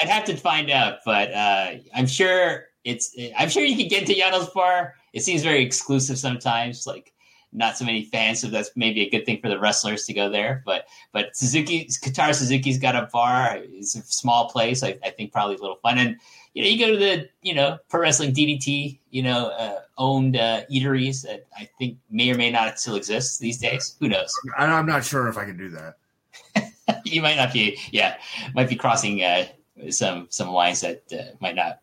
I'd 0.00 0.08
have 0.08 0.24
to 0.26 0.36
find 0.36 0.70
out, 0.70 0.98
but 1.04 1.32
uh, 1.32 1.74
I'm 1.94 2.06
sure 2.06 2.66
it's. 2.84 3.16
I'm 3.36 3.48
sure 3.48 3.64
you 3.64 3.76
can 3.76 3.88
get 3.88 4.02
into 4.02 4.14
Yano's 4.14 4.50
bar. 4.50 4.94
It 5.12 5.22
seems 5.22 5.42
very 5.42 5.62
exclusive 5.62 6.18
sometimes, 6.18 6.86
like 6.86 7.12
not 7.52 7.78
so 7.78 7.84
many 7.84 8.04
fans, 8.04 8.40
so 8.40 8.48
that's 8.48 8.70
maybe 8.76 9.02
a 9.02 9.10
good 9.10 9.24
thing 9.24 9.40
for 9.40 9.48
the 9.48 9.58
wrestlers 9.58 10.04
to 10.06 10.12
go 10.12 10.28
there. 10.28 10.62
But 10.66 10.86
but 11.12 11.36
Suzuki, 11.36 11.86
Kotaro 11.86 12.34
Suzuki's 12.34 12.78
got 12.78 12.94
a 12.94 13.08
bar. 13.12 13.58
It's 13.62 13.96
a 13.96 14.02
small 14.02 14.48
place. 14.48 14.82
I, 14.82 14.98
I 15.04 15.10
think 15.10 15.32
probably 15.32 15.56
a 15.56 15.60
little 15.60 15.78
fun. 15.82 15.98
And 15.98 16.16
you 16.54 16.62
know, 16.62 16.68
you 16.68 16.78
go 16.78 16.92
to 16.92 16.98
the 16.98 17.28
you 17.42 17.54
know 17.54 17.78
pro 17.88 18.00
wrestling 18.00 18.32
DDT, 18.32 18.98
you 19.10 19.22
know, 19.22 19.48
uh, 19.48 19.80
owned 19.96 20.36
uh, 20.36 20.62
eateries 20.70 21.22
that 21.22 21.46
I 21.56 21.68
think 21.78 21.98
may 22.10 22.30
or 22.30 22.36
may 22.36 22.50
not 22.50 22.78
still 22.78 22.96
exist 22.96 23.40
these 23.40 23.58
days. 23.58 23.96
Who 24.00 24.08
knows? 24.08 24.32
I'm 24.56 24.86
not 24.86 25.04
sure 25.04 25.28
if 25.28 25.38
I 25.38 25.44
can 25.44 25.56
do 25.56 25.70
that. 25.70 26.74
you 27.04 27.22
might 27.22 27.36
not 27.36 27.52
be. 27.52 27.78
Yeah, 27.90 28.16
might 28.54 28.68
be 28.68 28.76
crossing 28.76 29.22
uh, 29.22 29.46
some 29.90 30.26
some 30.30 30.50
lines 30.50 30.80
that 30.82 31.02
uh, 31.12 31.36
might 31.40 31.54
not. 31.54 31.80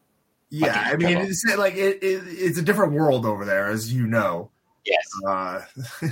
Yeah, 0.49 0.89
I 0.91 0.95
mean, 0.95 1.17
it's 1.17 1.43
like 1.58 1.75
it, 1.75 2.04
it, 2.04 2.23
it's 2.28 2.58
a 2.58 2.62
different 2.62 2.93
world 2.93 3.25
over 3.25 3.45
there, 3.45 3.67
as 3.67 3.91
you 3.91 4.06
know. 4.06 4.51
Yes. 4.86 5.08
Uh, 5.26 5.62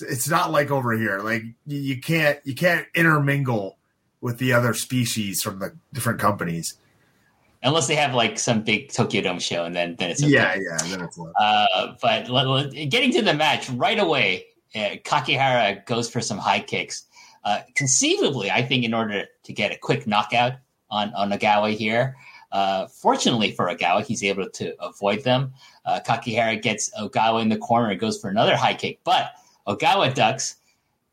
it's 0.00 0.28
not 0.28 0.52
like 0.52 0.70
over 0.70 0.92
here. 0.92 1.20
Like 1.20 1.42
you 1.66 2.00
can't 2.00 2.38
you 2.44 2.54
can't 2.54 2.86
intermingle 2.94 3.78
with 4.20 4.38
the 4.38 4.52
other 4.52 4.74
species 4.74 5.42
from 5.42 5.58
the 5.58 5.74
different 5.92 6.20
companies. 6.20 6.74
Unless 7.62 7.88
they 7.88 7.96
have 7.96 8.14
like 8.14 8.38
some 8.38 8.62
big 8.62 8.90
Tokyo 8.90 9.22
Dome 9.22 9.38
show, 9.38 9.64
and 9.64 9.74
then 9.74 9.96
then 9.98 10.10
it's 10.10 10.22
okay. 10.22 10.32
yeah 10.32 10.54
yeah 10.54 10.78
then 10.84 11.02
it's 11.02 11.18
uh, 11.18 11.94
but 12.00 12.70
getting 12.88 13.12
to 13.12 13.22
the 13.22 13.34
match 13.34 13.68
right 13.70 13.98
away, 13.98 14.46
uh, 14.74 14.96
Kakihara 15.04 15.84
goes 15.86 16.08
for 16.08 16.20
some 16.20 16.38
high 16.38 16.60
kicks. 16.60 17.04
Uh, 17.44 17.60
conceivably, 17.74 18.50
I 18.50 18.62
think 18.62 18.84
in 18.84 18.94
order 18.94 19.24
to 19.44 19.52
get 19.52 19.72
a 19.72 19.78
quick 19.78 20.06
knockout 20.06 20.54
on 20.90 21.12
on 21.14 21.30
Ogawa 21.30 21.74
here. 21.74 22.16
Uh, 22.52 22.86
fortunately 22.86 23.52
for 23.52 23.66
Ogawa, 23.66 24.04
he's 24.04 24.24
able 24.24 24.48
to 24.50 24.74
avoid 24.82 25.22
them. 25.22 25.52
Uh, 25.84 26.00
Kakihara 26.06 26.60
gets 26.60 26.90
Ogawa 26.98 27.42
in 27.42 27.48
the 27.48 27.56
corner 27.56 27.90
and 27.90 28.00
goes 28.00 28.20
for 28.20 28.28
another 28.28 28.56
high 28.56 28.74
kick, 28.74 29.00
but 29.04 29.32
Ogawa 29.66 30.14
ducks. 30.14 30.56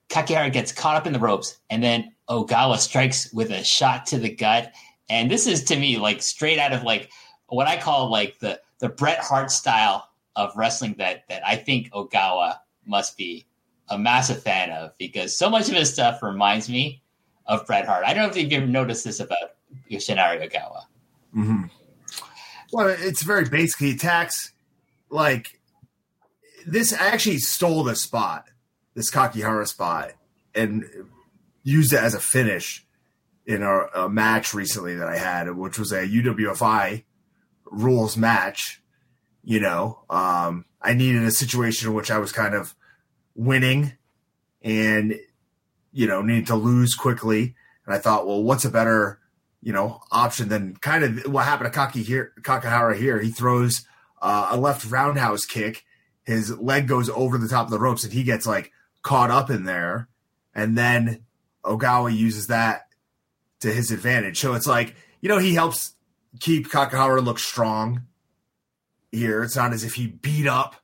Kakihara 0.10 0.52
gets 0.52 0.72
caught 0.72 0.96
up 0.96 1.06
in 1.06 1.14
the 1.14 1.20
ropes, 1.20 1.60
and 1.70 1.84
then 1.84 2.14
Ogawa 2.30 2.78
strikes 2.78 3.32
with 3.34 3.52
a 3.52 3.64
shot 3.64 4.06
to 4.08 4.18
the 4.18 4.34
gut. 4.34 4.72
And 5.10 5.30
this 5.30 5.48
is 5.48 5.64
to 5.66 5.78
me 5.78 5.98
like 5.98 6.22
straight 6.22 6.60
out 6.60 6.74
of 6.74 6.84
like 6.84 7.12
what 7.48 7.68
I 7.68 7.78
call 7.78 8.10
like 8.10 8.40
the 8.40 8.60
the 8.80 8.90
Bret 8.90 9.20
Hart 9.20 9.52
style 9.52 10.10
of 10.36 10.56
wrestling 10.56 10.96
that 10.98 11.28
that 11.30 11.46
I 11.46 11.56
think 11.56 11.92
Ogawa 11.92 12.60
must 12.86 13.18
be 13.18 13.46
a 13.90 13.98
massive 13.98 14.42
fan 14.42 14.70
of 14.72 14.98
because 14.98 15.38
so 15.38 15.50
much 15.50 15.70
of 15.70 15.76
his 15.76 15.92
stuff 15.92 16.22
reminds 16.24 16.70
me 16.70 17.02
of 17.46 17.66
Bret 17.66 17.86
Hart. 17.86 18.04
I 18.06 18.14
don't 18.14 18.24
know 18.24 18.30
if 18.30 18.38
you've 18.38 18.52
ever 18.52 18.66
noticed 18.66 19.04
this 19.04 19.20
about 19.20 19.56
Yoshinari 19.90 20.42
Ogawa. 20.42 20.84
Mm-hmm. 21.38 21.64
Well, 22.74 22.88
it's 22.88 23.24
very 23.24 23.48
basic. 23.48 23.80
He 23.80 23.92
attacks 23.92 24.52
like 25.10 25.60
this. 26.66 26.92
Actually, 26.92 27.38
stole 27.38 27.84
the 27.84 27.96
spot, 27.96 28.46
this 28.96 29.12
Kakihara 29.12 29.68
spot, 29.68 30.14
and 30.56 30.84
used 31.64 31.94
it 31.94 32.00
as 32.00 32.14
a 32.14 32.20
finish 32.20 32.86
in 33.46 33.62
a, 33.64 33.86
a 33.96 34.10
match 34.10 34.54
recently 34.54 34.96
that 34.96 35.08
I 35.08 35.18
had, 35.18 35.56
which 35.56 35.80
was 35.80 35.92
a 35.92 36.08
UWFI 36.08 37.04
rules 37.66 38.18
match. 38.18 38.82
You 39.44 39.62
know, 39.62 40.00
um, 40.10 40.66
I 40.82 40.94
needed 40.94 41.24
a 41.24 41.32
situation 41.32 41.90
in 41.90 41.96
which 41.96 42.12
I 42.12 42.18
was 42.18 42.32
kind 42.34 42.54
of 42.54 42.76
winning 43.36 43.94
and 44.62 45.18
you 45.94 46.08
know 46.08 46.22
needed 46.22 46.48
to 46.48 46.56
lose 46.56 46.96
quickly. 46.96 47.56
And 47.86 47.96
I 47.96 48.00
thought, 48.00 48.28
well, 48.28 48.44
what's 48.44 48.66
a 48.66 48.70
better 48.70 49.17
you 49.62 49.74
know, 49.74 50.02
option 50.12 50.50
than 50.50 50.76
kind 50.78 51.04
of 51.04 51.32
what 51.32 51.46
happened 51.46 51.72
to 51.72 51.78
Kaki 51.78 52.04
here, 52.04 52.34
Kakihara 52.42 52.98
here. 52.98 53.20
He 53.20 53.32
throws 53.32 53.86
uh, 54.22 54.50
a 54.52 54.58
left 54.58 54.90
roundhouse 54.90 55.46
kick. 55.46 55.84
His 56.24 56.58
leg 56.58 56.88
goes 56.88 57.10
over 57.10 57.38
the 57.38 57.48
top 57.48 57.66
of 57.66 57.72
the 57.72 57.80
ropes 57.80 58.04
and 58.04 58.14
he 58.14 58.24
gets 58.24 58.46
like 58.46 58.72
caught 59.02 59.32
up 59.32 59.50
in 59.50 59.64
there. 59.66 60.10
And 60.54 60.78
then 60.78 61.24
Ogawa 61.64 62.16
uses 62.16 62.48
that 62.48 62.88
to 63.62 63.72
his 63.72 63.92
advantage. 63.92 64.40
So 64.40 64.54
it's 64.54 64.68
like, 64.68 64.96
you 65.22 65.30
know, 65.30 65.40
he 65.40 65.56
helps 65.56 65.94
keep 66.40 66.70
Kakihara 66.70 67.24
look 67.24 67.40
strong 67.40 68.04
here. 69.12 69.44
It's 69.44 69.56
not 69.56 69.74
as 69.74 69.84
if 69.84 69.96
he 69.96 70.08
beat 70.08 70.48
up 70.48 70.76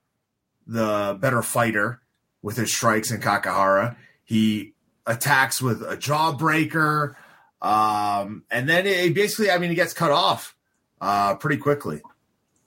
the 0.66 1.18
better 1.20 1.42
fighter 1.42 2.02
with 2.42 2.58
his 2.58 2.74
strikes 2.74 3.12
in 3.12 3.22
Kakihara. 3.22 3.96
He 4.24 4.74
attacks 5.06 5.62
with 5.62 5.82
a 5.82 5.98
jawbreaker 5.98 7.16
um, 7.63 8.43
and 8.52 8.67
then 8.67 8.86
it 8.86 9.15
basically, 9.15 9.49
I 9.49 9.58
mean, 9.58 9.71
it 9.71 9.76
gets 9.76 9.93
cut 9.93 10.12
off 10.12 10.56
uh, 11.02 11.36
pretty 11.36 11.58
quickly. 11.58 12.02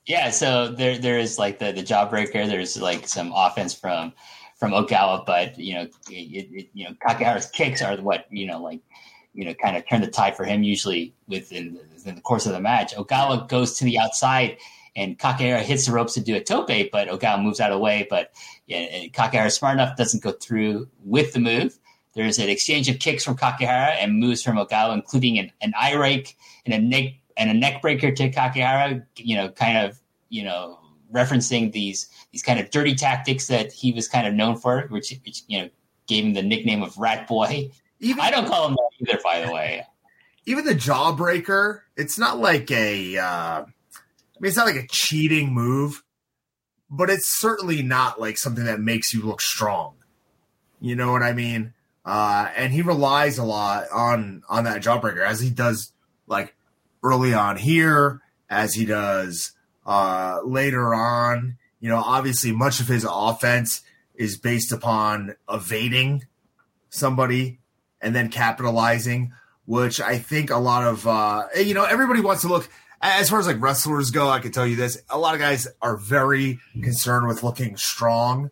Yeah, 0.07 0.31
so 0.31 0.69
there 0.69 0.97
there 0.97 1.19
is 1.19 1.37
like 1.37 1.59
the 1.59 1.71
the 1.71 1.83
jawbreaker. 1.83 2.47
There's 2.47 2.81
like 2.81 3.07
some 3.07 3.31
offense 3.35 3.73
from 3.73 4.13
from 4.55 4.71
Ogawa, 4.71 5.25
but 5.25 5.57
you 5.59 5.75
know, 5.75 5.81
it, 5.81 5.91
it, 6.09 6.69
you 6.73 6.85
know, 6.85 6.95
Kakihara's 7.05 7.47
kicks 7.47 7.81
are 7.81 7.95
what 7.97 8.25
you 8.31 8.47
know, 8.47 8.61
like 8.61 8.81
you 9.33 9.45
know, 9.45 9.53
kind 9.53 9.77
of 9.77 9.87
turn 9.87 10.01
the 10.01 10.07
tide 10.07 10.35
for 10.35 10.45
him. 10.45 10.63
Usually 10.63 11.13
within 11.27 11.77
within 11.93 12.15
the 12.15 12.21
course 12.21 12.45
of 12.45 12.53
the 12.53 12.61
match, 12.61 12.95
Ogawa 12.95 13.47
goes 13.47 13.77
to 13.77 13.85
the 13.85 13.99
outside 13.99 14.57
and 14.95 15.19
Kakihara 15.19 15.61
hits 15.61 15.85
the 15.85 15.91
ropes 15.91 16.15
to 16.15 16.21
do 16.21 16.35
a 16.35 16.41
tope, 16.41 16.67
but 16.91 17.07
Ogawa 17.07 17.43
moves 17.43 17.59
out 17.59 17.71
of 17.71 17.75
the 17.75 17.83
way. 17.83 18.07
But 18.09 18.31
yeah, 18.65 19.07
Kakihara 19.09 19.51
smart 19.51 19.75
enough 19.75 19.95
doesn't 19.97 20.23
go 20.23 20.31
through 20.31 20.87
with 21.03 21.33
the 21.33 21.39
move. 21.39 21.77
There's 22.17 22.39
an 22.39 22.49
exchange 22.49 22.89
of 22.89 22.97
kicks 22.97 23.23
from 23.23 23.37
Kakihara 23.37 23.95
and 23.99 24.19
moves 24.19 24.41
from 24.41 24.57
Ogawa, 24.57 24.95
including 24.95 25.37
an, 25.37 25.51
an 25.61 25.71
eye 25.79 25.93
rake 25.93 26.35
and 26.65 26.73
a 26.73 26.79
neck 26.79 27.13
and 27.37 27.51
a 27.51 27.53
neck 27.53 27.79
breaker 27.79 28.11
to 28.11 28.31
Kakihara. 28.31 29.05
You 29.17 29.35
know, 29.35 29.49
kind 29.49 29.77
of 29.77 29.99
you 30.29 30.43
know 30.43 30.79
referencing 31.13 31.71
these 31.71 32.09
these 32.31 32.41
kind 32.41 32.59
of 32.59 32.71
dirty 32.71 32.95
tactics 32.95 33.45
that 33.49 33.71
he 33.71 33.91
was 33.91 34.07
kind 34.07 34.25
of 34.25 34.33
known 34.33 34.57
for, 34.57 34.87
which, 34.89 35.13
which 35.27 35.43
you 35.47 35.59
know 35.59 35.69
gave 36.07 36.25
him 36.25 36.33
the 36.33 36.41
nickname 36.41 36.81
of 36.81 36.97
Rat 36.97 37.27
Boy. 37.27 37.69
Even, 37.99 38.19
I 38.19 38.31
don't 38.31 38.47
call 38.47 38.67
him 38.67 38.75
that 38.75 39.11
either, 39.11 39.19
by 39.23 39.45
the 39.45 39.53
way. 39.53 39.85
Even 40.47 40.65
the 40.65 40.73
jawbreaker, 40.73 41.81
it's 41.95 42.17
not 42.17 42.39
like 42.39 42.71
a. 42.71 43.15
Uh, 43.15 43.61
I 43.61 44.39
mean, 44.39 44.49
it's 44.49 44.57
not 44.57 44.65
like 44.65 44.75
a 44.75 44.87
cheating 44.89 45.53
move, 45.53 46.03
but 46.89 47.11
it's 47.11 47.39
certainly 47.39 47.83
not 47.83 48.19
like 48.19 48.39
something 48.39 48.65
that 48.65 48.79
makes 48.79 49.13
you 49.13 49.21
look 49.21 49.39
strong. 49.39 49.97
You 50.79 50.95
know 50.95 51.11
what 51.11 51.21
I 51.21 51.33
mean? 51.33 51.73
Uh, 52.07 52.49
and 52.55 52.71
he 52.71 52.81
relies 52.81 53.37
a 53.37 53.43
lot 53.43 53.83
on 53.91 54.41
on 54.47 54.63
that 54.63 54.81
jawbreaker 54.81 55.25
as 55.25 55.41
he 55.41 55.49
does 55.49 55.91
like 56.25 56.55
early 57.03 57.33
on 57.33 57.57
here 57.57 58.21
as 58.49 58.73
he 58.73 58.85
does 58.85 59.51
uh, 59.85 60.39
later 60.45 60.95
on. 60.95 61.57
You 61.81 61.89
know, 61.89 61.97
obviously, 61.97 62.53
much 62.53 62.79
of 62.79 62.87
his 62.87 63.05
offense 63.07 63.81
is 64.15 64.37
based 64.37 64.71
upon 64.71 65.35
evading 65.51 66.25
somebody 66.89 67.59
and 68.01 68.15
then 68.15 68.29
capitalizing, 68.29 69.33
which 69.65 69.99
I 69.99 70.17
think 70.17 70.49
a 70.49 70.57
lot 70.57 70.83
of, 70.83 71.05
uh, 71.05 71.43
you 71.57 71.73
know, 71.73 71.83
everybody 71.83 72.21
wants 72.21 72.41
to 72.43 72.47
look 72.47 72.69
as 73.01 73.29
far 73.29 73.39
as 73.39 73.47
like 73.47 73.61
wrestlers 73.61 74.11
go. 74.11 74.29
I 74.29 74.39
can 74.39 74.53
tell 74.53 74.65
you 74.65 74.77
this: 74.77 74.97
a 75.09 75.17
lot 75.17 75.35
of 75.35 75.41
guys 75.41 75.67
are 75.81 75.97
very 75.97 76.59
concerned 76.81 77.27
with 77.27 77.43
looking 77.43 77.75
strong, 77.75 78.49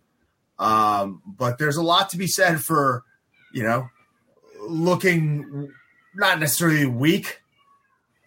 um, 0.60 1.22
but 1.26 1.58
there's 1.58 1.78
a 1.78 1.84
lot 1.84 2.10
to 2.10 2.18
be 2.18 2.28
said 2.28 2.62
for, 2.62 3.04
you 3.56 3.64
know, 3.64 3.90
looking 4.68 5.72
not 6.14 6.40
necessarily 6.40 6.86
weak. 6.86 7.42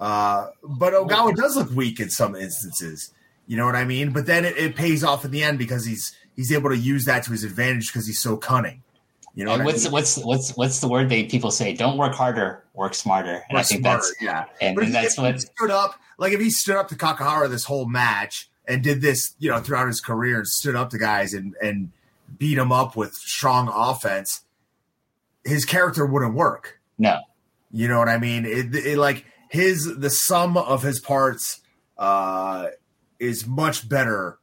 Uh, 0.00 0.48
but 0.64 0.94
Ogawa 0.94 1.36
does 1.36 1.56
look 1.56 1.70
weak 1.70 2.00
in 2.00 2.08
some 2.08 2.34
instances. 2.34 3.12
You 3.46 3.56
know 3.58 3.66
what 3.66 3.76
I 3.76 3.84
mean? 3.84 4.12
But 4.12 4.26
then 4.26 4.44
it, 4.44 4.56
it 4.56 4.74
pays 4.74 5.04
off 5.04 5.24
in 5.24 5.30
the 5.30 5.44
end 5.44 5.58
because 5.58 5.84
he's 5.84 6.16
he's 6.34 6.50
able 6.50 6.70
to 6.70 6.76
use 6.76 7.04
that 7.04 7.24
to 7.24 7.32
his 7.32 7.44
advantage 7.44 7.88
because 7.88 8.06
he's 8.06 8.22
so 8.22 8.36
cunning. 8.38 8.82
You 9.34 9.44
know, 9.44 9.52
and 9.52 9.64
what 9.64 9.74
what's 9.74 9.84
I 9.84 9.88
mean? 9.88 9.92
what's 9.92 10.18
what's 10.18 10.56
what's 10.56 10.80
the 10.80 10.88
word 10.88 11.10
they 11.10 11.24
people 11.24 11.50
say? 11.50 11.74
Don't 11.74 11.98
work 11.98 12.14
harder, 12.14 12.64
work 12.74 12.94
smarter. 12.94 13.44
And 13.48 13.54
Work 13.54 13.60
I 13.60 13.62
think 13.64 13.80
smarter, 13.82 14.02
that's 14.02 14.14
yeah. 14.22 14.44
and, 14.62 14.74
But 14.74 14.84
and 14.84 14.94
if 14.94 15.02
that's 15.02 15.14
he 15.16 15.22
what 15.22 15.40
stood 15.40 15.70
up. 15.70 16.00
Like 16.16 16.32
if 16.32 16.40
he 16.40 16.50
stood 16.50 16.76
up 16.76 16.88
to 16.88 16.94
Kakihara 16.94 17.50
this 17.50 17.64
whole 17.64 17.86
match 17.86 18.48
and 18.66 18.82
did 18.82 19.02
this, 19.02 19.34
you 19.38 19.50
know, 19.50 19.60
throughout 19.60 19.88
his 19.88 20.00
career, 20.00 20.38
and 20.38 20.46
stood 20.46 20.74
up 20.74 20.90
to 20.90 20.98
guys 20.98 21.34
and 21.34 21.54
and 21.62 21.92
beat 22.38 22.58
him 22.58 22.72
up 22.72 22.96
with 22.96 23.12
strong 23.14 23.70
offense, 23.72 24.42
his 25.44 25.64
character 25.64 26.04
wouldn't 26.06 26.34
work. 26.34 26.80
no. 26.98 27.20
You 27.70 27.86
know 27.86 27.98
what 27.98 28.08
I 28.08 28.16
mean? 28.16 28.46
It, 28.46 28.74
it 28.74 28.96
like 28.96 29.26
his 29.50 29.94
the 29.98 30.08
sum 30.08 30.56
of 30.56 30.82
his 30.82 31.00
parts 31.00 31.60
uh, 31.98 32.68
is 33.18 33.46
much 33.46 33.86
better 33.88 34.38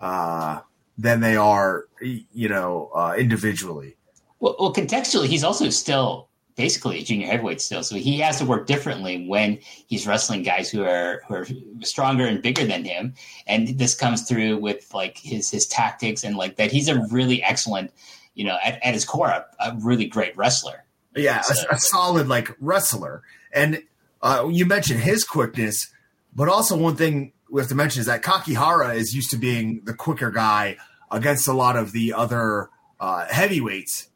uh, 0.00 0.60
than 0.96 1.20
they 1.20 1.34
are, 1.34 1.86
you 2.00 2.48
know, 2.48 2.90
uh, 2.94 3.14
individually. 3.18 3.96
Well, 4.38 4.54
well, 4.60 4.72
contextually, 4.72 5.26
he's 5.26 5.42
also 5.42 5.70
still 5.70 6.28
basically 6.54 6.98
a 7.00 7.02
junior 7.02 7.26
heavyweight 7.26 7.60
still, 7.60 7.82
so 7.82 7.96
he 7.96 8.18
has 8.20 8.38
to 8.38 8.44
work 8.44 8.66
differently 8.68 9.26
when 9.26 9.58
he's 9.88 10.06
wrestling 10.06 10.44
guys 10.44 10.70
who 10.70 10.84
are 10.84 11.22
who 11.26 11.34
are 11.34 11.46
stronger 11.80 12.26
and 12.26 12.42
bigger 12.42 12.64
than 12.64 12.84
him. 12.84 13.14
And 13.48 13.76
this 13.78 13.94
comes 13.96 14.22
through 14.22 14.58
with 14.58 14.94
like 14.94 15.18
his 15.18 15.50
his 15.50 15.66
tactics 15.66 16.22
and 16.22 16.36
like 16.36 16.56
that. 16.56 16.70
He's 16.70 16.88
a 16.88 17.00
really 17.10 17.42
excellent, 17.42 17.92
you 18.38 18.44
know, 18.44 18.56
at, 18.64 18.78
at 18.84 18.94
his 18.94 19.04
core, 19.04 19.26
a, 19.28 19.44
a 19.58 19.76
really 19.80 20.06
great 20.06 20.36
wrestler. 20.36 20.84
Yeah, 21.16 21.40
So- 21.40 21.66
a, 21.70 21.74
a 21.74 21.78
solid 21.78 22.28
like 22.28 22.54
wrestler. 22.60 23.22
And 23.52 23.82
uh, 24.22 24.48
you 24.50 24.64
mentioned 24.64 25.00
his 25.00 25.24
quickness, 25.24 25.88
but 26.34 26.48
also 26.48 26.76
one 26.76 26.94
thing 26.94 27.32
we 27.50 27.60
have 27.60 27.68
to 27.68 27.74
mention 27.74 27.98
is 28.00 28.06
that 28.06 28.22
Kakihara 28.22 28.94
is 28.94 29.12
used 29.14 29.30
to 29.32 29.36
being 29.36 29.80
the 29.84 29.92
quicker 29.92 30.30
guy 30.30 30.76
against 31.10 31.48
a 31.48 31.52
lot 31.52 31.74
of 31.76 31.90
the 31.92 32.12
other 32.12 32.70
uh, 33.00 33.26
heavyweights 33.26 34.08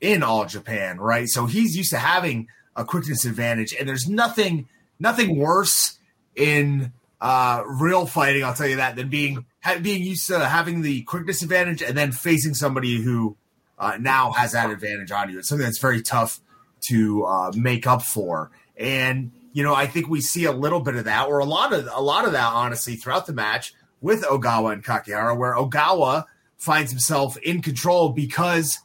in 0.00 0.22
all 0.24 0.44
Japan, 0.46 0.98
right? 0.98 1.28
So 1.28 1.46
he's 1.46 1.76
used 1.76 1.90
to 1.90 1.98
having 1.98 2.48
a 2.74 2.84
quickness 2.84 3.24
advantage, 3.24 3.74
and 3.78 3.88
there's 3.88 4.08
nothing 4.08 4.68
nothing 4.98 5.38
worse 5.38 5.98
in 6.34 6.92
uh, 7.20 7.62
real 7.66 8.06
fighting. 8.06 8.42
I'll 8.42 8.54
tell 8.54 8.66
you 8.68 8.76
that 8.76 8.96
than 8.96 9.08
being 9.08 9.44
being 9.82 10.02
used 10.02 10.26
to 10.28 10.44
having 10.48 10.82
the 10.82 11.02
quickness 11.02 11.42
advantage 11.42 11.82
and 11.82 11.96
then 11.96 12.10
facing 12.12 12.54
somebody 12.54 13.02
who 13.02 13.36
uh, 13.78 13.96
now 14.00 14.32
has 14.32 14.52
that 14.52 14.70
advantage 14.70 15.10
on 15.10 15.30
you. 15.30 15.38
It's 15.38 15.48
something 15.48 15.64
that's 15.64 15.78
very 15.78 16.02
tough 16.02 16.40
to 16.88 17.24
uh, 17.24 17.52
make 17.54 17.86
up 17.86 18.02
for. 18.02 18.50
And 18.76 19.32
you 19.52 19.62
know, 19.62 19.74
I 19.74 19.86
think 19.86 20.08
we 20.08 20.20
see 20.20 20.44
a 20.44 20.52
little 20.52 20.80
bit 20.80 20.94
of 20.94 21.04
that, 21.04 21.26
or 21.26 21.38
a 21.38 21.44
lot 21.44 21.72
of 21.72 21.88
a 21.92 22.02
lot 22.02 22.24
of 22.24 22.32
that, 22.32 22.52
honestly, 22.52 22.96
throughout 22.96 23.26
the 23.26 23.32
match 23.32 23.74
with 24.00 24.22
Ogawa 24.22 24.72
and 24.72 24.84
Kakihara, 24.84 25.36
where 25.36 25.54
Ogawa 25.54 26.24
finds 26.56 26.90
himself 26.90 27.36
in 27.38 27.62
control 27.62 28.10
because 28.10 28.78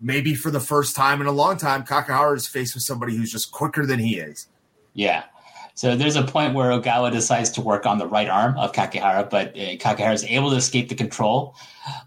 maybe 0.00 0.34
for 0.34 0.50
the 0.50 0.60
first 0.60 0.96
time 0.96 1.20
in 1.20 1.26
a 1.26 1.32
long 1.32 1.56
time, 1.56 1.84
Kakihara 1.84 2.36
is 2.36 2.46
faced 2.46 2.74
with 2.74 2.82
somebody 2.82 3.16
who's 3.16 3.30
just 3.30 3.52
quicker 3.52 3.86
than 3.86 3.98
he 3.98 4.18
is. 4.18 4.48
Yeah. 4.94 5.24
So 5.74 5.96
there's 5.96 6.16
a 6.16 6.22
point 6.22 6.54
where 6.54 6.70
Ogawa 6.70 7.10
decides 7.10 7.50
to 7.50 7.60
work 7.60 7.84
on 7.84 7.98
the 7.98 8.06
right 8.06 8.28
arm 8.28 8.56
of 8.56 8.72
Kakihara, 8.72 9.28
but 9.28 9.48
uh, 9.50 9.76
Kakihara 9.76 10.14
is 10.14 10.24
able 10.24 10.50
to 10.50 10.56
escape 10.56 10.88
the 10.88 10.94
control 10.94 11.56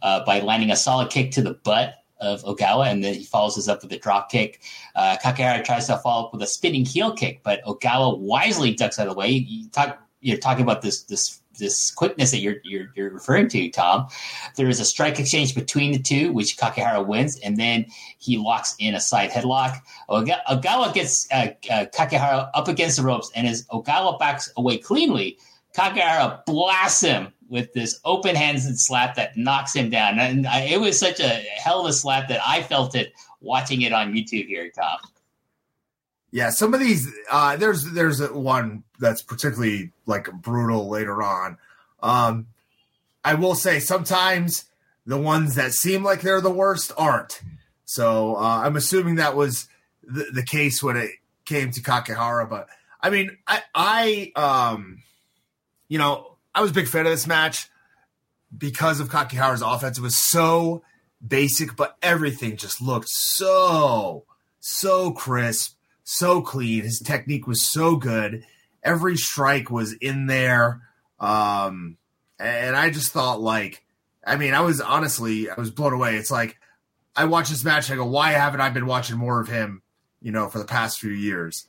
uh, 0.01 0.23
by 0.25 0.39
landing 0.39 0.71
a 0.71 0.75
solid 0.75 1.09
kick 1.09 1.31
to 1.31 1.41
the 1.41 1.53
butt 1.53 1.95
of 2.19 2.41
Ogawa, 2.43 2.87
and 2.87 3.03
then 3.03 3.13
he 3.13 3.23
follows 3.23 3.55
this 3.57 3.67
up 3.67 3.83
with 3.83 3.91
a 3.91 3.99
drop 3.99 4.31
kick. 4.31 4.61
Uh, 4.95 5.17
Kakihara 5.21 5.63
tries 5.63 5.87
to 5.87 5.97
follow 5.97 6.27
up 6.27 6.33
with 6.33 6.41
a 6.41 6.47
spinning 6.47 6.85
heel 6.85 7.13
kick, 7.13 7.41
but 7.43 7.63
Ogawa 7.63 8.17
wisely 8.17 8.73
ducks 8.73 8.99
out 8.99 9.07
of 9.07 9.13
the 9.13 9.19
way. 9.19 9.29
You 9.29 9.69
talk, 9.69 10.01
you're 10.21 10.37
talking 10.37 10.63
about 10.63 10.81
this 10.81 11.03
this 11.03 11.41
this 11.57 11.91
quickness 11.91 12.31
that 12.31 12.39
you're, 12.39 12.57
you're 12.63 12.87
you're 12.95 13.09
referring 13.09 13.47
to, 13.49 13.69
Tom. 13.69 14.07
There 14.55 14.69
is 14.69 14.79
a 14.79 14.85
strike 14.85 15.19
exchange 15.19 15.55
between 15.55 15.91
the 15.91 15.99
two, 15.99 16.31
which 16.31 16.57
Kakihara 16.57 17.05
wins, 17.05 17.39
and 17.39 17.57
then 17.57 17.85
he 18.17 18.37
locks 18.37 18.75
in 18.79 18.95
a 18.95 18.99
side 18.99 19.29
headlock. 19.29 19.79
Oga- 20.09 20.43
Ogawa 20.49 20.93
gets 20.93 21.27
uh, 21.31 21.49
uh, 21.69 21.85
Kakihara 21.93 22.49
up 22.53 22.67
against 22.67 22.97
the 22.97 23.03
ropes, 23.03 23.31
and 23.35 23.47
as 23.47 23.65
Ogawa 23.67 24.17
backs 24.19 24.51
away 24.57 24.77
cleanly, 24.77 25.37
Kakihara 25.75 26.45
blasts 26.45 27.01
him 27.01 27.33
with 27.49 27.73
this 27.73 27.99
open 28.03 28.35
hands 28.35 28.65
and 28.65 28.79
slap 28.79 29.15
that 29.15 29.37
knocks 29.37 29.73
him 29.73 29.89
down. 29.89 30.19
And 30.19 30.47
I, 30.47 30.61
it 30.61 30.81
was 30.81 30.99
such 30.99 31.19
a 31.19 31.27
hell 31.29 31.81
of 31.81 31.87
a 31.87 31.93
slap 31.93 32.27
that 32.29 32.41
I 32.45 32.61
felt 32.61 32.95
it 32.95 33.13
watching 33.41 33.81
it 33.81 33.93
on 33.93 34.13
YouTube 34.13 34.47
here, 34.47 34.69
Tom. 34.69 34.99
Yeah, 36.31 36.49
some 36.49 36.73
of 36.73 36.79
these 36.79 37.07
uh, 37.31 37.55
there's 37.55 37.91
there's 37.93 38.19
one 38.31 38.83
that's 38.99 39.21
particularly 39.21 39.91
like 40.05 40.31
brutal 40.31 40.89
later 40.89 41.21
on. 41.21 41.57
Um, 42.01 42.47
I 43.23 43.35
will 43.35 43.55
say 43.55 43.79
sometimes 43.79 44.65
the 45.05 45.17
ones 45.17 45.55
that 45.55 45.73
seem 45.73 46.03
like 46.03 46.21
they're 46.21 46.41
the 46.41 46.49
worst 46.49 46.91
aren't. 46.97 47.41
So 47.85 48.35
uh, 48.35 48.61
I'm 48.63 48.75
assuming 48.75 49.15
that 49.15 49.35
was 49.35 49.67
the, 50.03 50.27
the 50.33 50.43
case 50.43 50.83
when 50.83 50.97
it 50.97 51.11
came 51.45 51.71
to 51.71 51.81
Kakihara. 51.81 52.49
But 52.49 52.67
I 53.01 53.09
mean, 53.09 53.37
I, 53.47 53.63
I 53.73 54.31
um, 54.35 55.03
you 55.87 55.97
know, 55.97 56.37
I 56.53 56.61
was 56.61 56.71
a 56.71 56.75
big 56.75 56.87
fan 56.87 57.05
of 57.05 57.11
this 57.11 57.27
match 57.27 57.69
because 58.55 58.99
of 58.99 59.09
Kakihara's 59.09 59.61
offense. 59.61 59.97
It 59.97 60.01
was 60.01 60.17
so 60.17 60.83
basic, 61.25 61.75
but 61.75 61.97
everything 62.01 62.57
just 62.57 62.81
looked 62.81 63.09
so 63.09 64.25
so 64.59 65.11
crisp 65.11 65.77
so 66.07 66.41
clean. 66.41 66.83
His 66.83 66.99
technique 66.99 67.47
was 67.47 67.65
so 67.65 67.97
good. 67.97 68.45
Every 68.83 69.17
strike 69.17 69.69
was 69.69 69.93
in 69.93 70.27
there. 70.27 70.81
Um, 71.19 71.97
and 72.39 72.75
I 72.75 72.89
just 72.89 73.11
thought 73.11 73.41
like, 73.41 73.83
I 74.25 74.35
mean, 74.35 74.53
I 74.53 74.61
was 74.61 74.81
honestly, 74.81 75.49
I 75.49 75.55
was 75.55 75.71
blown 75.71 75.93
away. 75.93 76.17
It's 76.17 76.31
like, 76.31 76.57
I 77.15 77.25
watch 77.25 77.49
this 77.49 77.63
match. 77.63 77.89
I 77.89 77.95
go, 77.95 78.05
why 78.05 78.31
haven't 78.31 78.61
I 78.61 78.69
been 78.69 78.85
watching 78.85 79.17
more 79.17 79.39
of 79.39 79.47
him, 79.47 79.81
you 80.21 80.31
know, 80.31 80.49
for 80.49 80.59
the 80.59 80.65
past 80.65 80.99
few 80.99 81.11
years? 81.11 81.67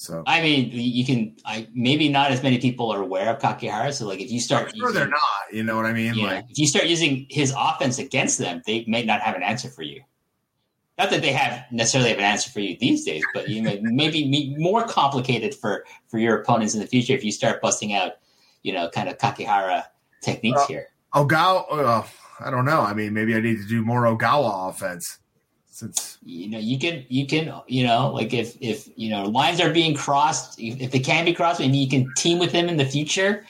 So 0.00 0.22
I 0.26 0.40
mean, 0.40 0.70
you 0.72 1.04
can. 1.04 1.36
I 1.44 1.68
maybe 1.74 2.08
not 2.08 2.30
as 2.30 2.42
many 2.42 2.58
people 2.58 2.90
are 2.90 3.02
aware 3.02 3.28
of 3.34 3.38
Kakihara. 3.38 3.92
So, 3.92 4.06
like, 4.06 4.18
if 4.18 4.30
you 4.30 4.40
start, 4.40 4.72
I'm 4.72 4.78
sure 4.78 4.92
they're 4.92 5.06
not, 5.06 5.20
you 5.52 5.62
know 5.62 5.76
what 5.76 5.84
I 5.84 5.92
mean? 5.92 6.14
Yeah. 6.14 6.26
Like, 6.26 6.46
if 6.48 6.56
you 6.56 6.66
start 6.66 6.86
using 6.86 7.26
his 7.28 7.52
offense 7.54 7.98
against 7.98 8.38
them, 8.38 8.62
they 8.66 8.82
may 8.88 9.04
not 9.04 9.20
have 9.20 9.36
an 9.36 9.42
answer 9.42 9.68
for 9.68 9.82
you. 9.82 10.00
Not 11.00 11.08
that 11.12 11.22
they 11.22 11.32
have 11.32 11.64
necessarily 11.72 12.10
have 12.10 12.18
an 12.18 12.24
answer 12.24 12.50
for 12.50 12.60
you 12.60 12.76
these 12.78 13.06
days, 13.06 13.24
but 13.32 13.48
you 13.48 13.62
know, 13.62 13.78
maybe 13.80 14.28
me- 14.28 14.54
more 14.58 14.86
complicated 14.86 15.54
for 15.54 15.86
for 16.08 16.18
your 16.18 16.38
opponents 16.38 16.74
in 16.74 16.80
the 16.80 16.86
future 16.86 17.14
if 17.14 17.24
you 17.24 17.32
start 17.32 17.62
busting 17.62 17.94
out, 17.94 18.18
you 18.62 18.74
know, 18.74 18.90
kind 18.90 19.08
of 19.08 19.16
Kakihara 19.16 19.84
techniques 20.20 20.60
Uh, 20.60 20.66
here. 20.66 20.88
Ogawa, 21.14 21.64
uh, 21.72 22.02
I 22.38 22.50
don't 22.50 22.66
know. 22.66 22.82
I 22.82 22.92
mean, 22.92 23.14
maybe 23.14 23.34
I 23.34 23.40
need 23.40 23.56
to 23.62 23.66
do 23.66 23.82
more 23.82 24.02
Ogawa 24.02 24.68
offense 24.68 25.20
since 25.70 26.18
You 26.22 26.50
know, 26.50 26.58
you 26.58 26.78
can 26.78 27.06
you 27.08 27.26
can 27.26 27.50
you 27.66 27.86
know, 27.86 28.12
like 28.12 28.34
if 28.34 28.58
if 28.60 28.86
you 28.96 29.08
know 29.08 29.24
lines 29.24 29.58
are 29.58 29.72
being 29.72 29.94
crossed, 29.94 30.60
if 30.60 30.90
they 30.90 31.00
can 31.00 31.24
be 31.24 31.32
crossed, 31.32 31.60
maybe 31.60 31.78
you 31.78 31.88
can 31.88 32.12
team 32.18 32.38
with 32.38 32.52
him 32.52 32.68
in 32.68 32.76
the 32.76 32.84
future. 32.84 33.46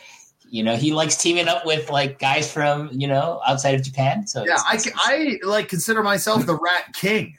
You 0.51 0.62
know, 0.62 0.76
he 0.76 0.92
likes 0.92 1.16
teaming 1.16 1.48
up 1.48 1.66
with 1.66 1.90
like 1.90 2.20
guys 2.20 2.53
from 2.53 2.90
you 2.92 3.09
know 3.09 3.40
outside 3.44 3.74
of 3.74 3.82
Japan. 3.82 4.28
So 4.28 4.44
yeah, 4.44 4.59
I, 4.59 4.78
I 4.98 5.38
like 5.42 5.68
consider 5.68 6.05
myself 6.05 6.46
the 6.46 6.55
Rat 6.55 6.94
King 6.94 7.38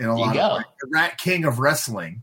in 0.00 0.06
a 0.06 0.16
lot 0.16 0.34
go. 0.34 0.56
of 0.56 0.62
the 0.80 0.88
Rat 0.92 1.18
King 1.18 1.44
of 1.44 1.58
wrestling. 1.58 2.22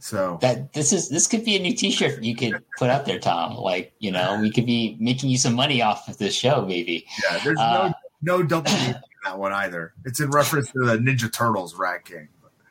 So 0.00 0.38
that 0.42 0.72
this 0.74 0.92
is 0.92 1.08
this 1.08 1.26
could 1.26 1.44
be 1.44 1.56
a 1.56 1.58
new 1.58 1.74
T-shirt 1.74 2.22
you 2.22 2.36
could 2.36 2.62
put 2.78 2.90
out 2.90 3.06
there, 3.06 3.18
Tom. 3.18 3.56
Like 3.56 3.94
you 4.00 4.10
know, 4.12 4.38
we 4.40 4.50
could 4.50 4.66
be 4.66 4.96
making 5.00 5.30
you 5.30 5.38
some 5.38 5.54
money 5.54 5.80
off 5.80 6.08
of 6.08 6.18
this 6.18 6.34
show, 6.34 6.64
maybe. 6.66 7.06
yeah, 7.30 7.38
there's 7.42 7.58
Uh, 7.58 7.92
no 8.22 8.38
no 8.38 8.42
double 8.42 8.70
meaning 8.72 8.88
in 8.96 9.00
that 9.24 9.38
one 9.38 9.52
either. 9.52 9.94
It's 10.04 10.20
in 10.20 10.30
reference 10.30 10.70
to 10.72 10.80
the 10.84 10.96
Ninja 10.98 11.32
Turtles 11.32 11.74
Rat 11.74 12.04
King. 12.04 12.28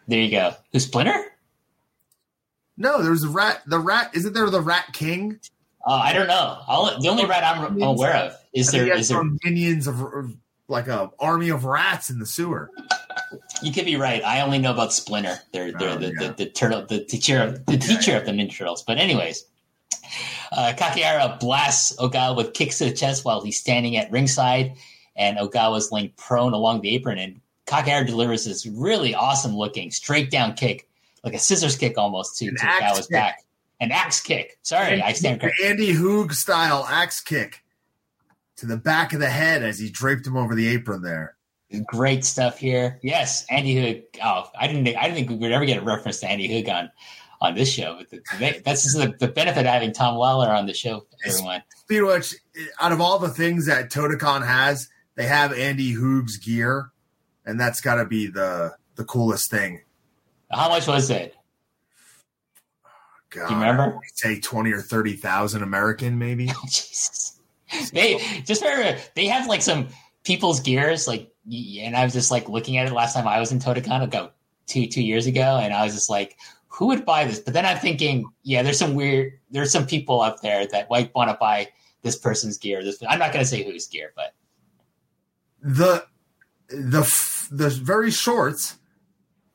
There 0.07 0.19
you 0.19 0.30
go. 0.32 0.53
Who 0.74 0.80
Splinter? 0.80 1.24
No, 2.78 3.01
there's 3.03 3.21
the 3.21 3.30
rat. 3.30 3.61
The 3.65 3.80
rat 3.80 4.11
isn't 4.13 4.34
there 4.34 4.49
the 4.49 4.61
Rat 4.61 4.93
King? 4.93 5.39
Uh, 5.86 5.93
I 5.93 6.13
don't 6.13 6.28
know. 6.28 6.59
All, 6.67 6.99
the 6.99 7.07
only 7.09 7.26
rat 7.26 7.43
I'm 7.43 7.82
aware 7.82 8.15
of 8.15 8.34
is 8.53 8.71
there. 8.71 8.91
Is 8.95 9.09
there? 9.09 9.24
minions 9.43 9.88
of, 9.88 10.01
of 10.01 10.36
like 10.67 10.88
a 10.88 11.11
army 11.19 11.49
of 11.49 11.65
rats 11.65 12.09
in 12.09 12.19
the 12.19 12.26
sewer. 12.26 12.69
You 13.61 13.71
could 13.71 13.86
be 13.86 13.95
right. 13.95 14.23
I 14.23 14.41
only 14.41 14.57
know 14.59 14.71
about 14.71 14.93
Splinter. 14.93 15.38
They're 15.51 15.71
they're 15.71 15.89
Oh, 15.89 15.97
the, 15.97 16.07
yeah. 16.19 16.27
the, 16.29 16.34
the 16.38 16.45
turtle, 16.49 16.86
the 16.86 17.03
teacher 17.03 17.41
of 17.41 17.65
the 17.65 17.77
teacher 17.77 18.15
of 18.17 18.25
the 18.25 18.31
Ninja 18.31 18.57
Turtles. 18.57 18.84
But 18.84 18.97
anyways, 18.97 19.45
Uh, 20.51 20.73
Kakihara 20.77 21.39
blasts 21.39 21.95
Ogawa 21.97 22.36
with 22.36 22.53
kicks 22.53 22.77
to 22.79 22.86
the 22.86 22.91
chest 22.93 23.25
while 23.25 23.41
he's 23.43 23.57
standing 23.59 23.97
at 23.97 24.11
ringside, 24.11 24.73
and 25.15 25.38
Ogawa's 25.38 25.91
laying 25.91 26.11
prone 26.17 26.53
along 26.53 26.81
the 26.81 26.93
apron. 26.95 27.17
And 27.17 27.41
Kakihara 27.65 28.05
delivers 28.05 28.45
this 28.45 28.65
really 28.67 29.15
awesome 29.15 29.55
looking 29.55 29.89
straight 29.91 30.29
down 30.29 30.53
kick, 30.53 30.88
like 31.23 31.34
a 31.34 31.39
scissors 31.39 31.75
kick 31.75 31.97
almost 31.97 32.38
to, 32.38 32.51
to 32.51 32.55
Ogawa's 32.65 33.07
kick. 33.07 33.11
back. 33.11 33.43
An 33.79 33.91
axe 33.91 34.21
kick. 34.21 34.57
Sorry, 34.61 34.91
Andy, 34.91 35.01
I 35.01 35.13
stand 35.13 35.41
corrected. 35.41 35.65
Andy 35.65 35.93
Hug 35.93 36.34
style 36.34 36.86
axe 36.89 37.19
kick 37.19 37.63
to 38.57 38.65
the 38.67 38.77
back 38.77 39.13
of 39.13 39.19
the 39.19 39.29
head 39.29 39.63
as 39.63 39.79
he 39.79 39.89
draped 39.89 40.25
him 40.27 40.38
over 40.38 40.53
the 40.55 40.67
apron 40.67 41.01
there. 41.01 41.36
Great 41.82 42.24
stuff 42.24 42.57
here. 42.57 42.99
Yes, 43.01 43.45
Andy 43.49 43.93
Hug. 43.93 44.03
Oh, 44.24 44.49
I 44.59 44.67
didn't. 44.67 44.88
I 44.95 45.03
didn't 45.03 45.15
think 45.15 45.30
we 45.30 45.36
would 45.38 45.51
ever 45.51 45.65
get 45.65 45.78
a 45.78 45.82
reference 45.82 46.19
to 46.19 46.30
Andy 46.30 46.61
Hug 46.61 46.69
on 46.69 46.91
on 47.41 47.55
this 47.55 47.71
show. 47.71 47.97
But 47.97 48.09
the, 48.09 48.61
that's 48.63 48.93
the, 48.93 49.13
the 49.19 49.28
benefit 49.28 49.61
of 49.61 49.65
having 49.65 49.91
Tom 49.91 50.15
Lawlor 50.15 50.49
on 50.49 50.65
the 50.65 50.74
show. 50.74 51.05
Everyone. 51.26 51.63
Which, 51.89 52.36
out 52.80 52.91
of 52.91 53.01
all 53.01 53.19
the 53.19 53.30
things 53.30 53.65
that 53.67 53.91
Totocon 53.91 54.45
has, 54.45 54.89
they 55.15 55.26
have 55.26 55.53
Andy 55.53 55.91
Hug's 55.91 56.38
gear, 56.38 56.91
and 57.45 57.59
that's 57.59 57.82
got 57.82 57.95
to 57.95 58.05
be 58.05 58.28
the 58.28 58.76
the 58.95 59.03
coolest 59.03 59.49
thing. 59.49 59.82
How 60.51 60.69
much 60.69 60.88
was 60.88 61.09
it? 61.09 61.36
God, 63.30 63.47
Do 63.47 63.53
you 63.55 63.59
remember? 63.59 63.99
Say 64.13 64.39
twenty 64.39 64.71
or 64.71 64.82
thirty 64.82 65.15
thousand 65.15 65.63
American, 65.63 66.17
maybe. 66.17 66.51
Jesus. 66.65 67.39
They 67.91 68.19
just 68.45 68.61
remember 68.61 68.99
they 69.15 69.26
have 69.28 69.47
like 69.47 69.61
some 69.61 69.88
people's 70.24 70.59
gears, 70.59 71.07
like, 71.07 71.32
and 71.45 71.95
I 71.95 72.03
was 72.03 72.13
just 72.13 72.32
like 72.32 72.47
looking 72.49 72.78
at 72.78 72.88
it 72.88 72.93
last 72.93 73.13
time 73.13 73.28
I 73.28 73.39
was 73.39 73.51
in 73.51 73.59
Totocon, 73.59 74.09
go 74.09 74.32
two 74.65 74.88
two 74.88 75.03
years 75.03 75.26
ago, 75.28 75.59
and 75.61 75.74
I 75.74 75.84
was 75.84 75.93
just 75.93 76.09
like, 76.09 76.38
who 76.67 76.88
would 76.88 77.05
buy 77.05 77.26
this? 77.26 77.39
But 77.39 77.53
then 77.53 77.65
I'm 77.65 77.78
thinking, 77.78 78.26
yeah, 78.43 78.63
there's 78.63 78.80
some 78.80 78.95
weird, 78.95 79.34
there's 79.51 79.71
some 79.71 79.86
people 79.86 80.21
out 80.21 80.41
there 80.41 80.65
that 80.67 80.89
might 80.89 81.13
want 81.13 81.30
to 81.30 81.38
buy 81.39 81.69
this 82.01 82.15
person's 82.15 82.57
gear. 82.57 82.84
This, 82.84 83.01
I'm 83.07 83.19
not 83.19 83.34
going 83.34 83.43
to 83.43 83.49
say 83.49 83.63
whose 83.63 83.88
gear, 83.88 84.13
but 84.15 84.34
the 85.61 86.05
the 86.69 87.47
the 87.51 87.69
very 87.69 88.11
shorts 88.11 88.78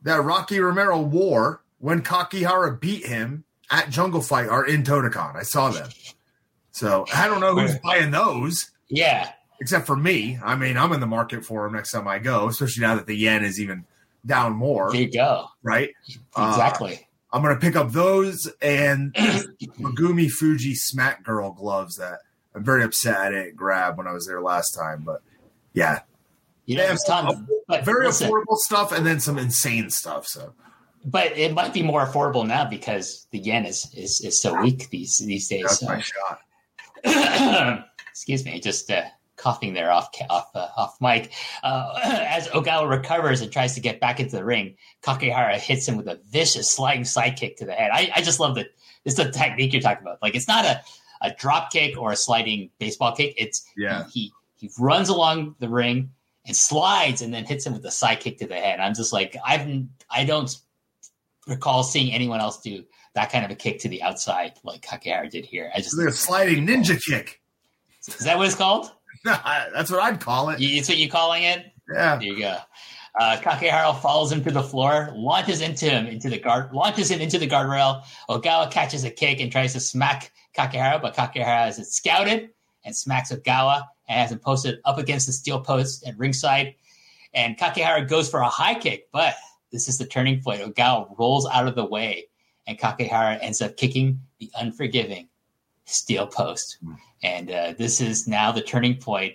that 0.02 0.22
Rocky 0.22 0.60
Romero 0.60 1.00
wore 1.00 1.62
when 1.78 2.02
Kakihara 2.02 2.78
beat 2.78 3.06
him 3.06 3.44
at 3.70 3.90
Jungle 3.90 4.22
Fight 4.22 4.48
are 4.48 4.64
in 4.66 4.82
Totocon. 4.82 5.36
I 5.36 5.42
saw 5.42 5.70
them. 5.70 5.88
So 6.70 7.06
I 7.14 7.26
don't 7.26 7.40
know 7.40 7.56
who's 7.56 7.76
buying 7.78 8.10
those. 8.10 8.70
Yeah. 8.88 9.32
Except 9.60 9.86
for 9.86 9.96
me. 9.96 10.38
I 10.42 10.54
mean, 10.54 10.76
I'm 10.76 10.92
in 10.92 11.00
the 11.00 11.06
market 11.06 11.44
for 11.44 11.64
them 11.64 11.74
next 11.74 11.92
time 11.92 12.06
I 12.06 12.18
go, 12.18 12.48
especially 12.48 12.82
now 12.82 12.94
that 12.94 13.06
the 13.06 13.16
yen 13.16 13.44
is 13.44 13.60
even 13.60 13.84
down 14.24 14.52
more. 14.52 14.92
There 14.92 15.02
you 15.02 15.10
go. 15.10 15.48
Right? 15.62 15.90
Exactly. 16.36 16.94
Uh, 16.94 17.36
I'm 17.36 17.42
going 17.42 17.54
to 17.54 17.60
pick 17.60 17.76
up 17.76 17.92
those 17.92 18.50
and 18.62 19.12
Megumi 19.14 20.28
Fujii 20.30 20.74
Smack 20.74 21.24
Girl 21.24 21.50
gloves 21.52 21.96
that 21.96 22.20
I'm 22.54 22.64
very 22.64 22.84
upset 22.84 23.18
I 23.18 23.30
didn't 23.30 23.56
grab 23.56 23.98
when 23.98 24.06
I 24.06 24.12
was 24.12 24.26
there 24.26 24.40
last 24.40 24.70
time. 24.70 25.02
But 25.04 25.22
yeah. 25.72 26.00
You 26.66 26.76
know, 26.76 26.84
it's 26.84 27.04
but 27.66 27.84
very 27.84 28.06
listen, 28.06 28.30
affordable 28.30 28.56
stuff 28.56 28.92
and 28.92 29.04
then 29.06 29.20
some 29.20 29.38
insane 29.38 29.90
stuff. 29.90 30.26
So 30.26 30.54
but 31.04 31.36
it 31.36 31.54
might 31.54 31.72
be 31.72 31.82
more 31.82 32.06
affordable 32.06 32.46
now 32.46 32.64
because 32.64 33.26
the 33.30 33.38
yen 33.38 33.64
is 33.64 33.90
is, 33.94 34.20
is 34.20 34.40
so 34.40 34.60
weak 34.60 34.90
these 34.90 35.16
these 35.18 35.48
days. 35.48 35.62
That's 35.62 35.80
so. 35.80 35.86
my 35.86 36.00
shot. 36.00 37.84
excuse 38.10 38.44
me, 38.44 38.60
just 38.60 38.90
uh, 38.90 39.04
coughing 39.38 39.72
there 39.72 39.90
off 39.90 40.10
off 40.28 40.50
uh, 40.54 40.68
off 40.76 41.00
mic. 41.00 41.32
Uh, 41.62 41.98
as 42.04 42.48
Ogawa 42.48 42.88
recovers 42.88 43.40
and 43.40 43.50
tries 43.50 43.74
to 43.74 43.80
get 43.80 44.00
back 44.00 44.20
into 44.20 44.36
the 44.36 44.44
ring, 44.44 44.76
Kakihara 45.02 45.56
hits 45.56 45.88
him 45.88 45.96
with 45.96 46.08
a 46.08 46.20
vicious 46.28 46.70
sliding 46.70 47.04
side 47.04 47.36
kick 47.36 47.56
to 47.58 47.64
the 47.64 47.72
head. 47.72 47.90
I, 47.92 48.10
I 48.14 48.22
just 48.22 48.40
love 48.40 48.56
that. 48.56 48.68
It's 49.04 49.16
the 49.16 49.30
technique 49.30 49.72
you're 49.72 49.80
talking 49.80 50.02
about. 50.02 50.20
Like 50.20 50.34
it's 50.34 50.48
not 50.48 50.64
a, 50.64 50.82
a 51.22 51.32
drop 51.32 51.70
kick 51.72 51.96
or 51.96 52.12
a 52.12 52.16
sliding 52.16 52.70
baseball 52.78 53.14
kick. 53.14 53.34
It's 53.38 53.64
yeah. 53.76 54.04
He 54.10 54.32
he 54.56 54.70
runs 54.78 55.08
along 55.08 55.54
the 55.60 55.68
ring 55.68 56.10
and 56.46 56.56
slides 56.56 57.22
and 57.22 57.32
then 57.32 57.44
hits 57.44 57.64
him 57.64 57.72
with 57.72 57.84
a 57.84 57.90
side 57.90 58.20
kick 58.20 58.38
to 58.38 58.46
the 58.46 58.56
head. 58.56 58.80
I'm 58.80 58.94
just 58.94 59.12
like 59.12 59.36
I've 59.44 59.66
I 60.10 60.24
don't 60.24 60.54
recall 61.46 61.82
seeing 61.82 62.12
anyone 62.12 62.40
else 62.40 62.60
do 62.60 62.84
that 63.14 63.32
kind 63.32 63.44
of 63.44 63.50
a 63.50 63.54
kick 63.54 63.80
to 63.80 63.88
the 63.88 64.02
outside 64.02 64.52
like 64.64 64.82
Kakihara 64.82 65.30
did 65.30 65.46
here. 65.46 65.70
I 65.74 65.78
just 65.78 65.96
like 65.96 66.08
a 66.08 66.12
sliding 66.12 66.66
ninja 66.66 67.02
kick. 67.02 67.40
Is 68.06 68.24
that 68.24 68.36
what 68.38 68.46
it's 68.46 68.54
called? 68.54 68.90
That's 69.74 69.90
what 69.90 70.00
I'd 70.02 70.20
call 70.20 70.50
it. 70.50 70.58
It's 70.60 70.88
what 70.88 70.98
you're 70.98 71.10
calling 71.10 71.42
it. 71.44 71.66
Yeah. 71.92 72.16
There 72.16 72.28
you 72.28 72.38
go. 72.38 72.58
Uh, 73.18 73.36
Kakihara 73.40 74.00
falls 74.00 74.30
him 74.30 74.44
to 74.44 74.50
the 74.50 74.62
floor, 74.62 75.12
launches 75.14 75.60
into 75.60 75.86
him 75.86 76.06
into 76.06 76.30
the 76.30 76.38
guard, 76.38 76.72
launches 76.72 77.10
him 77.10 77.20
into 77.20 77.38
the 77.38 77.48
guardrail. 77.48 78.04
Ogawa 78.28 78.70
catches 78.70 79.04
a 79.04 79.10
kick 79.10 79.40
and 79.40 79.50
tries 79.50 79.72
to 79.72 79.80
smack 79.80 80.30
Kakihara, 80.56 81.02
but 81.02 81.16
Kakihara 81.16 81.64
has 81.64 81.78
it 81.78 81.86
scouted 81.86 82.50
and 82.84 82.94
smacks 82.94 83.32
Ogawa 83.32 83.82
and 84.08 84.20
has 84.20 84.30
him 84.30 84.38
posted 84.38 84.78
up 84.84 84.98
against 84.98 85.26
the 85.26 85.32
steel 85.32 85.60
post 85.60 86.06
at 86.06 86.16
ringside. 86.16 86.74
And 87.34 87.58
Kakihara 87.58 88.08
goes 88.08 88.30
for 88.30 88.40
a 88.40 88.48
high 88.48 88.74
kick, 88.74 89.08
but 89.12 89.34
this 89.72 89.88
is 89.88 89.98
the 89.98 90.06
turning 90.06 90.40
point. 90.40 90.62
Ogawa 90.62 91.18
rolls 91.18 91.46
out 91.48 91.66
of 91.66 91.74
the 91.74 91.84
way, 91.84 92.28
and 92.66 92.78
Kakihara 92.78 93.38
ends 93.42 93.60
up 93.60 93.76
kicking 93.76 94.20
the 94.38 94.50
unforgiving 94.54 95.28
steel 95.88 96.26
post. 96.26 96.78
Mm. 96.84 96.96
And 97.22 97.50
uh, 97.50 97.74
this 97.76 98.00
is 98.00 98.28
now 98.28 98.52
the 98.52 98.62
turning 98.62 98.96
point 98.96 99.34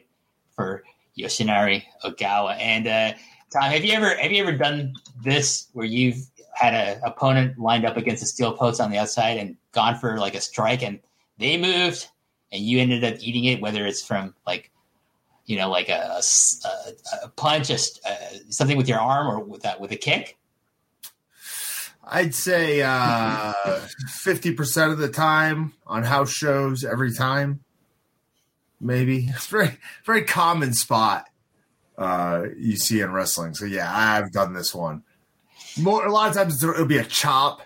for 0.56 0.84
Yoshinari 1.18 1.84
Ogawa. 2.04 2.58
And 2.60 2.88
uh, 2.88 3.14
Tom, 3.52 3.64
have 3.64 3.84
you 3.84 3.94
ever 3.94 4.16
have 4.16 4.32
you 4.32 4.44
ever 4.44 4.58
done 4.58 4.94
this 5.24 5.68
where 5.74 5.86
you've 5.86 6.26
had 6.54 6.74
an 6.74 7.02
opponent 7.04 7.58
lined 7.58 7.86
up 7.86 7.98
against 7.98 8.24
a 8.24 8.26
steel 8.28 8.54
post 8.54 8.80
on 8.80 8.92
the 8.92 8.98
outside 8.98 9.38
and 9.38 9.58
gone 9.72 9.96
for 9.96 10.18
like 10.18 10.36
a 10.36 10.42
strike, 10.42 10.84
and 10.84 11.00
they 11.38 11.58
moved, 11.58 12.08
and 12.52 12.62
you 12.62 12.80
ended 12.80 13.04
up 13.04 13.16
eating 13.20 13.46
it, 13.46 13.62
whether 13.62 13.86
it's 13.86 14.06
from 14.06 14.34
like 14.46 14.72
you 15.46 15.58
know, 15.58 15.70
like 15.70 15.90
a, 15.90 16.22
a, 16.66 17.26
a 17.26 17.30
punch, 17.30 17.70
a, 17.70 17.78
something 18.50 18.78
with 18.78 18.88
your 18.88 19.00
arm 19.00 19.28
or 19.28 19.40
with 19.40 19.62
that 19.64 19.80
with 19.80 19.92
a 19.92 19.98
kick? 19.98 20.38
I'd 22.06 22.36
say 22.36 22.82
uh, 22.82 23.54
fifty 24.08 24.54
uh, 24.54 24.58
percent 24.58 24.92
of 24.92 24.98
the 24.98 25.10
time 25.10 25.74
on 25.88 26.04
house 26.04 26.32
shows, 26.32 26.84
every 26.84 27.14
time. 27.14 27.62
Maybe 28.80 29.28
it's 29.30 29.48
very 29.48 29.78
very 30.06 30.24
common 30.24 30.74
spot 30.74 31.26
uh, 31.98 32.46
you 32.58 32.76
see 32.76 33.02
in 33.02 33.12
wrestling. 33.12 33.54
So 33.54 33.66
yeah, 33.66 33.92
I've 33.94 34.32
done 34.32 34.54
this 34.54 34.74
one. 34.74 35.04
More 35.78 36.06
a 36.06 36.12
lot 36.12 36.30
of 36.30 36.36
times 36.36 36.64
it'll 36.64 36.86
be 36.86 36.98
a 36.98 37.06
chop, 37.06 37.62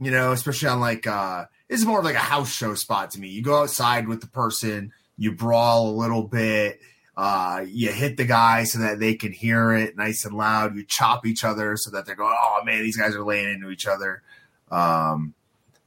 you 0.00 0.10
know, 0.10 0.32
especially 0.32 0.68
on 0.68 0.80
like 0.80 1.06
uh, 1.06 1.46
it's 1.68 1.84
more 1.84 2.02
like 2.02 2.14
a 2.14 2.18
house 2.18 2.52
show 2.52 2.74
spot 2.74 3.12
to 3.12 3.20
me. 3.20 3.28
You 3.28 3.42
go 3.42 3.62
outside 3.62 4.08
with 4.08 4.20
the 4.20 4.28
person 4.28 4.92
you 5.16 5.32
brawl 5.32 5.88
a 5.88 5.96
little 5.96 6.24
bit, 6.24 6.80
uh, 7.16 7.64
you 7.66 7.90
hit 7.90 8.16
the 8.16 8.24
guy 8.24 8.64
so 8.64 8.78
that 8.80 9.00
they 9.00 9.14
can 9.14 9.32
hear 9.32 9.72
it 9.72 9.96
nice 9.96 10.24
and 10.24 10.36
loud. 10.36 10.76
You 10.76 10.84
chop 10.86 11.26
each 11.26 11.44
other 11.44 11.76
so 11.76 11.90
that 11.90 12.04
they're 12.04 12.14
going, 12.14 12.36
oh 12.38 12.60
man, 12.64 12.82
these 12.82 12.96
guys 12.96 13.14
are 13.14 13.24
laying 13.24 13.48
into 13.48 13.70
each 13.70 13.86
other. 13.86 14.22
Um, 14.70 15.34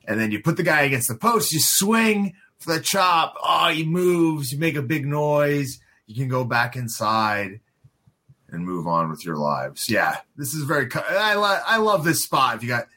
and 0.05 0.19
then 0.19 0.31
you 0.31 0.41
put 0.41 0.57
the 0.57 0.63
guy 0.63 0.81
against 0.81 1.07
the 1.07 1.15
post, 1.15 1.51
you 1.51 1.59
swing 1.61 2.33
for 2.57 2.73
the 2.73 2.79
chop. 2.79 3.35
Oh, 3.43 3.69
he 3.69 3.85
moves, 3.85 4.51
you 4.51 4.57
make 4.57 4.75
a 4.75 4.81
big 4.81 5.05
noise. 5.05 5.79
You 6.07 6.15
can 6.15 6.29
go 6.29 6.43
back 6.43 6.75
inside 6.75 7.59
and 8.49 8.65
move 8.65 8.87
on 8.87 9.11
with 9.11 9.23
your 9.23 9.37
lives. 9.37 9.87
Yeah, 9.87 10.17
this 10.35 10.55
is 10.55 10.63
very. 10.63 10.89
I, 10.95 11.35
lo- 11.35 11.61
I 11.63 11.77
love 11.77 12.03
this 12.03 12.23
spot. 12.23 12.55
If 12.55 12.63
you 12.63 12.69
got 12.69 12.87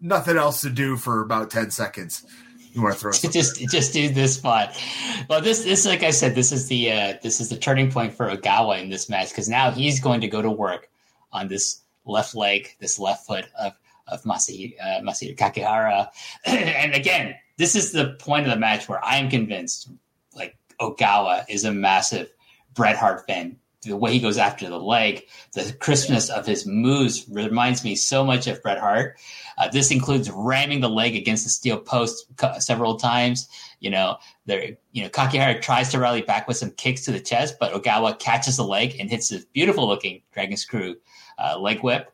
nothing 0.00 0.36
else 0.36 0.60
to 0.60 0.70
do 0.70 0.96
for 0.96 1.20
about 1.20 1.50
10 1.50 1.72
seconds 1.72 2.24
you 2.72 2.82
want 2.82 2.94
to 2.94 3.00
throw 3.00 3.12
just 3.30 3.60
just 3.70 3.92
do 3.92 4.08
this 4.08 4.34
spot. 4.34 4.76
Well, 5.28 5.40
this 5.40 5.64
this 5.64 5.86
like 5.86 6.02
I 6.02 6.10
said, 6.10 6.34
this 6.34 6.52
is 6.52 6.68
the 6.68 6.92
uh, 6.92 7.14
this 7.22 7.40
is 7.40 7.48
the 7.48 7.56
turning 7.56 7.90
point 7.90 8.14
for 8.14 8.28
Ogawa 8.28 8.80
in 8.80 8.90
this 8.90 9.08
match 9.08 9.30
because 9.30 9.48
now 9.48 9.70
he's 9.70 10.00
going 10.00 10.20
to 10.20 10.28
go 10.28 10.42
to 10.42 10.50
work 10.50 10.88
on 11.32 11.48
this 11.48 11.82
left 12.04 12.34
leg, 12.34 12.76
this 12.80 12.98
left 12.98 13.26
foot 13.26 13.46
of 13.58 13.72
of 14.06 14.22
Masahiro, 14.22 14.72
uh, 14.82 15.00
Masahiro 15.00 15.36
Kakihara, 15.36 16.08
and 16.44 16.94
again, 16.94 17.34
this 17.56 17.76
is 17.76 17.92
the 17.92 18.16
point 18.18 18.46
of 18.46 18.52
the 18.52 18.58
match 18.58 18.88
where 18.88 19.04
I 19.04 19.16
am 19.16 19.30
convinced 19.30 19.90
like 20.34 20.56
Ogawa 20.80 21.44
is 21.48 21.64
a 21.64 21.72
massive 21.72 22.32
Bret 22.74 22.96
Hart 22.96 23.26
fan. 23.26 23.56
The 23.82 23.96
way 23.96 24.12
he 24.12 24.20
goes 24.20 24.36
after 24.36 24.68
the 24.68 24.78
leg, 24.78 25.26
the 25.54 25.74
crispness 25.80 26.28
of 26.28 26.46
his 26.46 26.66
moves 26.66 27.26
reminds 27.30 27.82
me 27.82 27.96
so 27.96 28.24
much 28.24 28.46
of 28.46 28.62
Bret 28.62 28.78
Hart. 28.78 29.16
Uh, 29.60 29.68
this 29.68 29.90
includes 29.90 30.30
ramming 30.30 30.80
the 30.80 30.88
leg 30.88 31.14
against 31.14 31.44
the 31.44 31.50
steel 31.50 31.78
post 31.78 32.26
several 32.58 32.96
times. 32.96 33.46
You 33.80 33.90
know, 33.90 34.16
there, 34.46 34.70
you 34.92 35.02
know, 35.02 35.10
Kakihara 35.10 35.60
tries 35.60 35.90
to 35.90 35.98
rally 35.98 36.22
back 36.22 36.48
with 36.48 36.56
some 36.56 36.70
kicks 36.70 37.04
to 37.04 37.12
the 37.12 37.20
chest, 37.20 37.56
but 37.60 37.72
Ogawa 37.74 38.18
catches 38.18 38.56
the 38.56 38.64
leg 38.64 38.96
and 38.98 39.10
hits 39.10 39.28
this 39.28 39.44
beautiful 39.44 39.86
looking 39.86 40.22
dragon 40.32 40.56
screw 40.56 40.96
uh, 41.38 41.58
leg 41.58 41.82
whip. 41.82 42.10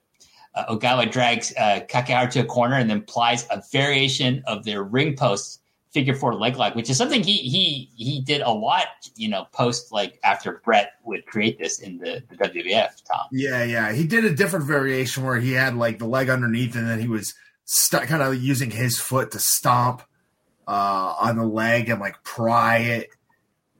Uh, 0.57 0.75
Ogawa 0.75 1.09
drags 1.09 1.55
uh, 1.57 1.81
Kakihara 1.89 2.29
to 2.33 2.41
a 2.41 2.45
corner 2.45 2.75
and 2.75 2.91
then 2.91 2.99
applies 2.99 3.47
a 3.51 3.63
variation 3.71 4.43
of 4.49 4.65
their 4.65 4.83
ring 4.83 5.15
post 5.15 5.61
figure 5.97 6.15
four 6.15 6.35
leg 6.35 6.57
lock, 6.57 6.75
which 6.75 6.91
is 6.91 6.99
something 6.99 7.23
he 7.23 7.39
he 7.39 7.91
he 7.97 8.21
did 8.21 8.43
a 8.43 8.51
lot, 8.51 8.87
you 9.15 9.31
know, 9.31 9.47
post 9.53 9.91
like 9.91 10.21
after 10.23 10.61
Bret 10.63 10.93
would 11.05 11.25
create 11.25 11.59
this 11.59 11.81
in 11.81 11.97
the, 11.97 12.23
the 12.29 12.37
WWF. 12.37 12.91
Tom. 13.11 13.27
Yeah, 13.33 13.65
yeah, 13.65 13.93
he 13.93 14.07
did 14.07 14.27
a 14.27 14.35
different 14.35 14.67
variation 14.67 15.25
where 15.25 15.41
he 15.41 15.53
had 15.53 15.75
like 15.75 15.99
the 15.99 16.05
leg 16.05 16.29
underneath, 16.29 16.77
and 16.77 16.87
then 16.87 17.01
he 17.01 17.09
was 17.09 17.33
st- 17.65 18.03
kind 18.03 18.23
of 18.23 18.35
using 18.37 18.71
his 18.71 18.99
foot 18.99 19.31
to 19.31 19.39
stomp 19.39 20.03
uh, 20.69 21.15
on 21.19 21.37
the 21.37 21.47
leg 21.47 21.89
and 21.89 21.99
like 21.99 22.23
pry 22.23 22.77
it 22.77 23.09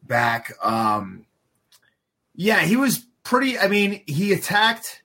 back. 0.03 0.55
Um, 0.63 1.27
yeah, 2.35 2.61
he 2.61 2.77
was 2.77 3.05
pretty. 3.25 3.59
I 3.59 3.69
mean, 3.69 4.03
he 4.07 4.33
attacked. 4.33 5.03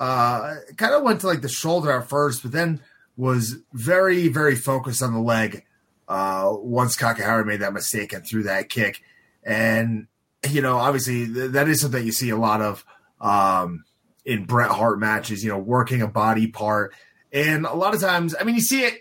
Uh, 0.00 0.54
kind 0.78 0.94
of 0.94 1.02
went 1.02 1.20
to 1.20 1.26
like 1.26 1.42
the 1.42 1.48
shoulder 1.48 1.92
at 1.92 2.08
first, 2.08 2.42
but 2.42 2.52
then 2.52 2.80
was 3.18 3.56
very, 3.74 4.28
very 4.28 4.56
focused 4.56 5.02
on 5.02 5.12
the 5.12 5.20
leg. 5.20 5.64
Uh, 6.12 6.52
once 6.58 6.94
Kakihara 6.94 7.46
made 7.46 7.60
that 7.60 7.72
mistake 7.72 8.12
and 8.12 8.22
threw 8.22 8.42
that 8.42 8.68
kick, 8.68 9.02
and 9.42 10.08
you 10.50 10.60
know, 10.60 10.76
obviously 10.76 11.26
th- 11.26 11.52
that 11.52 11.70
is 11.70 11.80
something 11.80 12.04
you 12.04 12.12
see 12.12 12.28
a 12.28 12.36
lot 12.36 12.60
of 12.60 12.84
um, 13.18 13.84
in 14.26 14.44
Bret 14.44 14.70
Hart 14.70 14.98
matches. 14.98 15.42
You 15.42 15.48
know, 15.48 15.58
working 15.58 16.02
a 16.02 16.06
body 16.06 16.48
part, 16.48 16.92
and 17.32 17.64
a 17.64 17.72
lot 17.72 17.94
of 17.94 18.02
times, 18.02 18.34
I 18.38 18.44
mean, 18.44 18.56
you 18.56 18.60
see 18.60 18.84
it. 18.84 18.98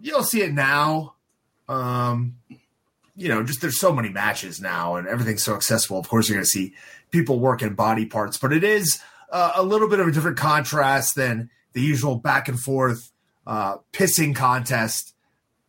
You 0.00 0.12
don't 0.12 0.24
see 0.24 0.40
it 0.40 0.54
now. 0.54 1.16
Um, 1.68 2.36
you 3.14 3.28
know, 3.28 3.42
just 3.42 3.60
there's 3.60 3.78
so 3.78 3.92
many 3.92 4.08
matches 4.08 4.58
now, 4.58 4.96
and 4.96 5.06
everything's 5.06 5.42
so 5.42 5.54
accessible. 5.54 5.98
Of 5.98 6.08
course, 6.08 6.30
you're 6.30 6.36
going 6.36 6.46
to 6.46 6.50
see 6.50 6.72
people 7.10 7.40
working 7.40 7.74
body 7.74 8.06
parts, 8.06 8.38
but 8.38 8.54
it 8.54 8.64
is 8.64 8.98
uh, 9.30 9.52
a 9.54 9.62
little 9.62 9.90
bit 9.90 10.00
of 10.00 10.08
a 10.08 10.12
different 10.12 10.38
contrast 10.38 11.14
than 11.14 11.50
the 11.74 11.82
usual 11.82 12.14
back 12.16 12.48
and 12.48 12.58
forth 12.58 13.12
uh, 13.46 13.76
pissing 13.92 14.34
contest 14.34 15.12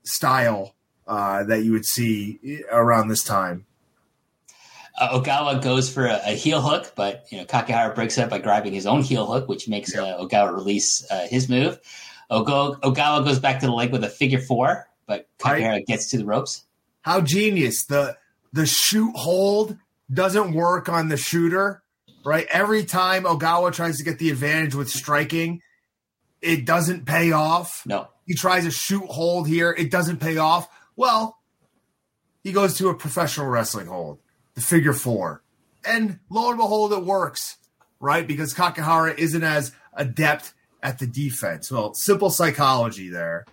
style 0.04 0.76
uh, 1.08 1.44
that 1.44 1.64
you 1.64 1.72
would 1.72 1.86
see 1.86 2.64
around 2.72 3.08
this 3.08 3.24
time. 3.24 3.66
Uh, 5.00 5.20
Ogawa 5.20 5.62
goes 5.62 5.90
for 5.90 6.06
a, 6.06 6.20
a, 6.26 6.36
heel 6.36 6.62
hook, 6.62 6.92
but 6.96 7.26
you 7.32 7.38
know 7.38 7.46
Kakihara 7.46 7.96
breaks 7.96 8.18
it 8.18 8.22
up 8.24 8.30
by 8.30 8.40
grabbing 8.40 8.74
his 8.74 8.86
own 8.86 9.02
heel 9.02 9.26
hook, 9.26 9.48
which 9.48 9.68
makes 9.68 9.96
uh, 9.96 10.18
Ogawa 10.18 10.54
release 10.54 11.10
uh, 11.10 11.26
his 11.30 11.48
move. 11.48 11.80
Ogo- 12.30 12.80
Ogawa 12.82 13.24
goes 13.24 13.40
back 13.40 13.62
to 13.62 13.66
the 13.66 13.72
leg 13.72 13.92
with 13.92 14.04
a 14.04 14.10
figure 14.10 14.42
four, 14.42 14.88
but 15.08 15.28
Kakihara 15.40 15.70
right. 15.70 15.86
gets 15.86 16.10
to 16.12 16.18
the 16.18 16.26
ropes. 16.26 16.66
How 17.02 17.22
genius! 17.22 17.86
the 17.86 18.18
The 18.52 18.66
shoot 18.66 19.14
hold 19.16 19.78
doesn't 20.12 20.54
work 20.54 20.90
on 20.90 21.08
the 21.08 21.18
shooter, 21.18 21.82
right? 22.26 22.46
Every 22.52 22.84
time 22.84 23.24
Ogawa 23.24 23.72
tries 23.72 23.98
to 23.98 24.04
get 24.04 24.20
the 24.20 24.30
advantage 24.32 24.76
with 24.76 24.90
striking, 24.90 25.62
it 26.42 26.66
doesn't 26.66 27.06
pay 27.06 27.32
off. 27.32 27.84
No, 27.86 28.10
he 28.30 28.36
tries 28.36 28.64
a 28.64 28.70
shoot 28.70 29.08
hold 29.08 29.48
here, 29.48 29.76
it 29.76 29.90
doesn't 29.90 30.18
pay 30.18 30.38
off. 30.38 30.70
Well, 30.96 31.40
he 32.44 32.52
goes 32.52 32.76
to 32.76 32.90
a 32.90 32.94
professional 32.94 33.48
wrestling 33.48 33.88
hold 33.88 34.20
the 34.54 34.62
figure 34.62 34.94
four. 34.94 35.42
And 35.84 36.20
lo 36.30 36.50
and 36.50 36.60
behold, 36.60 36.94
it 36.94 37.04
works, 37.04 37.58
right? 38.00 38.28
Because 38.28 38.54
Kakihara 38.54 39.18
isn't 39.18 39.44
as 39.44 39.72
adept 39.94 40.54
at 40.84 41.00
the 41.00 41.08
defense. 41.08 41.72
Well, 41.72 41.96
simple 41.96 42.30
psychology 42.30 43.10
there. 43.10 43.46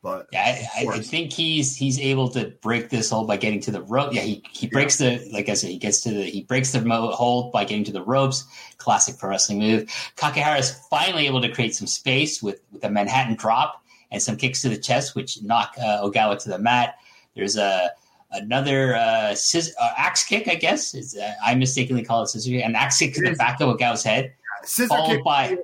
But 0.00 0.28
yeah, 0.32 0.64
I, 0.76 0.86
I, 0.86 1.00
think 1.00 1.32
he's 1.32 1.76
he's 1.76 1.98
able 1.98 2.28
to 2.30 2.54
break 2.62 2.88
this 2.88 3.10
hold 3.10 3.26
by 3.26 3.36
getting 3.36 3.60
to 3.62 3.72
the 3.72 3.82
rope. 3.82 4.14
Yeah, 4.14 4.22
he, 4.22 4.44
he 4.52 4.68
breaks 4.68 5.00
yeah. 5.00 5.18
the 5.18 5.30
like 5.32 5.48
I 5.48 5.54
said, 5.54 5.70
he 5.70 5.76
gets 5.76 6.02
to 6.02 6.10
the 6.12 6.22
he 6.22 6.42
breaks 6.42 6.70
the 6.70 6.80
hold 6.88 7.50
by 7.50 7.64
getting 7.64 7.84
to 7.84 7.92
the 7.92 8.02
ropes. 8.02 8.44
Classic 8.78 9.18
pro 9.18 9.30
wrestling 9.30 9.58
move. 9.58 9.90
Kakihara 10.16 10.60
is 10.60 10.70
finally 10.88 11.26
able 11.26 11.42
to 11.42 11.50
create 11.50 11.74
some 11.74 11.88
space 11.88 12.40
with 12.40 12.60
with 12.70 12.84
a 12.84 12.90
Manhattan 12.90 13.34
drop 13.34 13.80
and 14.10 14.22
some 14.22 14.36
kicks 14.36 14.62
to 14.62 14.68
the 14.68 14.78
chest, 14.78 15.14
which 15.14 15.42
knock 15.42 15.74
uh, 15.78 16.02
Ogawa 16.02 16.38
to 16.42 16.48
the 16.48 16.58
mat. 16.58 16.96
There's 17.34 17.56
a 17.56 17.90
another 18.32 18.94
uh, 18.94 19.34
uh, 19.34 19.90
axe 19.96 20.24
kick, 20.24 20.48
I 20.48 20.54
guess. 20.54 20.94
Is 20.94 21.16
uh, 21.16 21.32
I 21.44 21.54
mistakenly 21.54 22.04
call 22.04 22.22
it 22.22 22.28
scissor 22.28 22.50
kick. 22.50 22.64
An 22.64 22.74
axe 22.74 22.98
kick 22.98 23.14
to 23.14 23.22
the 23.22 23.34
back 23.34 23.60
of 23.60 23.76
Ogawa's 23.76 24.02
head, 24.02 24.32
scissor 24.64 24.88
followed 24.88 25.16
kick 25.16 25.24
by 25.24 25.56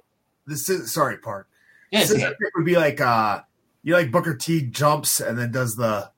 the 0.47 0.57
scissor, 0.57 0.87
sorry 0.87 1.19
part. 1.19 1.49
Yes, 1.91 2.09
scissor 2.09 2.29
kick 2.29 2.57
would 2.57 2.67
be 2.67 2.77
like 2.77 3.01
uh, 3.01 3.41
you 3.83 3.93
know, 3.93 3.99
like 3.99 4.11
Booker 4.11 4.37
T 4.37 4.63
jumps 4.63 5.21
and 5.21 5.39
then 5.39 5.53
does 5.53 5.77
the 5.77 6.11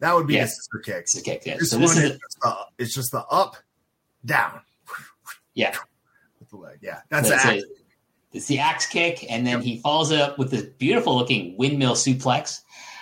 that 0.00 0.14
would 0.14 0.26
be 0.26 0.34
yes. 0.34 0.52
a 0.52 0.54
scissor 0.54 0.78
kick. 0.82 1.08
Scissor 1.08 1.24
kick. 1.24 1.42
Yeah. 1.46 1.58
So 1.60 1.78
this 1.78 1.96
is 1.96 2.10
just 2.10 2.40
the, 2.40 2.56
it's 2.78 2.94
just 2.94 3.12
the 3.12 3.24
up, 3.26 3.56
down. 4.24 4.62
Yeah. 5.54 5.76
With 6.40 6.50
the 6.50 6.56
leg. 6.56 6.78
Yeah, 6.82 7.00
that's 7.08 7.30
it. 7.30 7.64
It's 8.32 8.46
the 8.46 8.58
axe 8.58 8.86
kick, 8.86 9.30
and 9.30 9.46
then 9.46 9.60
he 9.60 9.78
follows 9.78 10.10
it 10.10 10.20
up 10.20 10.38
with 10.38 10.50
this 10.50 10.62
beautiful 10.62 11.16
looking 11.16 11.56
windmill 11.56 11.94
suplex. 11.94 12.60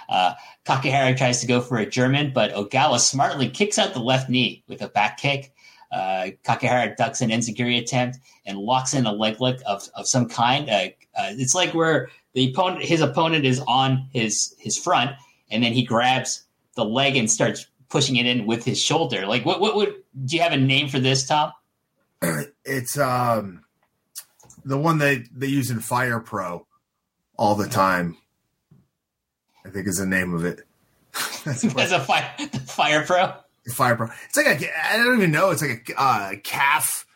Uh, 0.08 0.34
Kakihara 0.66 1.16
tries 1.16 1.40
to 1.40 1.46
go 1.46 1.60
for 1.60 1.78
a 1.78 1.86
German, 1.86 2.32
but 2.34 2.52
Ogawa 2.52 2.98
smartly 2.98 3.48
kicks 3.48 3.78
out 3.78 3.94
the 3.94 4.00
left 4.00 4.28
knee 4.28 4.64
with 4.66 4.82
a 4.82 4.88
back 4.88 5.18
kick. 5.18 5.52
Uh, 5.92 6.28
Kakihara 6.44 6.96
ducks 6.96 7.20
an 7.20 7.30
enziguri 7.30 7.78
attempt 7.78 8.18
and 8.44 8.58
locks 8.58 8.94
in 8.94 9.06
a 9.06 9.12
leg 9.12 9.40
lick 9.40 9.60
of, 9.66 9.88
of 9.94 10.06
some 10.06 10.28
kind. 10.28 10.68
Uh, 10.68 10.88
uh, 11.16 11.32
it's 11.32 11.54
like 11.54 11.74
where 11.74 12.10
the 12.34 12.50
opponent, 12.50 12.84
his 12.84 13.00
opponent 13.00 13.44
is 13.44 13.60
on 13.66 14.08
his 14.12 14.54
his 14.58 14.78
front, 14.78 15.12
and 15.50 15.62
then 15.62 15.72
he 15.72 15.82
grabs 15.82 16.44
the 16.74 16.84
leg 16.84 17.16
and 17.16 17.30
starts 17.30 17.66
pushing 17.88 18.16
it 18.16 18.26
in 18.26 18.46
with 18.46 18.64
his 18.64 18.80
shoulder. 18.80 19.26
Like, 19.26 19.44
what 19.44 19.60
what 19.60 19.74
would 19.76 19.94
do 20.24 20.36
you 20.36 20.42
have 20.42 20.52
a 20.52 20.56
name 20.56 20.88
for 20.88 20.98
this, 20.98 21.26
Tom? 21.26 21.52
It's 22.64 22.96
um 22.98 23.64
the 24.64 24.78
one 24.78 24.98
that 24.98 25.24
they 25.34 25.46
use 25.46 25.70
in 25.70 25.80
Fire 25.80 26.20
Pro 26.20 26.66
all 27.36 27.54
the 27.54 27.68
time. 27.68 28.16
I 29.64 29.70
think 29.70 29.86
is 29.86 29.98
the 29.98 30.06
name 30.06 30.34
of 30.34 30.44
it. 30.44 30.60
That's 31.44 31.64
a 31.92 32.00
fire, 32.00 32.34
fire 32.66 33.04
pro. 33.04 33.32
Fire 33.74 33.96
pro. 33.96 34.08
It's 34.26 34.36
like 34.36 34.46
a. 34.62 34.92
I 34.92 34.96
don't 34.96 35.16
even 35.18 35.32
know. 35.32 35.50
It's 35.50 35.62
like 35.62 35.90
a 35.90 36.00
uh, 36.00 36.32
calf, 36.42 37.06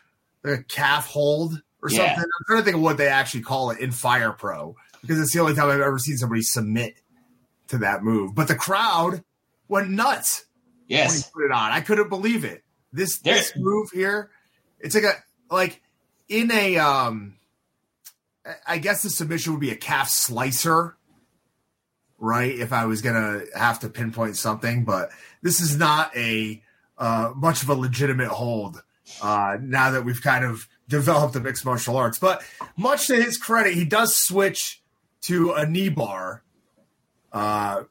like 0.43 0.59
a 0.59 0.63
calf 0.63 1.07
hold 1.07 1.61
or 1.81 1.89
yeah. 1.89 1.97
something. 1.97 2.23
I'm 2.23 2.45
trying 2.47 2.59
to 2.59 2.63
think 2.65 2.75
of 2.77 2.81
what 2.81 2.97
they 2.97 3.07
actually 3.07 3.41
call 3.41 3.71
it 3.71 3.79
in 3.79 3.91
Fire 3.91 4.31
Pro 4.31 4.75
because 5.01 5.19
it's 5.19 5.33
the 5.33 5.39
only 5.39 5.53
time 5.53 5.69
I've 5.69 5.81
ever 5.81 5.99
seen 5.99 6.17
somebody 6.17 6.41
submit 6.41 6.95
to 7.67 7.79
that 7.79 8.03
move. 8.03 8.35
But 8.35 8.47
the 8.47 8.55
crowd 8.55 9.23
went 9.67 9.89
nuts. 9.89 10.45
Yes, 10.87 11.09
when 11.09 11.17
he 11.17 11.23
put 11.33 11.45
it 11.45 11.51
on. 11.51 11.71
I 11.71 11.81
couldn't 11.81 12.09
believe 12.09 12.45
it. 12.45 12.63
This 12.93 13.19
there. 13.19 13.35
this 13.35 13.53
move 13.55 13.89
here, 13.91 14.29
it's 14.79 14.95
like 14.95 15.03
a 15.03 15.13
like 15.53 15.81
in 16.29 16.51
a 16.51 16.77
um. 16.77 17.35
I 18.67 18.77
guess 18.77 19.01
the 19.01 19.09
submission 19.09 19.53
would 19.53 19.61
be 19.61 19.71
a 19.71 19.75
calf 19.75 20.07
slicer 20.07 20.95
right? 22.17 22.57
If 22.57 22.73
I 22.73 22.85
was 22.85 23.01
gonna 23.01 23.43
have 23.55 23.79
to 23.79 23.89
pinpoint 23.89 24.37
something, 24.37 24.83
but 24.83 25.09
this 25.41 25.59
is 25.59 25.77
not 25.77 26.15
a 26.15 26.61
uh, 26.97 27.31
much 27.35 27.63
of 27.63 27.69
a 27.69 27.75
legitimate 27.75 28.29
hold. 28.29 28.81
Uh, 29.21 29.57
now 29.61 29.91
that 29.91 30.03
we've 30.03 30.21
kind 30.21 30.43
of 30.43 30.67
developed 30.87 31.33
the 31.33 31.39
mixed 31.39 31.65
martial 31.65 31.97
arts, 31.97 32.17
but 32.17 32.43
much 32.75 33.07
to 33.07 33.15
his 33.15 33.37
credit, 33.37 33.73
he 33.73 33.85
does 33.85 34.17
switch 34.17 34.81
to 35.21 35.51
a 35.51 35.65
knee 35.65 35.89
bar 35.89 36.43
uh, 37.31 37.83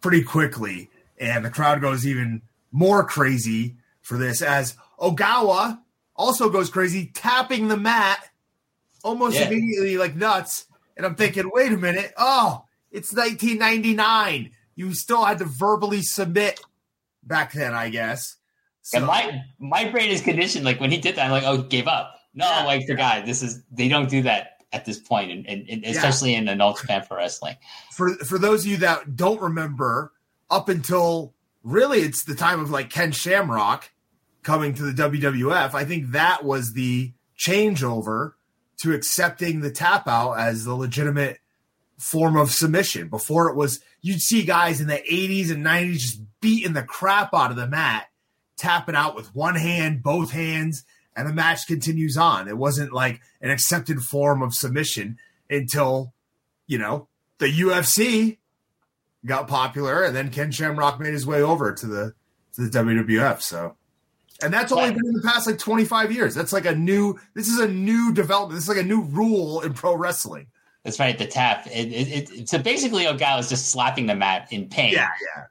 pretty 0.00 0.22
quickly, 0.22 0.90
and 1.18 1.44
the 1.44 1.50
crowd 1.50 1.80
goes 1.80 2.06
even 2.06 2.42
more 2.72 3.04
crazy 3.04 3.76
for 4.00 4.16
this 4.16 4.42
as 4.42 4.76
Ogawa 4.98 5.80
also 6.16 6.50
goes 6.50 6.70
crazy, 6.70 7.10
tapping 7.14 7.68
the 7.68 7.76
mat 7.76 8.28
almost 9.02 9.36
yeah. 9.36 9.48
immediately 9.48 9.96
like 9.96 10.16
nuts. 10.16 10.66
And 10.96 11.04
I'm 11.04 11.14
thinking, 11.14 11.50
wait 11.52 11.72
a 11.72 11.76
minute, 11.76 12.12
oh, 12.16 12.64
it's 12.90 13.12
1999. 13.12 14.50
You 14.74 14.94
still 14.94 15.24
had 15.24 15.38
to 15.38 15.44
verbally 15.44 16.02
submit 16.02 16.60
back 17.22 17.52
then, 17.52 17.74
I 17.74 17.88
guess. 17.90 18.36
So, 18.82 18.98
and 18.98 19.06
my 19.06 19.42
my 19.58 19.90
brain 19.90 20.10
is 20.10 20.20
conditioned. 20.20 20.64
Like 20.64 20.80
when 20.80 20.90
he 20.90 20.98
did 20.98 21.16
that, 21.16 21.26
I'm 21.26 21.30
like, 21.32 21.44
oh, 21.44 21.62
gave 21.62 21.88
up. 21.88 22.20
No, 22.34 22.46
yeah. 22.46 22.66
I 22.66 22.78
guy. 22.78 23.20
This 23.22 23.42
is 23.42 23.62
they 23.72 23.88
don't 23.88 24.08
do 24.08 24.22
that 24.22 24.62
at 24.72 24.84
this 24.84 24.98
point, 24.98 25.32
and, 25.32 25.46
and, 25.48 25.68
and 25.68 25.84
especially 25.84 26.32
yeah. 26.32 26.38
in 26.38 26.48
an 26.48 26.60
All 26.60 26.74
Japan 26.74 27.04
Pro 27.06 27.16
Wrestling. 27.16 27.56
For 27.92 28.14
for 28.16 28.38
those 28.38 28.64
of 28.64 28.70
you 28.70 28.76
that 28.78 29.16
don't 29.16 29.40
remember, 29.40 30.12
up 30.50 30.68
until 30.68 31.34
really 31.64 32.00
it's 32.00 32.24
the 32.24 32.34
time 32.34 32.60
of 32.60 32.70
like 32.70 32.90
Ken 32.90 33.10
Shamrock 33.10 33.90
coming 34.46 34.72
to 34.72 34.84
the 34.84 35.02
WWF. 35.02 35.74
I 35.74 35.84
think 35.84 36.12
that 36.12 36.44
was 36.44 36.72
the 36.72 37.12
changeover 37.36 38.34
to 38.78 38.94
accepting 38.94 39.58
the 39.58 39.72
tap 39.72 40.06
out 40.06 40.34
as 40.34 40.64
the 40.64 40.74
legitimate 40.76 41.40
form 41.98 42.36
of 42.36 42.52
submission. 42.52 43.08
Before 43.08 43.48
it 43.48 43.56
was, 43.56 43.80
you'd 44.02 44.20
see 44.20 44.44
guys 44.44 44.80
in 44.80 44.86
the 44.86 45.02
80s 45.10 45.50
and 45.50 45.66
90s 45.66 45.98
just 45.98 46.20
beating 46.40 46.74
the 46.74 46.84
crap 46.84 47.34
out 47.34 47.50
of 47.50 47.56
the 47.56 47.66
mat, 47.66 48.06
tapping 48.56 48.94
out 48.94 49.16
with 49.16 49.34
one 49.34 49.56
hand, 49.56 50.04
both 50.04 50.30
hands, 50.30 50.84
and 51.16 51.28
the 51.28 51.34
match 51.34 51.66
continues 51.66 52.16
on. 52.16 52.46
It 52.46 52.56
wasn't 52.56 52.92
like 52.92 53.20
an 53.40 53.50
accepted 53.50 53.98
form 54.02 54.42
of 54.42 54.54
submission 54.54 55.18
until, 55.50 56.12
you 56.68 56.78
know, 56.78 57.08
the 57.38 57.46
UFC 57.46 58.36
got 59.24 59.48
popular 59.48 60.04
and 60.04 60.14
then 60.14 60.30
Ken 60.30 60.52
Shamrock 60.52 61.00
made 61.00 61.14
his 61.14 61.26
way 61.26 61.42
over 61.42 61.72
to 61.72 61.86
the 61.88 62.14
to 62.52 62.68
the 62.68 62.78
WWF. 62.78 63.42
So 63.42 63.74
and 64.42 64.52
that's 64.52 64.72
only 64.72 64.90
been 64.90 65.06
in 65.06 65.14
the 65.14 65.22
past 65.22 65.46
like 65.46 65.58
25 65.58 66.12
years. 66.12 66.34
That's 66.34 66.52
like 66.52 66.66
a 66.66 66.74
new 66.74 67.18
this 67.34 67.48
is 67.48 67.58
a 67.58 67.68
new 67.68 68.12
development. 68.12 68.56
This 68.56 68.64
is 68.64 68.68
like 68.68 68.84
a 68.84 68.88
new 68.88 69.02
rule 69.02 69.60
in 69.60 69.72
pro 69.72 69.94
wrestling. 69.94 70.46
That's 70.86 71.00
right. 71.00 71.18
The 71.18 71.26
tap. 71.26 71.66
It, 71.66 71.88
it, 71.88 72.30
it, 72.30 72.48
so 72.48 72.58
basically, 72.58 73.06
Ogawa 73.06 73.40
is 73.40 73.48
just 73.48 73.72
slapping 73.72 74.06
the 74.06 74.14
mat 74.14 74.46
in 74.52 74.68
pain. 74.68 74.92
Yeah, 74.92 75.08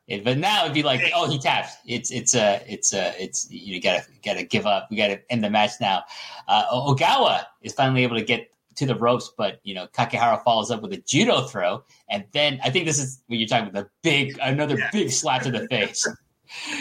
yeah. 0.07 0.21
but 0.23 0.37
now 0.37 0.63
it'd 0.63 0.73
be 0.73 0.81
like, 0.81 1.11
oh, 1.13 1.29
he 1.29 1.37
tapped. 1.37 1.75
It's 1.85 2.09
it's 2.09 2.33
a 2.35 2.63
it's 2.65 2.93
a 2.93 3.13
it's 3.21 3.45
you 3.51 3.81
gotta 3.81 4.05
gotta 4.23 4.43
give 4.43 4.65
up. 4.65 4.87
We 4.89 4.95
gotta 4.95 5.19
end 5.29 5.43
the 5.43 5.49
match 5.49 5.71
now. 5.81 6.03
Uh, 6.47 6.63
Ogawa 6.71 7.43
is 7.61 7.73
finally 7.73 8.03
able 8.03 8.15
to 8.15 8.23
get 8.23 8.49
to 8.75 8.85
the 8.85 8.95
ropes, 8.95 9.29
but 9.37 9.59
you 9.63 9.75
know 9.75 9.87
Kakihara 9.87 10.41
follows 10.45 10.71
up 10.71 10.81
with 10.81 10.93
a 10.93 11.03
judo 11.05 11.41
throw, 11.41 11.83
and 12.09 12.23
then 12.31 12.61
I 12.63 12.69
think 12.69 12.85
this 12.85 12.97
is 12.97 13.21
what 13.27 13.37
you're 13.37 13.49
talking 13.49 13.67
about 13.67 13.83
the 13.83 13.89
big 14.03 14.39
another 14.41 14.77
yeah. 14.77 14.89
big 14.93 15.11
slap 15.11 15.41
to 15.41 15.51
the 15.51 15.67
face. 15.67 16.07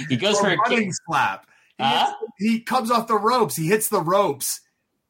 He 0.09 0.16
goes 0.16 0.36
for, 0.38 0.44
for 0.44 0.52
a 0.52 0.57
running 0.59 0.90
kick. 0.90 0.94
slap. 1.09 1.46
He, 1.79 1.85
uh 1.85 2.07
hits, 2.07 2.33
he 2.39 2.61
comes 2.61 2.91
off 2.91 3.09
the 3.09 3.18
ropes. 3.18 3.57
He 3.57 3.66
hits 3.66 3.89
the 3.89 4.01
ropes 4.01 4.61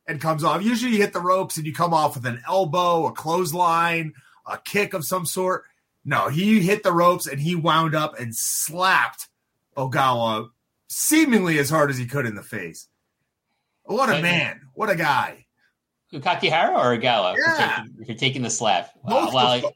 and 0.07 0.21
comes 0.21 0.45
off. 0.45 0.63
Usually, 0.63 0.93
you 0.93 0.99
hit 0.99 1.13
the 1.13 1.21
ropes 1.21 1.57
and 1.57 1.67
you 1.67 1.73
come 1.73 1.95
off 1.95 2.15
with 2.15 2.27
an 2.27 2.43
elbow, 2.47 3.07
a 3.07 3.13
clothesline, 3.13 4.15
a 4.47 4.59
kick 4.59 4.95
of 4.95 5.05
some 5.05 5.27
sort. 5.27 5.65
No, 6.05 6.29
he 6.29 6.61
hit 6.61 6.83
the 6.83 6.93
ropes 6.93 7.27
and 7.27 7.41
he 7.41 7.55
wound 7.55 7.95
up 7.95 8.19
and 8.19 8.35
slapped 8.35 9.29
Ogawa 9.77 10.51
seemingly 10.89 11.59
as 11.59 11.71
hard 11.71 11.91
as 11.91 11.99
he 11.99 12.07
could 12.07 12.27
in 12.27 12.35
the 12.35 12.43
face. 12.43 12.89
What 13.85 14.09
a 14.09 14.23
man! 14.23 14.63
What 14.75 14.91
a 14.91 14.97
guy! 14.97 15.45
Kakihara 16.13 16.77
or 16.77 16.97
Ogawa? 16.97 17.37
Yeah. 17.37 17.85
You're 17.97 18.07
taking, 18.07 18.17
taking 18.17 18.43
the 18.43 18.51
slap, 18.51 18.91
both 19.03 19.35
well, 19.35 19.73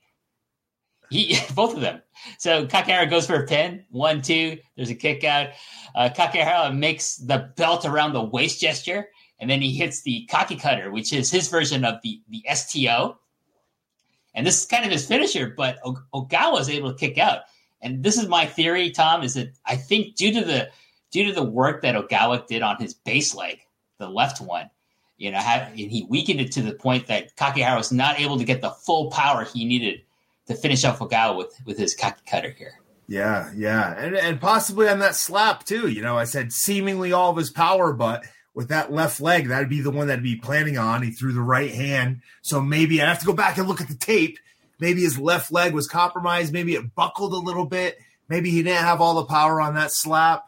he 1.10 1.38
both 1.54 1.74
of 1.74 1.80
them. 1.80 2.02
So 2.38 2.66
Kakihara 2.66 3.08
goes 3.08 3.26
for 3.26 3.42
a 3.42 3.46
pin. 3.46 3.84
One, 3.90 4.22
two. 4.22 4.58
There's 4.76 4.90
a 4.90 4.94
kick 4.94 5.24
out. 5.24 5.48
Uh, 5.94 6.08
Kakihara 6.14 6.76
makes 6.76 7.16
the 7.16 7.52
belt 7.56 7.84
around 7.84 8.12
the 8.12 8.24
waist 8.24 8.60
gesture, 8.60 9.08
and 9.40 9.48
then 9.48 9.60
he 9.60 9.72
hits 9.72 10.02
the 10.02 10.26
Kaki 10.26 10.56
Cutter, 10.56 10.90
which 10.90 11.12
is 11.12 11.30
his 11.30 11.48
version 11.48 11.84
of 11.84 12.00
the 12.02 12.20
the 12.28 12.44
STO. 12.54 13.18
And 14.34 14.46
this 14.46 14.60
is 14.60 14.66
kind 14.66 14.84
of 14.84 14.92
his 14.92 15.06
finisher, 15.06 15.52
but 15.56 15.78
o- 15.84 15.96
Ogawa 16.14 16.60
is 16.60 16.68
able 16.68 16.92
to 16.92 16.98
kick 16.98 17.18
out. 17.18 17.40
And 17.80 18.02
this 18.02 18.18
is 18.18 18.28
my 18.28 18.46
theory, 18.46 18.90
Tom, 18.90 19.22
is 19.22 19.34
that 19.34 19.52
I 19.64 19.76
think 19.76 20.16
due 20.16 20.32
to 20.32 20.44
the 20.44 20.70
due 21.10 21.24
to 21.24 21.32
the 21.32 21.42
work 21.44 21.82
that 21.82 21.94
Ogawa 21.94 22.46
did 22.46 22.62
on 22.62 22.76
his 22.76 22.94
base 22.94 23.34
leg, 23.34 23.60
the 23.98 24.08
left 24.08 24.40
one, 24.40 24.70
you 25.16 25.30
know, 25.30 25.38
have, 25.38 25.68
and 25.68 25.78
he 25.78 26.06
weakened 26.08 26.40
it 26.40 26.52
to 26.52 26.62
the 26.62 26.74
point 26.74 27.06
that 27.06 27.34
Kakihara 27.36 27.76
was 27.76 27.92
not 27.92 28.20
able 28.20 28.38
to 28.38 28.44
get 28.44 28.60
the 28.60 28.70
full 28.70 29.10
power 29.10 29.44
he 29.44 29.64
needed 29.64 30.02
to 30.48 30.54
finish 30.54 30.84
off 30.84 30.98
Ogawa 30.98 31.36
with 31.36 31.54
with 31.64 31.78
his 31.78 31.94
Kaki 31.94 32.22
Cutter 32.26 32.50
here. 32.50 32.80
Yeah, 33.06 33.50
yeah, 33.56 33.94
and 33.96 34.16
and 34.16 34.40
possibly 34.40 34.88
on 34.88 34.98
that 34.98 35.14
slap 35.14 35.64
too. 35.64 35.88
You 35.88 36.02
know, 36.02 36.18
I 36.18 36.24
said 36.24 36.52
seemingly 36.52 37.12
all 37.12 37.30
of 37.30 37.36
his 37.36 37.50
power, 37.50 37.92
but 37.92 38.24
with 38.54 38.68
that 38.68 38.92
left 38.92 39.20
leg, 39.20 39.48
that'd 39.48 39.70
be 39.70 39.80
the 39.80 39.90
one 39.90 40.08
that'd 40.08 40.22
be 40.22 40.36
planning 40.36 40.76
on. 40.76 41.02
He 41.02 41.10
threw 41.10 41.32
the 41.32 41.40
right 41.40 41.72
hand, 41.72 42.20
so 42.42 42.60
maybe 42.60 43.00
I 43.00 43.06
have 43.06 43.20
to 43.20 43.26
go 43.26 43.32
back 43.32 43.56
and 43.56 43.68
look 43.68 43.80
at 43.80 43.88
the 43.88 43.94
tape. 43.94 44.38
Maybe 44.80 45.02
his 45.02 45.18
left 45.18 45.50
leg 45.50 45.72
was 45.72 45.88
compromised. 45.88 46.52
Maybe 46.52 46.74
it 46.74 46.94
buckled 46.94 47.32
a 47.32 47.36
little 47.36 47.64
bit. 47.64 47.98
Maybe 48.28 48.50
he 48.50 48.62
didn't 48.62 48.84
have 48.84 49.00
all 49.00 49.14
the 49.14 49.24
power 49.24 49.60
on 49.60 49.74
that 49.74 49.90
slap. 49.92 50.44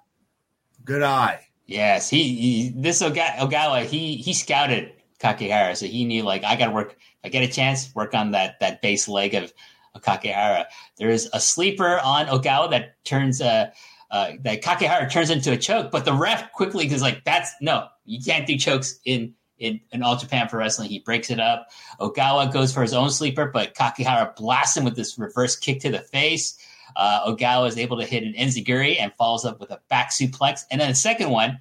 Good 0.85 1.03
eye. 1.03 1.47
Yes, 1.67 2.11
he, 2.11 2.35
he 2.35 2.73
this 2.75 3.01
Ogawa 3.01 3.85
he 3.85 4.17
he 4.17 4.35
scouted 4.35 4.93
Kakihara, 5.21 5.77
so 5.77 5.87
he 5.87 6.05
knew 6.05 6.25
like 6.25 6.45
I 6.45 6.57
got 6.57 6.67
to 6.67 6.73
work. 6.73 6.97
I 7.23 7.29
get 7.29 7.43
a 7.43 7.49
chance, 7.49 7.95
work 7.95 8.15
on 8.15 8.33
that 8.33 8.61
that 8.61 8.83
base 8.83 9.09
leg 9.09 9.35
of, 9.35 9.53
of 9.95 10.03
Kakihara. 10.03 10.67
There 10.99 11.11
is 11.11 11.29
a 11.33 11.41
sleeper 11.41 12.01
on 12.01 12.27
Ogawa 12.27 12.71
that 12.71 13.03
turns 13.05 13.41
uh, 13.41 13.71
uh 14.11 14.33
that 14.43 14.63
Kakihara 14.63 15.11
turns 15.11 15.31
into 15.31 15.53
a 15.53 15.57
choke, 15.57 15.91
but 15.91 16.05
the 16.05 16.13
ref 16.13 16.53
quickly 16.53 16.87
is 16.87 17.03
like, 17.03 17.25
"That's 17.25 17.51
no, 17.61 17.89
you 18.05 18.21
can't 18.23 18.47
do 18.47 18.57
chokes 18.57 18.99
in." 19.05 19.35
In, 19.59 19.79
in 19.93 20.03
All 20.03 20.17
Japan 20.17 20.49
Pro 20.49 20.61
Wrestling, 20.61 20.89
he 20.89 21.01
breaks 21.01 21.29
it 21.29 21.39
up. 21.39 21.69
Ogawa 22.01 22.51
goes 22.51 22.73
for 22.73 22.81
his 22.81 22.95
own 22.95 23.11
sleeper, 23.11 23.45
but 23.45 23.75
Kakihara 23.75 24.35
blasts 24.35 24.75
him 24.75 24.85
with 24.85 24.97
this 24.97 25.19
reverse 25.19 25.55
kick 25.55 25.81
to 25.81 25.91
the 25.91 25.99
face. 25.99 26.57
Uh, 26.97 27.31
Ogawa 27.31 27.69
is 27.69 27.77
able 27.77 27.99
to 27.99 28.07
hit 28.07 28.23
an 28.23 28.33
enziguri 28.33 28.99
and 28.99 29.13
follows 29.17 29.45
up 29.45 29.61
with 29.61 29.71
a 29.71 29.79
back 29.91 30.13
suplex, 30.13 30.65
and 30.71 30.81
then 30.81 30.89
a 30.89 30.95
second 30.95 31.29
one. 31.29 31.59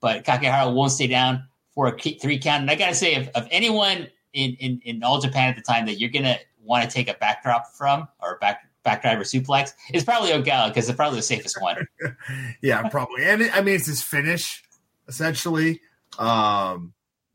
But 0.00 0.24
Kakihara 0.24 0.72
won't 0.72 0.92
stay 0.92 1.08
down 1.08 1.46
for 1.74 1.88
a 1.88 1.98
three 1.98 2.38
count. 2.38 2.62
And 2.62 2.70
I 2.70 2.74
gotta 2.74 2.94
say, 2.94 3.14
if, 3.14 3.28
if 3.34 3.46
anyone 3.50 4.08
in, 4.32 4.54
in, 4.54 4.80
in 4.84 5.02
all 5.02 5.20
Japan 5.20 5.50
at 5.50 5.56
the 5.56 5.62
time 5.62 5.86
that 5.86 6.00
you're 6.00 6.10
gonna 6.10 6.38
want 6.62 6.88
to 6.88 6.90
take 6.90 7.08
a 7.08 7.14
backdrop 7.14 7.74
from 7.74 8.08
or 8.20 8.38
back 8.38 8.62
backdriver 8.84 9.20
suplex, 9.20 9.72
it's 9.92 10.04
probably 10.04 10.30
Ogawa 10.30 10.68
because 10.68 10.88
it's 10.88 10.96
probably 10.96 11.18
the 11.18 11.22
safest 11.22 11.60
one. 11.60 11.86
yeah, 12.62 12.88
probably. 12.88 13.24
And 13.24 13.42
I 13.44 13.60
mean, 13.60 13.76
it's 13.76 13.86
his 13.86 14.02
finish 14.02 14.62
essentially, 15.08 15.80
um, 16.18 16.92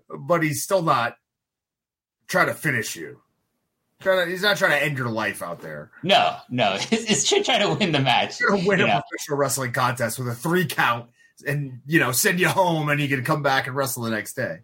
but 0.10 0.44
he's 0.44 0.64
still 0.64 0.82
not 0.82 1.18
trying 2.28 2.48
to 2.48 2.54
finish 2.54 2.96
you. 2.96 3.22
Trying 4.00 4.26
to, 4.26 4.32
he's 4.32 4.44
not 4.44 4.58
trying 4.58 4.72
to 4.72 4.84
end 4.84 4.98
your 4.98 5.10
life 5.10 5.42
out 5.42 5.62
there. 5.62 5.92
No, 6.04 6.36
no, 6.50 6.74
it's, 6.92 6.92
it's 7.28 7.46
trying 7.46 7.62
to 7.62 7.74
win 7.74 7.92
the 7.92 8.00
match. 8.00 8.40
You're 8.40 8.56
win 8.56 8.82
a 8.82 8.88
know? 8.88 9.02
professional 9.10 9.38
wrestling 9.38 9.72
contest 9.72 10.20
with 10.20 10.28
a 10.28 10.36
three 10.36 10.66
count, 10.66 11.10
and 11.48 11.82
you 11.88 12.00
know 12.00 12.12
send 12.12 12.40
you 12.40 12.48
home, 12.48 12.90
and 12.90 13.02
you 13.02 13.08
can 13.08 13.24
come 13.24 13.42
back 13.42 13.68
and 13.68 13.76
wrestle 13.76 14.04
the 14.04 14.12
next 14.12 14.34
day. 14.34 14.60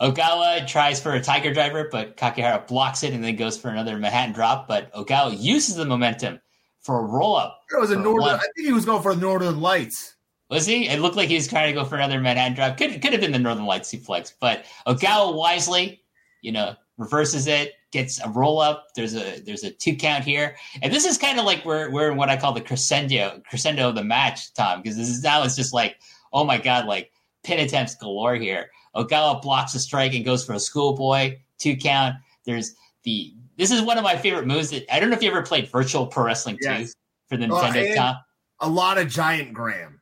Ogawa 0.00 0.66
tries 0.66 1.00
for 1.00 1.12
a 1.12 1.20
Tiger 1.20 1.52
Driver, 1.52 1.88
but 1.90 2.16
Kakihara 2.16 2.66
blocks 2.66 3.02
it 3.02 3.12
and 3.12 3.22
then 3.22 3.36
goes 3.36 3.58
for 3.58 3.68
another 3.68 3.96
Manhattan 3.96 4.34
drop. 4.34 4.68
But 4.68 4.92
Ogawa 4.92 5.36
uses 5.38 5.76
the 5.76 5.84
momentum 5.84 6.40
for 6.80 7.00
a 7.00 7.04
roll 7.04 7.36
up. 7.36 7.60
It 7.72 7.80
was 7.80 7.90
a 7.90 7.96
northern. 7.96 8.22
One. 8.22 8.34
I 8.36 8.46
think 8.54 8.66
he 8.66 8.72
was 8.72 8.84
going 8.84 9.02
for 9.02 9.14
the 9.14 9.20
Northern 9.20 9.60
Lights. 9.60 10.14
Was 10.48 10.66
he? 10.66 10.88
It 10.88 11.00
looked 11.00 11.16
like 11.16 11.28
he 11.28 11.34
was 11.34 11.48
trying 11.48 11.74
to 11.74 11.80
go 11.80 11.84
for 11.84 11.96
another 11.96 12.20
Manhattan 12.20 12.54
drop. 12.54 12.76
Could 12.76 13.02
could 13.02 13.12
have 13.12 13.20
been 13.20 13.32
the 13.32 13.38
Northern 13.38 13.66
Lights 13.66 13.92
suplex, 13.92 14.32
but 14.40 14.64
Ogawa 14.86 15.34
wisely, 15.34 16.02
you 16.40 16.52
know, 16.52 16.76
reverses 16.98 17.46
it, 17.48 17.72
gets 17.90 18.20
a 18.20 18.28
roll 18.28 18.60
up. 18.60 18.86
There's 18.94 19.14
a 19.14 19.40
there's 19.40 19.64
a 19.64 19.70
two 19.70 19.96
count 19.96 20.24
here, 20.24 20.56
and 20.82 20.92
this 20.92 21.04
is 21.04 21.18
kind 21.18 21.38
of 21.40 21.44
like 21.44 21.64
we're 21.64 21.90
we're 21.90 22.12
in 22.12 22.16
what 22.16 22.28
I 22.28 22.36
call 22.36 22.52
the 22.52 22.60
crescendo 22.60 23.40
crescendo 23.48 23.88
of 23.88 23.96
the 23.96 24.04
match, 24.04 24.54
Tom, 24.54 24.82
because 24.82 24.96
this 24.96 25.08
is 25.08 25.22
now 25.22 25.42
it's 25.42 25.56
just 25.56 25.74
like 25.74 25.96
oh 26.32 26.44
my 26.44 26.58
god, 26.58 26.86
like 26.86 27.10
pin 27.42 27.58
attempts 27.58 27.94
galore 27.96 28.36
here. 28.36 28.70
Ogawa 28.96 29.42
blocks 29.42 29.74
a 29.74 29.78
strike 29.78 30.14
and 30.14 30.24
goes 30.24 30.44
for 30.44 30.54
a 30.54 30.60
schoolboy 30.60 31.38
two 31.58 31.76
count. 31.76 32.16
There's 32.44 32.74
the 33.02 33.34
this 33.56 33.70
is 33.70 33.82
one 33.82 33.98
of 33.98 34.04
my 34.04 34.16
favorite 34.16 34.46
moves. 34.46 34.70
That, 34.70 34.92
I 34.92 35.00
don't 35.00 35.10
know 35.10 35.16
if 35.16 35.22
you 35.22 35.30
ever 35.30 35.42
played 35.42 35.70
Virtual 35.70 36.06
Pro 36.06 36.24
Wrestling 36.24 36.58
yes. 36.60 36.92
2 36.92 36.98
for 37.28 37.36
the 37.36 37.46
uh, 37.46 37.48
Nintendo 37.48 37.92
oh, 37.92 37.94
Tom. 37.94 38.16
A 38.60 38.68
lot 38.68 38.98
of 38.98 39.08
Giant 39.08 39.52
Gram. 39.52 40.00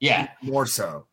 Yeah, 0.00 0.28
more 0.42 0.66
so. 0.66 1.06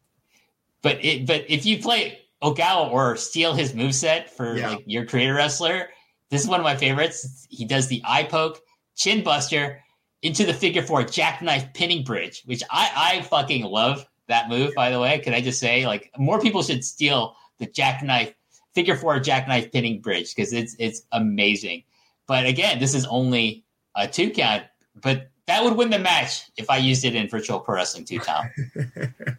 But 0.81 1.03
it 1.03 1.27
but 1.27 1.45
if 1.49 1.65
you 1.65 1.79
play 1.79 2.19
Ogawa 2.43 2.91
or 2.91 3.17
steal 3.17 3.53
his 3.53 3.73
move 3.73 3.95
set 3.95 4.29
for 4.29 4.57
yeah. 4.57 4.69
like 4.69 4.83
your 4.85 5.05
creator 5.05 5.33
wrestler. 5.33 5.89
This 6.29 6.41
is 6.41 6.47
one 6.47 6.59
of 6.59 6.63
my 6.63 6.75
favorites. 6.75 7.47
He 7.49 7.65
does 7.65 7.87
the 7.87 8.01
eye 8.05 8.23
poke, 8.23 8.59
chin 8.95 9.23
buster 9.23 9.81
into 10.21 10.45
the 10.45 10.53
figure 10.53 10.81
four 10.81 11.03
jackknife 11.03 11.73
pinning 11.73 12.03
bridge, 12.03 12.43
which 12.45 12.63
I, 12.69 13.17
I 13.17 13.21
fucking 13.23 13.63
love 13.63 14.05
that 14.27 14.49
move, 14.49 14.73
by 14.75 14.89
the 14.89 14.99
way. 14.99 15.19
Can 15.19 15.33
I 15.33 15.41
just 15.41 15.59
say, 15.59 15.85
like, 15.85 16.11
more 16.17 16.39
people 16.39 16.63
should 16.63 16.83
steal 16.83 17.35
the 17.59 17.65
jackknife 17.65 18.33
figure 18.77 18.95
four 18.95 19.19
jackknife 19.19 19.71
pinning 19.71 19.99
bridge 19.99 20.35
because 20.35 20.53
it's 20.53 20.75
it's 20.77 21.01
amazing. 21.11 21.83
But 22.27 22.45
again, 22.45 22.77
this 22.77 22.93
is 22.93 23.05
only 23.07 23.63
a 23.95 24.07
two 24.07 24.29
count, 24.29 24.65
but 25.01 25.31
that 25.47 25.63
would 25.63 25.75
win 25.75 25.89
the 25.89 25.97
match 25.97 26.43
if 26.57 26.69
I 26.69 26.77
used 26.77 27.03
it 27.03 27.15
in 27.15 27.27
Virtual 27.27 27.59
Pro 27.59 27.75
Wrestling 27.75 28.05
2, 28.05 28.19
Tom. 28.19 28.45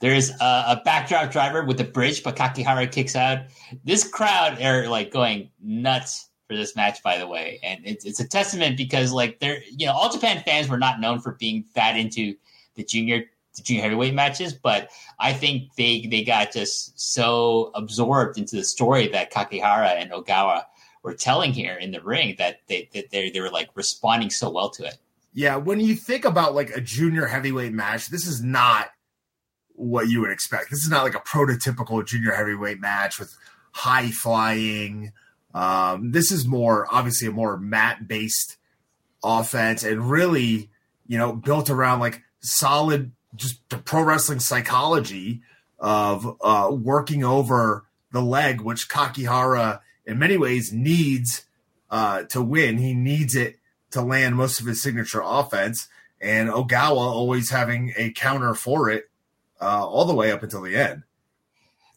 There's 0.00 0.30
a, 0.30 0.64
a, 0.68 0.82
backdrop 0.84 1.32
driver 1.32 1.64
with 1.64 1.78
the 1.78 1.84
bridge, 1.84 2.22
but 2.22 2.36
Kakihara 2.36 2.92
kicks 2.92 3.16
out. 3.16 3.46
This 3.84 4.06
crowd 4.06 4.60
are 4.62 4.86
like 4.88 5.10
going 5.10 5.50
nuts 5.60 6.28
for 6.46 6.56
this 6.56 6.76
match, 6.76 7.02
by 7.02 7.18
the 7.18 7.26
way, 7.26 7.58
and 7.62 7.80
it's 7.84 8.04
it's 8.04 8.20
a 8.20 8.28
testament 8.28 8.76
because 8.76 9.12
like 9.12 9.40
they're 9.40 9.62
you 9.70 9.86
know 9.86 9.92
all 9.92 10.12
Japan 10.12 10.42
fans 10.44 10.68
were 10.68 10.78
not 10.78 11.00
known 11.00 11.20
for 11.20 11.32
being 11.32 11.64
that 11.74 11.96
into 11.96 12.34
the 12.74 12.84
junior 12.84 13.24
the 13.56 13.62
junior 13.62 13.82
heavyweight 13.82 14.14
matches, 14.14 14.52
but 14.52 14.90
I 15.18 15.32
think 15.32 15.74
they 15.74 16.06
they 16.06 16.22
got 16.22 16.52
just 16.52 16.98
so 16.98 17.70
absorbed 17.74 18.38
into 18.38 18.56
the 18.56 18.64
story 18.64 19.08
that 19.08 19.32
Kakihara 19.32 20.00
and 20.00 20.10
Ogawa 20.10 20.64
were 21.02 21.14
telling 21.14 21.52
here 21.52 21.76
in 21.76 21.92
the 21.92 22.00
ring 22.00 22.34
that 22.38 22.60
they 22.68 22.88
that 22.94 23.10
they 23.10 23.30
they 23.30 23.40
were 23.40 23.50
like 23.50 23.70
responding 23.74 24.30
so 24.30 24.50
well 24.50 24.70
to 24.70 24.84
it. 24.84 24.98
Yeah, 25.32 25.56
when 25.56 25.80
you 25.80 25.94
think 25.94 26.24
about 26.24 26.54
like 26.54 26.70
a 26.70 26.80
junior 26.80 27.26
heavyweight 27.26 27.72
match, 27.72 28.08
this 28.08 28.26
is 28.26 28.42
not 28.42 28.88
what 29.74 30.08
you 30.08 30.20
would 30.20 30.30
expect. 30.30 30.70
This 30.70 30.82
is 30.82 30.90
not 30.90 31.04
like 31.04 31.14
a 31.14 31.20
prototypical 31.20 32.04
junior 32.06 32.32
heavyweight 32.32 32.80
match 32.80 33.18
with 33.18 33.36
high 33.72 34.10
flying. 34.10 35.12
Um, 35.54 36.12
this 36.12 36.32
is 36.32 36.46
more 36.46 36.86
obviously 36.90 37.28
a 37.28 37.32
more 37.32 37.58
mat 37.58 38.08
based 38.08 38.56
offense 39.22 39.84
and 39.84 40.10
really, 40.10 40.70
you 41.06 41.18
know, 41.18 41.32
built 41.32 41.70
around 41.70 42.00
like 42.00 42.22
solid 42.40 43.12
just 43.36 43.68
the 43.68 43.78
pro 43.78 44.02
wrestling 44.02 44.40
psychology 44.40 45.42
of 45.78 46.36
uh, 46.40 46.70
working 46.72 47.22
over 47.24 47.84
the 48.12 48.22
leg, 48.22 48.60
which 48.60 48.88
Kakihara 48.88 49.80
in 50.04 50.18
many 50.18 50.36
ways 50.36 50.72
needs 50.72 51.44
uh, 51.90 52.22
to 52.24 52.42
win. 52.42 52.78
He 52.78 52.94
needs 52.94 53.34
it 53.34 53.56
to 53.90 54.02
land 54.02 54.36
most 54.36 54.60
of 54.60 54.66
his 54.66 54.82
signature 54.82 55.22
offense, 55.24 55.88
and 56.20 56.48
Ogawa 56.48 56.96
always 56.96 57.50
having 57.50 57.92
a 57.96 58.10
counter 58.10 58.54
for 58.54 58.90
it 58.90 59.10
uh, 59.60 59.86
all 59.86 60.04
the 60.04 60.14
way 60.14 60.32
up 60.32 60.42
until 60.42 60.62
the 60.62 60.76
end. 60.76 61.02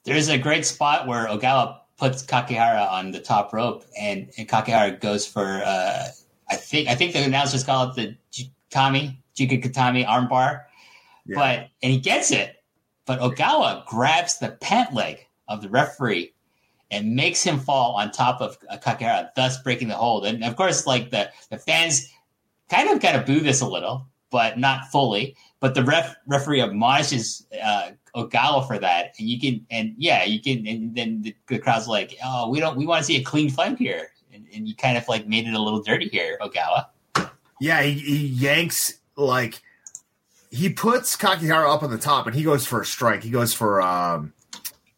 There's 0.03 0.29
a 0.29 0.37
great 0.37 0.65
spot 0.65 1.07
where 1.07 1.27
Ogawa 1.27 1.79
puts 1.97 2.23
Kakihara 2.23 2.89
on 2.91 3.11
the 3.11 3.19
top 3.19 3.53
rope, 3.53 3.85
and, 3.99 4.29
and 4.37 4.47
Kakihara 4.47 4.99
goes 4.99 5.27
for 5.27 5.61
uh, 5.65 6.07
I 6.49 6.55
think 6.55 6.87
I 6.89 6.95
think 6.95 7.13
the 7.13 7.23
announcers 7.23 7.63
call 7.63 7.91
it 7.91 7.95
the 7.95 8.47
Kami 8.71 9.21
Jikakatami 9.35 10.05
armbar, 10.05 10.63
yeah. 11.29 11.35
but 11.35 11.69
and 11.81 11.91
he 11.91 11.99
gets 11.99 12.31
it, 12.31 12.63
but 13.05 13.19
Ogawa 13.19 13.85
grabs 13.85 14.39
the 14.39 14.49
pant 14.61 14.93
leg 14.93 15.25
of 15.47 15.61
the 15.61 15.69
referee 15.69 16.33
and 16.91 17.15
makes 17.15 17.43
him 17.43 17.59
fall 17.59 17.95
on 17.95 18.11
top 18.11 18.41
of 18.41 18.57
Kakera, 18.81 19.29
thus 19.35 19.61
breaking 19.61 19.89
the 19.89 19.95
hold. 19.95 20.25
And 20.25 20.43
of 20.43 20.55
course, 20.55 20.87
like 20.87 21.11
the, 21.11 21.29
the 21.49 21.57
fans 21.57 22.11
kind 22.69 22.89
of 22.89 23.01
kind 23.01 23.15
of 23.15 23.25
boo 23.25 23.39
this 23.39 23.61
a 23.61 23.67
little, 23.67 24.07
but 24.31 24.57
not 24.57 24.87
fully. 24.91 25.35
But 25.59 25.75
the 25.75 25.83
ref 25.83 26.15
referee 26.25 26.61
admonishes 26.61 27.45
uh, 27.61 27.91
Ogawa 28.15 28.65
for 28.65 28.79
that, 28.79 29.13
and 29.19 29.27
you 29.27 29.39
can 29.39 29.65
and 29.69 29.93
yeah, 29.97 30.23
you 30.23 30.41
can 30.41 30.65
and 30.65 30.95
then 30.95 31.21
the, 31.21 31.35
the 31.47 31.59
crowd's 31.59 31.87
like, 31.87 32.17
oh, 32.23 32.49
we 32.49 32.59
don't 32.59 32.77
we 32.77 32.85
want 32.85 32.99
to 32.99 33.05
see 33.05 33.17
a 33.17 33.23
clean 33.23 33.49
fight 33.49 33.77
here, 33.77 34.07
and, 34.33 34.47
and 34.53 34.67
you 34.67 34.75
kind 34.75 34.97
of 34.97 35.07
like 35.07 35.27
made 35.27 35.47
it 35.47 35.53
a 35.53 35.61
little 35.61 35.81
dirty 35.81 36.07
here, 36.07 36.37
Ogawa. 36.41 36.85
Yeah, 37.59 37.81
he, 37.81 37.99
he 37.99 38.25
yanks 38.27 38.99
like 39.17 39.61
he 40.49 40.69
puts 40.69 41.15
Kakihara 41.15 41.73
up 41.73 41.83
on 41.83 41.91
the 41.91 41.97
top, 41.97 42.27
and 42.27 42.35
he 42.35 42.43
goes 42.43 42.65
for 42.65 42.81
a 42.81 42.85
strike. 42.85 43.23
He 43.23 43.29
goes 43.29 43.53
for 43.53 43.81
um, 43.81 44.33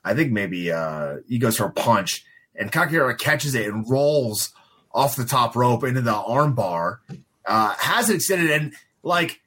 I 0.03 0.13
think 0.13 0.31
maybe 0.31 0.71
uh, 0.71 1.17
he 1.27 1.37
goes 1.37 1.57
for 1.57 1.65
a 1.65 1.71
punch, 1.71 2.25
and 2.55 2.71
Kakihara 2.71 3.17
catches 3.17 3.55
it 3.55 3.67
and 3.67 3.89
rolls 3.89 4.53
off 4.93 5.15
the 5.15 5.25
top 5.25 5.55
rope 5.55 5.83
into 5.83 6.01
the 6.01 6.13
armbar. 6.13 6.99
Uh, 7.45 7.73
has 7.77 8.09
it 8.09 8.15
extended, 8.15 8.51
and 8.51 8.73
like 9.03 9.41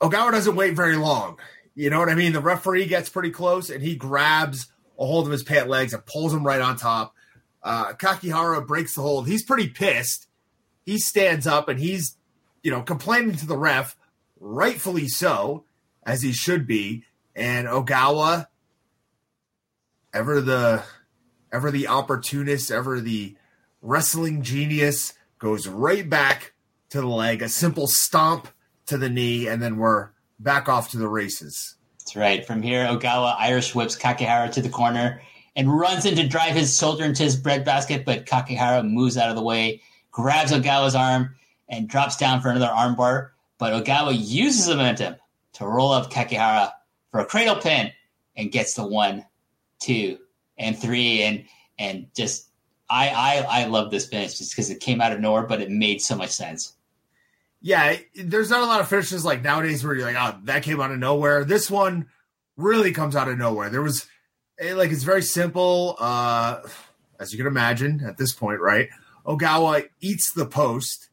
Ogawa 0.00 0.32
doesn't 0.32 0.56
wait 0.56 0.74
very 0.74 0.96
long. 0.96 1.38
You 1.74 1.90
know 1.90 1.98
what 1.98 2.08
I 2.08 2.14
mean? 2.14 2.32
The 2.32 2.40
referee 2.40 2.86
gets 2.86 3.08
pretty 3.08 3.30
close, 3.30 3.70
and 3.70 3.82
he 3.82 3.94
grabs 3.94 4.66
a 4.98 5.06
hold 5.06 5.26
of 5.26 5.32
his 5.32 5.42
pant 5.42 5.68
legs 5.68 5.92
and 5.92 6.04
pulls 6.04 6.32
him 6.32 6.46
right 6.46 6.60
on 6.60 6.76
top. 6.76 7.14
Uh, 7.62 7.92
Kakihara 7.92 8.66
breaks 8.66 8.94
the 8.94 9.02
hold. 9.02 9.26
He's 9.26 9.42
pretty 9.42 9.68
pissed. 9.68 10.26
He 10.84 10.98
stands 10.98 11.46
up 11.46 11.68
and 11.68 11.78
he's, 11.78 12.16
you 12.62 12.70
know, 12.70 12.82
complaining 12.82 13.36
to 13.36 13.46
the 13.46 13.56
ref, 13.56 13.96
rightfully 14.40 15.06
so, 15.06 15.64
as 16.04 16.22
he 16.22 16.32
should 16.32 16.66
be. 16.66 17.04
And 17.36 17.68
Ogawa 17.68 18.46
ever 20.12 20.40
the 20.40 20.82
ever 21.52 21.70
the 21.70 21.86
opportunist, 21.86 22.70
ever 22.70 23.00
the 23.00 23.36
wrestling 23.82 24.42
genius, 24.42 25.14
goes 25.38 25.66
right 25.66 26.08
back 26.08 26.54
to 26.90 27.00
the 27.00 27.06
leg, 27.06 27.42
a 27.42 27.48
simple 27.48 27.86
stomp 27.86 28.48
to 28.86 28.98
the 28.98 29.08
knee, 29.08 29.46
and 29.46 29.62
then 29.62 29.76
we're 29.76 30.10
back 30.38 30.68
off 30.68 30.90
to 30.90 30.98
the 30.98 31.08
races. 31.08 31.76
That's 31.98 32.16
right. 32.16 32.44
From 32.44 32.62
here, 32.62 32.84
Ogawa 32.84 33.36
Irish 33.38 33.74
whips 33.74 33.96
Kakihara 33.96 34.50
to 34.52 34.62
the 34.62 34.68
corner 34.68 35.22
and 35.56 35.72
runs 35.72 36.06
in 36.06 36.16
to 36.16 36.26
drive 36.26 36.54
his 36.54 36.76
shoulder 36.76 37.04
into 37.04 37.22
his 37.22 37.36
breadbasket, 37.36 38.04
but 38.04 38.26
Kakihara 38.26 38.88
moves 38.88 39.16
out 39.16 39.30
of 39.30 39.36
the 39.36 39.42
way, 39.42 39.80
grabs 40.10 40.52
Ogawa's 40.52 40.94
arm, 40.94 41.34
and 41.68 41.88
drops 41.88 42.16
down 42.16 42.40
for 42.40 42.50
another 42.50 42.72
armbar. 42.72 43.30
But 43.60 43.84
Ogawa 43.84 44.12
uses 44.18 44.66
momentum 44.68 45.16
to 45.52 45.66
roll 45.66 45.92
up 45.92 46.10
Kakihara 46.10 46.72
for 47.12 47.20
a 47.20 47.26
cradle 47.26 47.56
pin 47.56 47.92
and 48.34 48.50
gets 48.50 48.74
the 48.74 48.86
one 48.86 49.26
two, 49.80 50.18
and 50.58 50.76
three, 50.76 51.22
and 51.22 51.44
and 51.78 52.06
just 52.16 52.48
I 52.88 53.08
I 53.08 53.62
I 53.62 53.64
love 53.66 53.90
this 53.90 54.08
finish 54.08 54.38
just 54.38 54.52
because 54.52 54.70
it 54.70 54.80
came 54.80 55.00
out 55.00 55.12
of 55.12 55.20
nowhere, 55.20 55.42
but 55.42 55.60
it 55.60 55.70
made 55.70 56.00
so 56.00 56.16
much 56.16 56.30
sense. 56.30 56.74
Yeah, 57.60 57.96
there's 58.14 58.48
not 58.48 58.62
a 58.62 58.66
lot 58.66 58.80
of 58.80 58.88
finishes 58.88 59.24
like 59.24 59.42
nowadays 59.42 59.84
where 59.84 59.94
you're 59.94 60.10
like, 60.10 60.16
oh, 60.18 60.38
that 60.44 60.62
came 60.62 60.80
out 60.80 60.90
of 60.90 60.98
nowhere. 60.98 61.44
This 61.44 61.70
one 61.70 62.06
really 62.56 62.92
comes 62.92 63.14
out 63.14 63.28
of 63.28 63.36
nowhere. 63.36 63.68
There 63.68 63.82
was 63.82 64.06
eh, 64.58 64.72
like 64.72 64.90
it's 64.90 65.02
very 65.02 65.22
simple, 65.22 65.96
uh, 65.98 66.60
as 67.18 67.32
you 67.32 67.36
can 67.36 67.46
imagine 67.46 68.02
at 68.06 68.16
this 68.16 68.32
point, 68.32 68.60
right? 68.60 68.88
Ogawa 69.26 69.86
eats 70.00 70.32
the 70.32 70.46
post. 70.46 71.09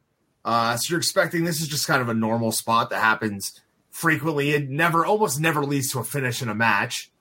Uh, 0.48 0.78
so 0.78 0.94
you're 0.94 0.98
expecting 0.98 1.44
this 1.44 1.60
is 1.60 1.68
just 1.68 1.88
kind 1.88 2.02
of 2.02 2.08
a 2.08 2.14
normal 2.14 2.54
spot 2.54 2.90
that 2.90 3.02
happens 3.02 3.60
frequently. 3.92 4.52
It 4.52 4.70
never, 4.70 5.06
almost 5.06 5.42
never 5.42 5.66
leads 5.66 5.92
to 5.92 6.00
a 6.00 6.06
finish 6.06 6.42
in 6.42 6.48
a 6.48 6.56
match. 6.56 7.12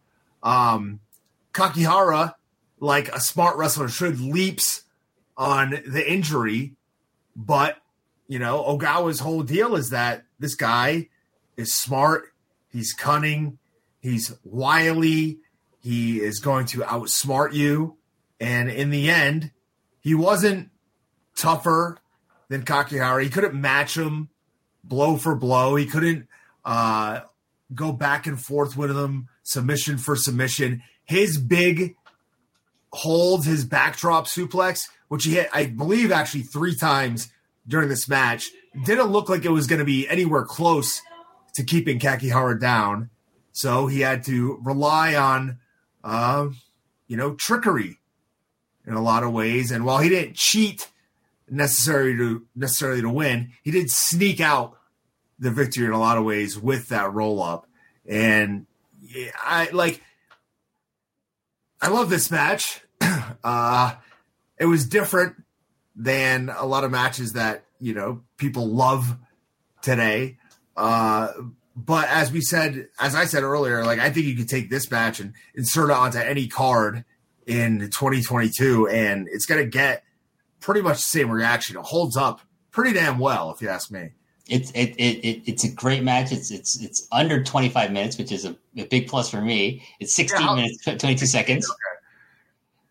Um, 0.45 1.01
Kakihara, 1.53 2.35
like 2.79 3.09
a 3.09 3.19
smart 3.19 3.57
wrestler 3.57 3.89
should, 3.89 4.21
leaps 4.21 4.85
on 5.37 5.71
the 5.85 6.09
injury, 6.09 6.75
but 7.35 7.79
you 8.29 8.39
know, 8.39 8.63
Ogawa's 8.63 9.19
whole 9.19 9.43
deal 9.43 9.75
is 9.75 9.91
that 9.91 10.23
this 10.39 10.55
guy 10.55 11.09
is 11.57 11.75
smart, 11.75 12.33
he's 12.71 12.93
cunning, 12.93 13.59
he's 13.99 14.37
wily, 14.45 15.39
he 15.81 16.21
is 16.21 16.39
going 16.39 16.67
to 16.67 16.79
outsmart 16.83 17.55
you, 17.55 17.97
and 18.39 18.71
in 18.71 18.91
the 18.91 19.11
end, 19.11 19.51
he 20.01 20.15
wasn't 20.15 20.71
tougher 21.37 21.99
than 22.49 22.65
Kakihara. 22.65 23.23
He 23.23 23.31
couldn't 23.31 23.55
match 23.55 23.97
him 23.97 24.29
blow 24.85 25.17
for 25.17 25.35
blow. 25.35 25.77
He 25.77 25.87
couldn't 25.87 26.29
uh, 26.65 27.21
go 27.75 27.93
back 27.93 28.27
and 28.27 28.41
forth 28.41 28.77
with 28.77 28.97
him 28.97 29.29
submission 29.43 29.99
for 29.99 30.17
submission 30.17 30.83
his 31.07 31.39
big 31.39 31.95
holds, 32.93 33.47
his 33.47 33.65
backdrop 33.65 34.27
suplex, 34.27 34.89
which 35.09 35.25
he 35.25 35.35
hit, 35.35 35.49
I 35.53 35.67
believe, 35.67 36.13
actually 36.13 36.43
three 36.43 36.75
times 36.77 37.33
during 37.67 37.89
this 37.89 38.09
match, 38.09 38.51
didn't 38.85 39.07
look 39.07 39.29
like 39.29 39.45
it 39.45 39.51
was 39.51 39.67
going 39.67 39.79
to 39.79 39.85
be 39.85 40.09
anywhere 40.09 40.45
close 40.45 41.01
to 41.55 41.65
keeping 41.65 41.99
Kakihara 41.99 42.61
down. 42.61 43.11
So 43.53 43.87
he 43.87 44.01
had 44.01 44.25
to 44.25 44.61
rely 44.63 45.15
on, 45.15 45.59
uh, 46.05 46.49
you 47.07 47.17
know, 47.17 47.35
trickery 47.35 47.99
in 48.87 48.95
a 48.95 49.03
lot 49.03 49.23
of 49.23 49.33
ways. 49.33 49.71
And 49.71 49.85
while 49.85 49.99
he 49.99 50.09
didn't 50.09 50.37
cheat 50.37 50.91
necessarily 51.49 52.17
to 52.17 52.47
necessarily 52.55 53.03
to 53.03 53.11
win, 53.11 53.53
he 53.63 53.71
did 53.71 53.91
sneak 53.91 54.41
out 54.41 54.77
the 55.39 55.51
victory 55.51 55.87
in 55.87 55.93
a 55.93 55.99
lot 55.99 56.19
of 56.19 56.25
ways 56.25 56.59
with 56.59 56.89
that 56.89 57.13
roll 57.13 57.43
up. 57.43 57.67
And 58.09 58.67
I 59.43 59.69
like 59.73 60.03
I 61.81 61.89
love 61.89 62.11
this 62.11 62.31
match. 62.31 62.81
uh, 63.45 63.95
it 64.59 64.67
was 64.67 64.87
different 64.87 65.37
than 65.95 66.51
a 66.51 66.67
lot 66.67 66.85
of 66.85 66.91
matches 66.91 67.33
that 67.35 67.65
you 67.81 67.95
know 67.95 68.23
people 68.37 68.69
love 68.69 69.17
today. 69.83 70.39
Uh, 70.77 71.33
but 71.75 72.09
as 72.09 72.33
we 72.33 72.41
said, 72.41 72.89
as 72.99 73.15
I 73.15 73.27
said 73.27 73.43
earlier, 73.43 73.85
like 73.85 73.99
I 73.99 74.11
think 74.11 74.27
you 74.27 74.35
could 74.35 74.49
take 74.49 74.71
this 74.71 74.91
match 74.91 75.21
and 75.21 75.35
insert 75.55 75.91
it 75.91 75.97
onto 75.97 76.19
any 76.19 76.49
card 76.49 77.05
in 77.47 77.81
2022, 77.81 78.89
and 78.89 79.29
it's 79.31 79.47
to 79.47 79.67
get 79.67 80.03
pretty 80.67 80.83
much 80.83 80.97
the 80.97 81.03
same 81.03 81.31
reaction. 81.31 81.79
It 81.79 81.85
holds 81.85 82.17
up 82.19 82.41
pretty 82.71 82.93
damn 82.93 83.19
well, 83.19 83.51
if 83.51 83.63
you 83.63 83.71
ask 83.71 83.91
me 83.91 84.11
it's 84.49 84.71
it, 84.73 84.95
it, 84.97 85.25
it, 85.25 85.43
it's 85.47 85.65
a 85.65 85.71
great 85.71 86.03
match. 86.03 86.33
It's 86.33 86.51
it's 86.51 86.81
it's 86.81 87.09
under 87.11 87.43
25 87.43 87.91
minutes, 87.93 88.17
which 88.17 88.31
is 88.31 88.45
a, 88.45 88.57
a 88.77 88.85
big 88.85 89.09
plus 89.09 89.29
for 89.29 89.41
me. 89.41 89.83
It's 89.99 90.15
16 90.15 90.41
yeah, 90.41 90.55
minutes 90.55 90.85
22 90.85 91.27
seconds. 91.27 91.69
Okay. 91.69 91.77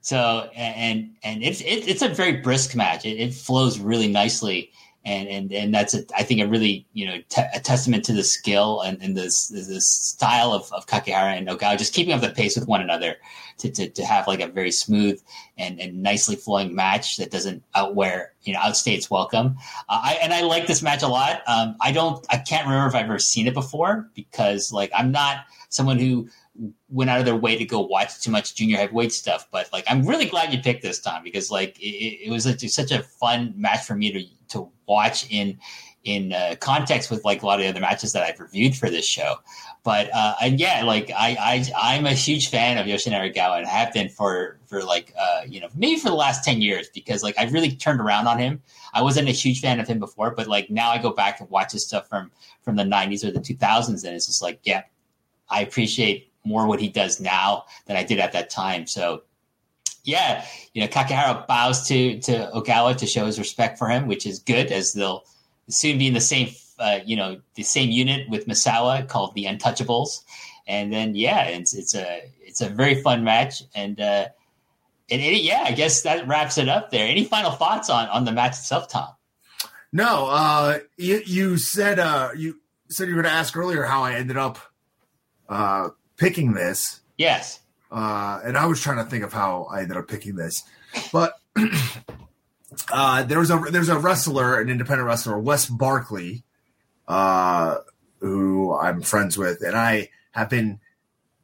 So 0.02 0.50
and 0.56 1.16
and 1.24 1.44
it's 1.44 1.62
it, 1.62 1.88
it's 1.88 2.02
a 2.02 2.10
very 2.10 2.34
brisk 2.34 2.76
match. 2.76 3.06
It, 3.06 3.20
it, 3.20 3.34
flows 3.34 3.80
really 3.80 4.08
nicely, 4.08 4.72
and 5.06 5.30
and 5.30 5.54
and 5.54 5.74
that's 5.74 5.94
a, 5.94 6.04
I 6.18 6.24
think 6.24 6.42
a 6.42 6.48
really 6.48 6.86
you 6.94 7.06
know 7.06 7.22
te- 7.30 7.44
a 7.54 7.60
testament 7.60 8.04
to 8.06 8.14
the 8.14 8.24
skill 8.24 8.82
and, 8.82 9.02
and 9.02 9.16
this 9.16 9.48
this 9.50 9.88
style 9.88 10.52
of, 10.52 10.72
of 10.74 10.88
Kakihara 10.88 11.38
and 11.38 11.48
Ogawa 11.48 11.78
just 11.78 11.94
keeping 11.94 12.14
up 12.14 12.22
the 12.22 12.30
pace 12.30 12.58
with 12.58 12.68
one 12.68 12.82
another 12.82 13.16
to, 13.60 13.70
to, 13.72 13.90
to 13.90 14.04
have 14.04 14.28
like 14.28 14.42
a 14.42 14.48
very 14.48 14.72
smooth 14.72 15.22
and, 15.58 15.80
and 15.80 16.02
nicely 16.02 16.36
flowing 16.36 16.76
match 16.76 17.18
that 17.18 17.32
doesn't 17.32 17.64
outwear 17.76 18.34
you 18.44 18.54
know 18.54 18.60
outstay 18.60 18.96
its 18.96 19.10
welcome. 19.10 19.56
Uh, 19.88 20.02
I, 20.04 20.20
and 20.22 20.34
I 20.34 20.42
like 20.42 20.66
this 20.68 20.82
match 20.82 21.04
a 21.04 21.08
lot. 21.08 21.42
Um, 21.48 21.76
I 21.80 21.92
don't 21.92 22.26
I 22.30 22.38
can't 22.38 22.66
remember 22.66 22.88
if 22.88 22.96
I've 22.96 23.06
ever 23.06 23.20
seen 23.20 23.48
it 23.48 23.54
before 23.54 24.10
because 24.16 24.72
like 24.72 24.92
I'm 24.96 25.12
not 25.12 25.46
someone 25.70 26.00
who 26.00 26.28
went 26.90 27.10
out 27.10 27.20
of 27.20 27.26
their 27.26 27.36
way 27.36 27.58
to 27.58 27.66
go 27.66 27.82
watch 27.82 28.22
too 28.22 28.32
much 28.32 28.56
junior 28.56 28.78
heavyweight 28.78 29.12
stuff. 29.12 29.48
But 29.52 29.72
like, 29.74 29.86
I'm 29.88 30.06
really 30.06 30.26
glad 30.26 30.54
you 30.54 30.60
picked 30.60 30.84
this 30.84 31.00
time 31.00 31.24
because 31.24 31.52
like 31.52 31.80
it, 31.80 32.28
it 32.28 32.32
was 32.32 32.44
such 32.74 32.92
a 32.92 33.04
fun 33.04 33.54
match 33.56 33.86
for 33.86 33.96
me 33.96 34.12
to 34.12 34.24
to 34.50 34.70
watch 34.88 35.30
in 35.30 35.58
in 36.06 36.32
uh, 36.34 36.56
context 36.60 37.10
with 37.10 37.26
like 37.26 37.42
a 37.42 37.46
lot 37.46 37.60
of 37.60 37.64
the 37.64 37.70
other 37.70 37.80
matches 37.80 38.14
that 38.14 38.24
I've 38.24 38.40
reviewed 38.40 38.76
for 38.76 38.90
this 38.90 39.06
show. 39.06 39.38
But 39.84 40.10
uh, 40.14 40.36
and 40.42 40.60
yeah, 40.60 40.84
like 40.84 41.12
I, 41.12 41.36
I 41.40 41.96
I'm 41.96 42.06
a 42.06 42.14
huge 42.14 42.50
fan 42.50 42.78
of 42.78 42.86
Yoshinari 42.86 43.34
Ogawa 43.34 43.58
and 43.60 43.68
have 43.68 43.92
been 43.94 44.10
for 44.10 44.60
for 44.68 44.84
like 44.84 45.14
uh, 45.20 45.42
you 45.48 45.60
know 45.60 45.68
maybe 45.76 46.00
for 46.00 46.10
the 46.10 46.16
last 46.16 46.44
ten 46.44 46.62
years 46.62 46.90
because 46.94 47.24
like 47.24 47.36
I've 47.38 47.54
really 47.54 47.72
turned 47.72 48.00
around 48.00 48.28
on 48.28 48.40
him. 48.40 48.62
I 48.94 49.02
wasn't 49.02 49.28
a 49.28 49.32
huge 49.32 49.62
fan 49.62 49.80
of 49.80 49.88
him 49.88 50.00
before, 50.00 50.32
but 50.32 50.48
like 50.48 50.70
now 50.70 50.90
I 50.90 51.00
go 51.00 51.12
back 51.12 51.40
and 51.40 51.50
watch 51.50 51.74
his 51.74 51.86
stuff 51.86 52.08
from 52.08 52.32
from 52.64 52.76
the 52.76 52.84
'90s 52.84 53.24
or 53.24 53.32
the 53.32 53.40
2000s, 53.40 54.06
and 54.06 54.16
it's 54.16 54.28
just 54.28 54.42
like 54.42 54.60
yeah, 54.64 54.84
I 55.50 55.62
appreciate 55.62 56.32
more 56.46 56.68
what 56.68 56.80
he 56.80 56.88
does 56.88 57.20
now 57.20 57.66
than 57.86 57.98
I 57.98 58.04
did 58.04 58.20
at 58.20 58.34
that 58.34 58.50
time. 58.50 58.88
So 58.88 59.24
yeah, 60.06 60.46
you 60.74 60.82
know, 60.82 60.88
Kakihara 60.88 61.48
bows 61.48 61.88
to 61.88 62.20
to 62.22 62.52
Ogawa 62.54 62.96
to 62.98 63.08
show 63.08 63.26
his 63.26 63.40
respect 63.40 63.78
for 63.78 63.90
him, 63.90 64.08
which 64.08 64.26
is 64.26 64.40
good, 64.40 64.72
as 64.72 64.94
they'll 64.94 65.26
soon 65.68 65.98
be 65.98 66.08
in 66.08 66.14
the 66.14 66.22
same, 66.22 66.50
uh, 66.80 67.00
you 67.06 67.16
know, 67.16 67.42
the 67.56 67.64
same 67.64 67.90
unit 67.90 68.30
with 68.30 68.48
Misawa 68.48 69.08
called 69.08 69.34
the 69.34 69.46
Untouchables. 69.46 70.22
And 70.68 70.94
then 70.94 71.16
yeah, 71.16 71.46
it's 71.46 71.74
it's 71.74 71.96
a 71.96 72.32
it's 72.40 72.62
a 72.62 72.70
very 72.70 73.02
fun 73.02 73.24
match, 73.24 73.64
and 73.76 74.00
uh, 74.00 74.28
and 75.10 75.22
yeah, 75.22 75.64
I 75.66 75.72
guess 75.72 76.04
that 76.04 76.28
wraps 76.28 76.58
it 76.58 76.70
up 76.70 76.92
there. 76.92 77.08
Any 77.08 77.24
final 77.24 77.52
thoughts 77.52 77.90
on 77.90 78.08
on 78.10 78.26
the 78.26 78.32
match 78.32 78.54
itself, 78.54 78.88
Tom? 78.88 79.10
No, 79.92 80.28
uh, 80.28 80.80
you 80.98 81.22
you 81.26 81.58
said 81.58 82.00
uh, 82.00 82.30
you 82.36 82.60
said 82.90 83.08
you 83.08 83.16
were 83.16 83.22
going 83.22 83.32
to 83.32 83.38
ask 83.38 83.56
earlier 83.56 83.84
how 83.84 84.04
I 84.04 84.16
ended 84.16 84.38
up 84.38 84.60
uh, 85.50 85.90
picking 86.18 86.54
this. 86.54 87.02
Yes. 87.18 87.60
uh, 87.92 88.42
and 88.44 88.58
I 88.58 88.66
was 88.66 88.82
trying 88.82 88.98
to 89.04 89.10
think 89.10 89.24
of 89.24 89.32
how 89.34 89.68
I 89.72 89.82
ended 89.82 89.98
up 89.98 90.08
picking 90.08 90.36
this, 90.36 90.64
but 91.12 91.34
uh, 92.92 93.24
there 93.24 93.40
was 93.40 93.52
a 93.52 93.58
there's 93.72 93.90
a 93.90 93.98
wrestler, 93.98 94.60
an 94.60 94.70
independent 94.70 95.08
wrestler, 95.08 95.40
Wes 95.40 95.66
Barkley, 95.68 96.44
uh, 97.08 97.78
who 98.20 98.76
I'm 98.76 99.02
friends 99.02 99.38
with, 99.38 99.62
and 99.62 99.76
I 99.76 100.10
have 100.32 100.50
been 100.50 100.80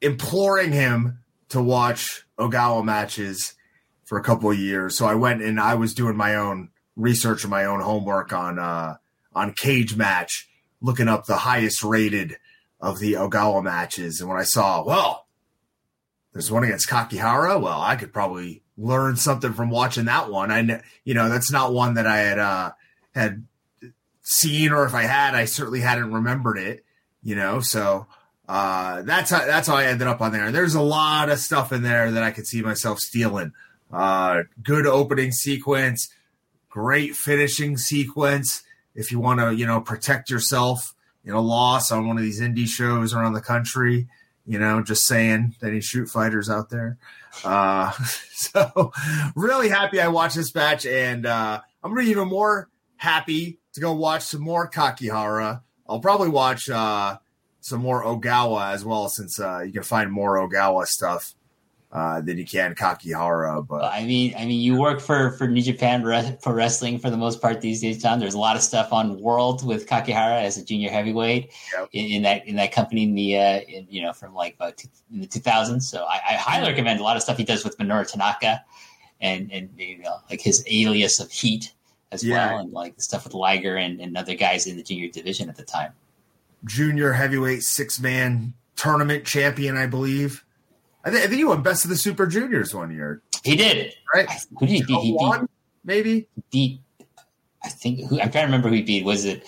imploring 0.02 0.72
him 0.72 1.20
to 1.50 1.62
watch 1.62 2.26
Ogawa 2.38 2.84
matches 2.84 3.54
for 4.06 4.18
a 4.18 4.24
couple 4.24 4.52
of 4.52 4.58
years. 4.60 4.98
So 4.98 5.06
I 5.06 5.16
went 5.16 5.42
and 5.42 5.60
I 5.60 5.76
was 5.76 5.94
doing 5.94 6.18
my 6.18 6.36
own 6.36 6.70
research 6.96 7.44
and 7.44 7.52
my 7.52 7.66
own 7.66 7.80
homework 7.82 8.34
on 8.34 8.60
uh, 8.60 8.96
on 9.34 9.54
Cage 9.54 9.96
Match, 9.96 10.50
looking 10.82 11.08
up 11.08 11.26
the 11.26 11.38
highest 11.38 11.84
rated 11.84 12.38
of 12.82 13.00
the 13.00 13.14
Ogawa 13.14 13.64
matches. 13.64 14.20
And 14.20 14.30
when 14.30 14.40
I 14.40 14.44
saw, 14.44 14.84
well, 14.84 15.28
there's 16.34 16.52
one 16.52 16.64
against 16.64 16.90
Kakihara, 16.90 17.62
well, 17.62 17.80
I 17.80 17.96
could 17.96 18.14
probably 18.14 18.64
learn 18.78 19.16
something 19.16 19.54
from 19.54 19.70
watching 19.70 20.06
that 20.06 20.32
one. 20.32 20.52
I, 20.52 20.82
you 21.04 21.14
know, 21.14 21.30
that's 21.30 21.52
not 21.52 21.74
one 21.74 21.96
that 21.96 22.08
I 22.08 22.18
had 22.18 22.40
uh, 22.40 22.72
had 23.14 23.46
seen, 24.24 24.72
or 24.72 24.86
if 24.86 24.94
I 24.94 25.04
had, 25.04 25.36
I 25.36 25.46
certainly 25.46 25.82
hadn't 25.82 26.14
remembered 26.14 26.58
it. 26.58 26.86
You 27.24 27.36
know, 27.36 27.60
so 27.60 28.08
uh, 28.50 29.04
that's 29.04 29.30
how 29.30 29.46
that's 29.46 29.68
how 29.68 29.76
I 29.76 29.86
ended 29.86 30.08
up 30.08 30.22
on 30.22 30.32
there. 30.32 30.46
And 30.46 30.56
there's 30.56 30.74
a 30.74 30.82
lot 30.82 31.30
of 31.30 31.38
stuff 31.38 31.72
in 31.72 31.84
there 31.84 32.12
that 32.12 32.24
I 32.24 32.32
could 32.32 32.48
see 32.48 32.62
myself 32.62 32.98
stealing. 33.00 33.52
Uh, 33.94 34.44
good 34.64 34.88
opening 34.88 35.32
sequence, 35.32 36.10
great 36.70 37.16
finishing 37.16 37.78
sequence. 37.78 38.64
If 38.96 39.12
you 39.12 39.20
want 39.20 39.40
to, 39.40 39.54
you 39.54 39.66
know, 39.66 39.82
protect 39.82 40.30
yourself 40.30 40.96
in 41.24 41.34
a 41.34 41.42
loss 41.42 41.92
on 41.92 42.08
one 42.08 42.18
of 42.18 42.24
these 42.24 42.42
indie 42.42 42.68
shows 42.68 43.14
around 43.14 43.34
the 43.34 43.42
country, 43.42 44.08
you 44.46 44.58
know, 44.60 44.82
just 44.82 45.06
saying, 45.06 45.56
any 45.62 45.82
shoot 45.82 46.08
fighters 46.08 46.50
out 46.50 46.70
there. 46.70 46.98
Uh, 47.44 47.92
so 48.34 48.92
really 49.36 49.70
happy 49.70 50.00
I 50.00 50.08
watched 50.08 50.36
this 50.36 50.54
match, 50.54 50.86
and 50.86 51.26
uh, 51.26 51.62
I'm 51.84 51.92
gonna 51.92 52.04
be 52.04 52.12
even 52.12 52.28
more 52.28 52.70
happy 52.98 53.60
to 53.74 53.82
go 53.82 53.94
watch 53.94 54.24
some 54.24 54.42
more 54.42 54.70
Kakihara. 54.70 55.62
I'll 55.88 56.00
probably 56.00 56.30
watch 56.30 56.70
uh, 56.70 57.18
some 57.62 57.82
more 57.82 58.04
Ogawa 58.04 58.74
as 58.74 58.84
well, 58.84 59.10
since 59.10 59.40
uh, 59.40 59.60
you 59.66 59.72
can 59.72 59.84
find 59.84 60.12
more 60.12 60.38
Ogawa 60.38 60.86
stuff 60.86 61.34
uh, 61.92 62.22
than 62.22 62.38
you 62.38 62.46
can 62.46 62.74
Kakihara. 62.76 63.68
But 63.68 63.84
I 63.86 64.04
mean, 64.06 64.34
I 64.38 64.46
mean, 64.46 64.62
you 64.62 64.78
work 64.80 65.00
for 65.02 65.32
for 65.32 65.48
New 65.48 65.62
Japan 65.62 66.04
Re- 66.04 66.38
Pro 66.42 66.54
Wrestling 66.54 67.00
for 67.00 67.10
the 67.10 67.18
most 67.18 67.42
part 67.42 67.60
these 67.62 67.82
days, 67.82 68.02
John. 68.02 68.20
There's 68.20 68.34
a 68.34 68.40
lot 68.40 68.56
of 68.56 68.62
stuff 68.62 68.94
on 68.94 69.20
World 69.20 69.66
with 69.66 69.88
Kakihara 69.88 70.42
as 70.44 70.58
a 70.58 70.64
junior 70.64 70.90
heavyweight 70.90 71.52
Yep. 71.78 71.90
in, 71.94 72.06
in 72.12 72.22
that 72.24 72.48
in 72.48 72.56
that 72.56 72.72
company 72.72 73.04
in 73.04 73.14
the 73.16 73.38
uh, 73.38 73.60
in, 73.68 73.88
you 73.90 74.02
know 74.02 74.14
from 74.14 74.34
like 74.34 74.56
uh, 74.60 74.72
two, 74.76 74.88
in 75.14 75.22
the 75.22 75.28
2000s. 75.28 75.84
So 75.84 76.04
I, 76.06 76.16
I 76.32 76.34
highly 76.36 76.70
recommend 76.70 77.00
a 77.00 77.04
lot 77.04 77.18
of 77.18 77.24
stuff 77.24 77.38
he 77.38 77.44
does 77.44 77.64
with 77.64 77.78
Minoru 77.78 78.10
Tanaka 78.10 78.64
and 79.20 79.52
and 79.52 79.70
you 79.78 79.98
know 80.00 80.16
like 80.30 80.42
his 80.42 80.64
alias 80.68 81.20
of 81.20 81.30
Heat 81.32 81.74
as 82.14 82.24
Yeah. 82.24 82.52
well, 82.54 82.60
and 82.60 82.72
like 82.74 82.96
the 82.96 83.02
stuff 83.02 83.24
with 83.26 83.34
Liger 83.34 83.76
and, 83.78 84.00
and 84.02 84.18
other 84.18 84.36
guys 84.36 84.68
in 84.68 84.76
the 84.78 84.84
junior 84.84 85.10
division 85.10 85.48
at 85.50 85.56
the 85.58 85.64
time. 85.64 85.92
junior 86.66 87.14
heavyweight 87.14 87.64
six 87.64 88.00
man 88.00 88.54
tournament 88.76 89.26
champion, 89.26 89.78
I 89.78 89.88
believe. 89.88 90.44
I, 91.04 91.10
th- 91.10 91.24
I 91.24 91.28
think 91.28 91.38
he 91.38 91.44
won 91.46 91.62
best 91.64 91.84
of 91.84 91.90
the 91.90 91.98
Super 91.98 92.28
Juniors 92.28 92.74
one 92.76 92.92
year, 92.94 93.22
He 93.44 93.56
did. 93.56 93.94
right? 94.14 94.28
I, 94.30 94.38
who 94.60 94.66
did 94.68 94.70
he 94.70 94.84
beat? 94.84 95.00
He 95.00 95.12
beat 95.12 95.18
One, 95.20 95.50
maybe. 95.84 96.28
beat 96.52 96.82
I 97.64 97.70
think 97.70 98.08
who 98.10 98.20
I'm 98.20 98.32
trying 98.32 98.44
to 98.44 98.46
remember 98.48 98.70
who 98.70 98.76
he 98.76 98.82
beat. 98.82 99.06
Was 99.06 99.26
it 99.26 99.44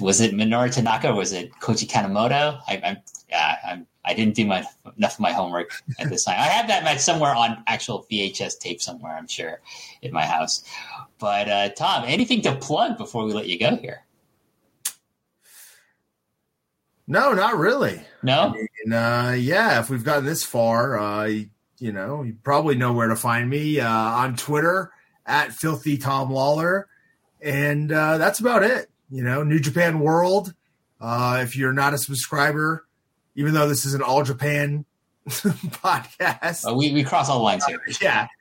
was 0.00 0.20
it 0.20 0.32
Minoru 0.34 0.72
Tanaka 0.72 1.14
was 1.14 1.32
it 1.32 1.50
Koji 1.60 1.86
Kanemoto? 1.88 2.60
I, 2.66 2.80
I'm 2.84 2.96
yeah, 3.28 3.56
I'm 3.66 3.86
I 4.04 4.14
didn't 4.14 4.34
do 4.34 4.46
my 4.46 4.64
enough 4.96 5.14
of 5.14 5.20
my 5.20 5.32
homework 5.32 5.70
at 5.98 6.08
this 6.08 6.24
time. 6.24 6.36
I 6.38 6.44
have 6.44 6.66
that 6.68 6.84
match 6.84 7.00
somewhere 7.00 7.34
on 7.34 7.62
actual 7.66 8.06
VHS 8.10 8.58
tape 8.58 8.80
somewhere, 8.80 9.14
I'm 9.14 9.26
sure, 9.28 9.60
in 10.00 10.12
my 10.12 10.24
house. 10.24 10.64
But 11.18 11.48
uh, 11.50 11.68
Tom, 11.70 12.04
anything 12.06 12.40
to 12.42 12.54
plug 12.56 12.96
before 12.96 13.24
we 13.26 13.34
let 13.34 13.46
you 13.46 13.58
go 13.58 13.76
here? 13.76 14.04
No, 17.10 17.32
not 17.32 17.56
really. 17.56 18.02
No, 18.22 18.54
And 18.84 18.92
uh, 18.94 19.32
yeah, 19.34 19.80
if 19.80 19.88
we've 19.88 20.04
gotten 20.04 20.26
this 20.26 20.44
far, 20.44 20.98
uh, 20.98 21.24
you, 21.24 21.48
you 21.78 21.90
know, 21.92 22.22
you 22.22 22.36
probably 22.42 22.74
know 22.76 22.92
where 22.92 23.08
to 23.08 23.16
find 23.16 23.48
me 23.48 23.80
uh, 23.80 23.88
on 23.90 24.36
Twitter 24.36 24.92
at 25.24 25.52
Filthy 25.52 25.96
Tom 25.96 26.30
Lawlor, 26.30 26.84
and 27.40 27.90
uh, 27.90 28.18
that's 28.18 28.40
about 28.40 28.62
it. 28.62 28.90
You 29.10 29.22
know, 29.24 29.42
New 29.42 29.58
Japan 29.58 30.00
World. 30.00 30.52
Uh, 31.00 31.40
if 31.42 31.56
you're 31.56 31.72
not 31.72 31.94
a 31.94 31.98
subscriber, 31.98 32.86
even 33.36 33.54
though 33.54 33.68
this 33.68 33.86
is 33.86 33.94
an 33.94 34.02
All 34.02 34.22
Japan 34.22 34.84
podcast, 35.28 36.68
Uh, 36.70 36.74
we 36.74 36.92
we 36.92 37.04
cross 37.04 37.28
all 37.30 37.42
lines 37.42 37.64
here. 37.64 37.80
yeah. 38.00 38.26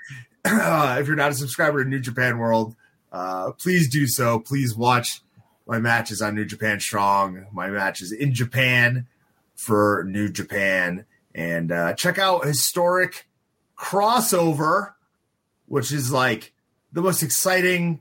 Uh, 0.45 0.95
if 1.01 1.07
you're 1.07 1.18
not 1.18 1.32
a 1.32 1.34
subscriber 1.34 1.84
to 1.84 1.89
New 1.89 1.99
Japan 1.99 2.38
World, 2.38 2.74
uh, 3.11 3.51
please 3.61 3.89
do 3.89 4.07
so. 4.07 4.39
Please 4.39 4.74
watch 4.78 5.22
my 5.68 5.80
matches 5.80 6.22
on 6.22 6.36
New 6.36 6.45
Japan 6.45 6.80
Strong, 6.80 7.47
my 7.51 7.68
matches 7.68 8.11
in 8.11 8.34
Japan 8.34 9.07
for 9.55 10.05
New 10.07 10.30
Japan, 10.30 11.05
and 11.36 11.72
uh, 11.72 11.93
check 11.93 12.18
out 12.18 12.45
Historic 12.45 13.28
Crossover, 13.78 14.93
which 15.68 15.91
is 15.91 16.11
like 16.11 16.53
the 16.93 17.01
most 17.01 17.22
exciting 17.22 17.99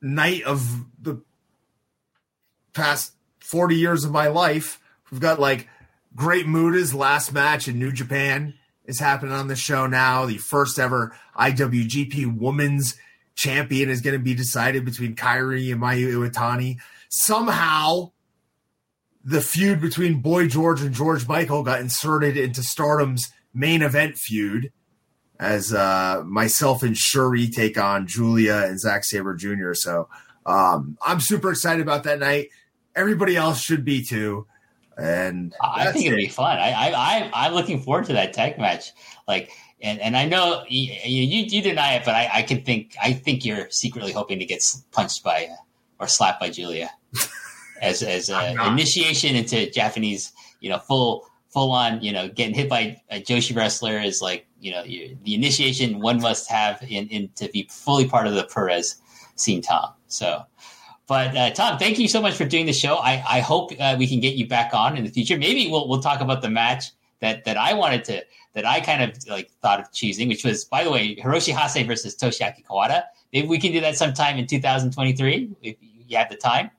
night 0.00 0.42
of 0.44 0.84
the 1.00 1.20
past 2.72 3.12
40 3.40 3.76
years 3.76 4.04
of 4.04 4.12
my 4.12 4.28
life. 4.28 4.80
We've 5.10 5.20
got 5.20 5.40
like 5.40 5.68
Great 6.14 6.46
Muta's 6.46 6.94
last 6.94 7.32
match 7.32 7.68
in 7.68 7.78
New 7.78 7.92
Japan 7.92 8.54
is 8.84 8.98
happening 8.98 9.32
on 9.32 9.48
the 9.48 9.56
show 9.56 9.86
now. 9.86 10.26
The 10.26 10.38
first 10.38 10.78
ever 10.78 11.16
IWGP 11.36 12.38
Women's 12.38 12.96
Champion 13.40 13.88
is 13.88 14.02
going 14.02 14.18
to 14.18 14.22
be 14.22 14.34
decided 14.34 14.84
between 14.84 15.16
Kairi 15.16 15.72
and 15.72 15.80
Mayu 15.80 16.12
Iwatani. 16.12 16.76
Somehow, 17.08 18.12
the 19.24 19.40
feud 19.40 19.80
between 19.80 20.20
Boy 20.20 20.46
George 20.46 20.82
and 20.82 20.92
George 20.94 21.26
Michael 21.26 21.62
got 21.62 21.80
inserted 21.80 22.36
into 22.36 22.62
Stardom's 22.62 23.32
main 23.54 23.80
event 23.80 24.18
feud 24.18 24.72
as 25.38 25.72
uh, 25.72 26.22
myself 26.26 26.82
and 26.82 26.94
Syuri 26.94 27.50
take 27.50 27.78
on 27.78 28.06
Giulia 28.06 28.66
and 28.66 28.78
Zack 28.78 29.04
Sabre 29.04 29.34
Jr. 29.34 29.72
So 29.72 30.10
um, 30.44 30.98
I'm 31.02 31.20
super 31.20 31.50
excited 31.50 31.80
about 31.80 32.04
that 32.04 32.18
night. 32.18 32.48
Everybody 32.94 33.36
else 33.36 33.58
should 33.58 33.86
be 33.86 34.04
too. 34.04 34.46
And 34.98 35.54
I 35.62 35.90
think 35.92 36.04
it'll 36.04 36.18
it. 36.18 36.24
be 36.24 36.28
fun. 36.28 36.58
I, 36.58 36.72
I, 36.72 36.90
I, 36.90 37.30
I'm 37.32 37.54
looking 37.54 37.80
forward 37.80 38.04
to 38.06 38.12
that 38.12 38.34
tech 38.34 38.58
match. 38.58 38.92
Like, 39.26 39.50
and, 39.82 40.00
and 40.00 40.16
I 40.16 40.26
know 40.26 40.64
you, 40.68 40.92
you, 41.04 41.44
you 41.44 41.62
deny 41.62 41.94
it, 41.94 42.04
but 42.04 42.14
I, 42.14 42.28
I 42.34 42.42
can 42.42 42.62
think, 42.62 42.96
I 43.02 43.12
think 43.12 43.44
you're 43.44 43.70
secretly 43.70 44.12
hoping 44.12 44.38
to 44.38 44.44
get 44.44 44.62
punched 44.92 45.24
by 45.24 45.48
uh, 45.50 45.56
or 45.98 46.06
slapped 46.06 46.40
by 46.40 46.50
Giulia 46.50 46.90
as, 47.82 48.02
as 48.02 48.30
an 48.30 48.60
initiation 48.60 49.36
into 49.36 49.70
Japanese, 49.70 50.32
you 50.60 50.70
know, 50.70 50.78
full, 50.78 51.26
full 51.48 51.72
on, 51.72 52.02
you 52.02 52.12
know, 52.12 52.28
getting 52.28 52.54
hit 52.54 52.68
by 52.68 53.00
a 53.10 53.20
Joshi 53.20 53.56
wrestler 53.56 53.98
is 53.98 54.20
like, 54.20 54.46
you 54.60 54.70
know, 54.70 54.82
you, 54.82 55.16
the 55.24 55.34
initiation 55.34 56.00
one 56.00 56.20
must 56.20 56.50
have 56.50 56.82
in, 56.82 57.08
in 57.08 57.30
to 57.36 57.48
be 57.48 57.66
fully 57.70 58.06
part 58.06 58.26
of 58.26 58.34
the 58.34 58.44
Perez 58.44 59.00
scene, 59.36 59.62
Tom. 59.62 59.92
So, 60.08 60.44
but 61.06 61.36
uh, 61.36 61.50
Tom, 61.50 61.78
thank 61.78 61.98
you 61.98 62.06
so 62.06 62.20
much 62.20 62.34
for 62.34 62.44
doing 62.44 62.66
the 62.66 62.72
show. 62.72 62.96
I, 62.96 63.24
I 63.28 63.40
hope 63.40 63.72
uh, 63.80 63.96
we 63.98 64.06
can 64.06 64.20
get 64.20 64.34
you 64.34 64.46
back 64.46 64.72
on 64.74 64.96
in 64.96 65.04
the 65.04 65.10
future. 65.10 65.36
Maybe 65.38 65.68
we'll 65.70 65.88
we'll 65.88 66.02
talk 66.02 66.20
about 66.20 66.42
the 66.42 66.50
match 66.50 66.92
that 67.20 67.44
that 67.46 67.56
I 67.56 67.72
wanted 67.74 68.04
to 68.04 68.22
that 68.54 68.66
I 68.66 68.80
kind 68.80 69.02
of 69.02 69.16
like 69.28 69.50
thought 69.62 69.80
of 69.80 69.92
choosing, 69.92 70.28
which 70.28 70.44
was 70.44 70.64
by 70.64 70.84
the 70.84 70.90
way 70.90 71.16
Hiroshi 71.16 71.54
Hase 71.54 71.86
versus 71.86 72.16
Toshiaki 72.16 72.64
Kawada. 72.64 73.04
Maybe 73.32 73.46
we 73.46 73.58
can 73.58 73.72
do 73.72 73.80
that 73.80 73.96
sometime 73.96 74.38
in 74.38 74.46
2023 74.46 75.50
if 75.62 75.76
you 75.80 76.16
have 76.16 76.30
the 76.30 76.36
time. 76.36 76.70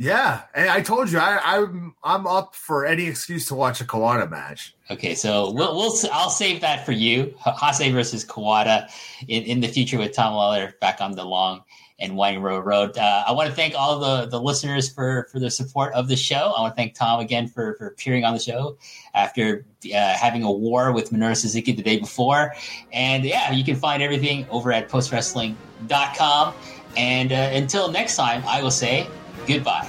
Yeah, 0.00 0.42
and 0.54 0.70
I 0.70 0.80
told 0.80 1.10
you 1.10 1.18
I, 1.18 1.40
I'm 1.42 1.94
I'm 2.04 2.26
up 2.26 2.54
for 2.54 2.86
any 2.86 3.06
excuse 3.06 3.48
to 3.48 3.56
watch 3.56 3.80
a 3.80 3.84
Kawada 3.84 4.30
match. 4.30 4.76
Okay, 4.90 5.16
so 5.16 5.50
we'll 5.50 5.74
we'll 5.74 5.92
I'll 6.12 6.30
save 6.30 6.60
that 6.60 6.86
for 6.86 6.92
you. 6.92 7.34
Hase 7.44 7.92
versus 7.92 8.24
Kawada 8.24 8.88
in, 9.26 9.42
in 9.42 9.60
the 9.60 9.66
future 9.66 9.98
with 9.98 10.14
Tom 10.14 10.34
Lawlor 10.34 10.78
back 10.80 11.00
on 11.00 11.12
the 11.12 11.24
long 11.24 11.64
and 11.98 12.16
winding 12.16 12.42
road 12.42 12.64
road. 12.64 12.96
Uh, 12.96 13.24
I 13.26 13.32
want 13.32 13.48
to 13.48 13.54
thank 13.54 13.74
all 13.74 13.98
the 13.98 14.26
the 14.26 14.40
listeners 14.40 14.88
for 14.88 15.26
for 15.30 15.38
their 15.40 15.50
support 15.50 15.92
of 15.94 16.08
the 16.08 16.16
show. 16.16 16.52
I 16.56 16.60
want 16.60 16.74
to 16.74 16.76
thank 16.76 16.94
Tom 16.94 17.20
again 17.20 17.48
for 17.48 17.74
for 17.74 17.88
appearing 17.88 18.24
on 18.24 18.34
the 18.34 18.40
show 18.40 18.78
after 19.14 19.64
uh, 19.86 20.14
having 20.14 20.42
a 20.42 20.50
war 20.50 20.92
with 20.92 21.10
Minoru 21.10 21.36
Suzuki 21.36 21.72
the 21.72 21.82
day 21.82 21.98
before. 21.98 22.54
And 22.92 23.24
yeah, 23.24 23.50
you 23.50 23.64
can 23.64 23.76
find 23.76 24.02
everything 24.02 24.46
over 24.50 24.72
at 24.72 24.88
postwrestling.com. 24.88 26.54
And 26.96 27.32
uh, 27.32 27.50
until 27.52 27.90
next 27.90 28.16
time, 28.16 28.42
I 28.46 28.62
will 28.62 28.70
say 28.70 29.06
goodbye. 29.46 29.88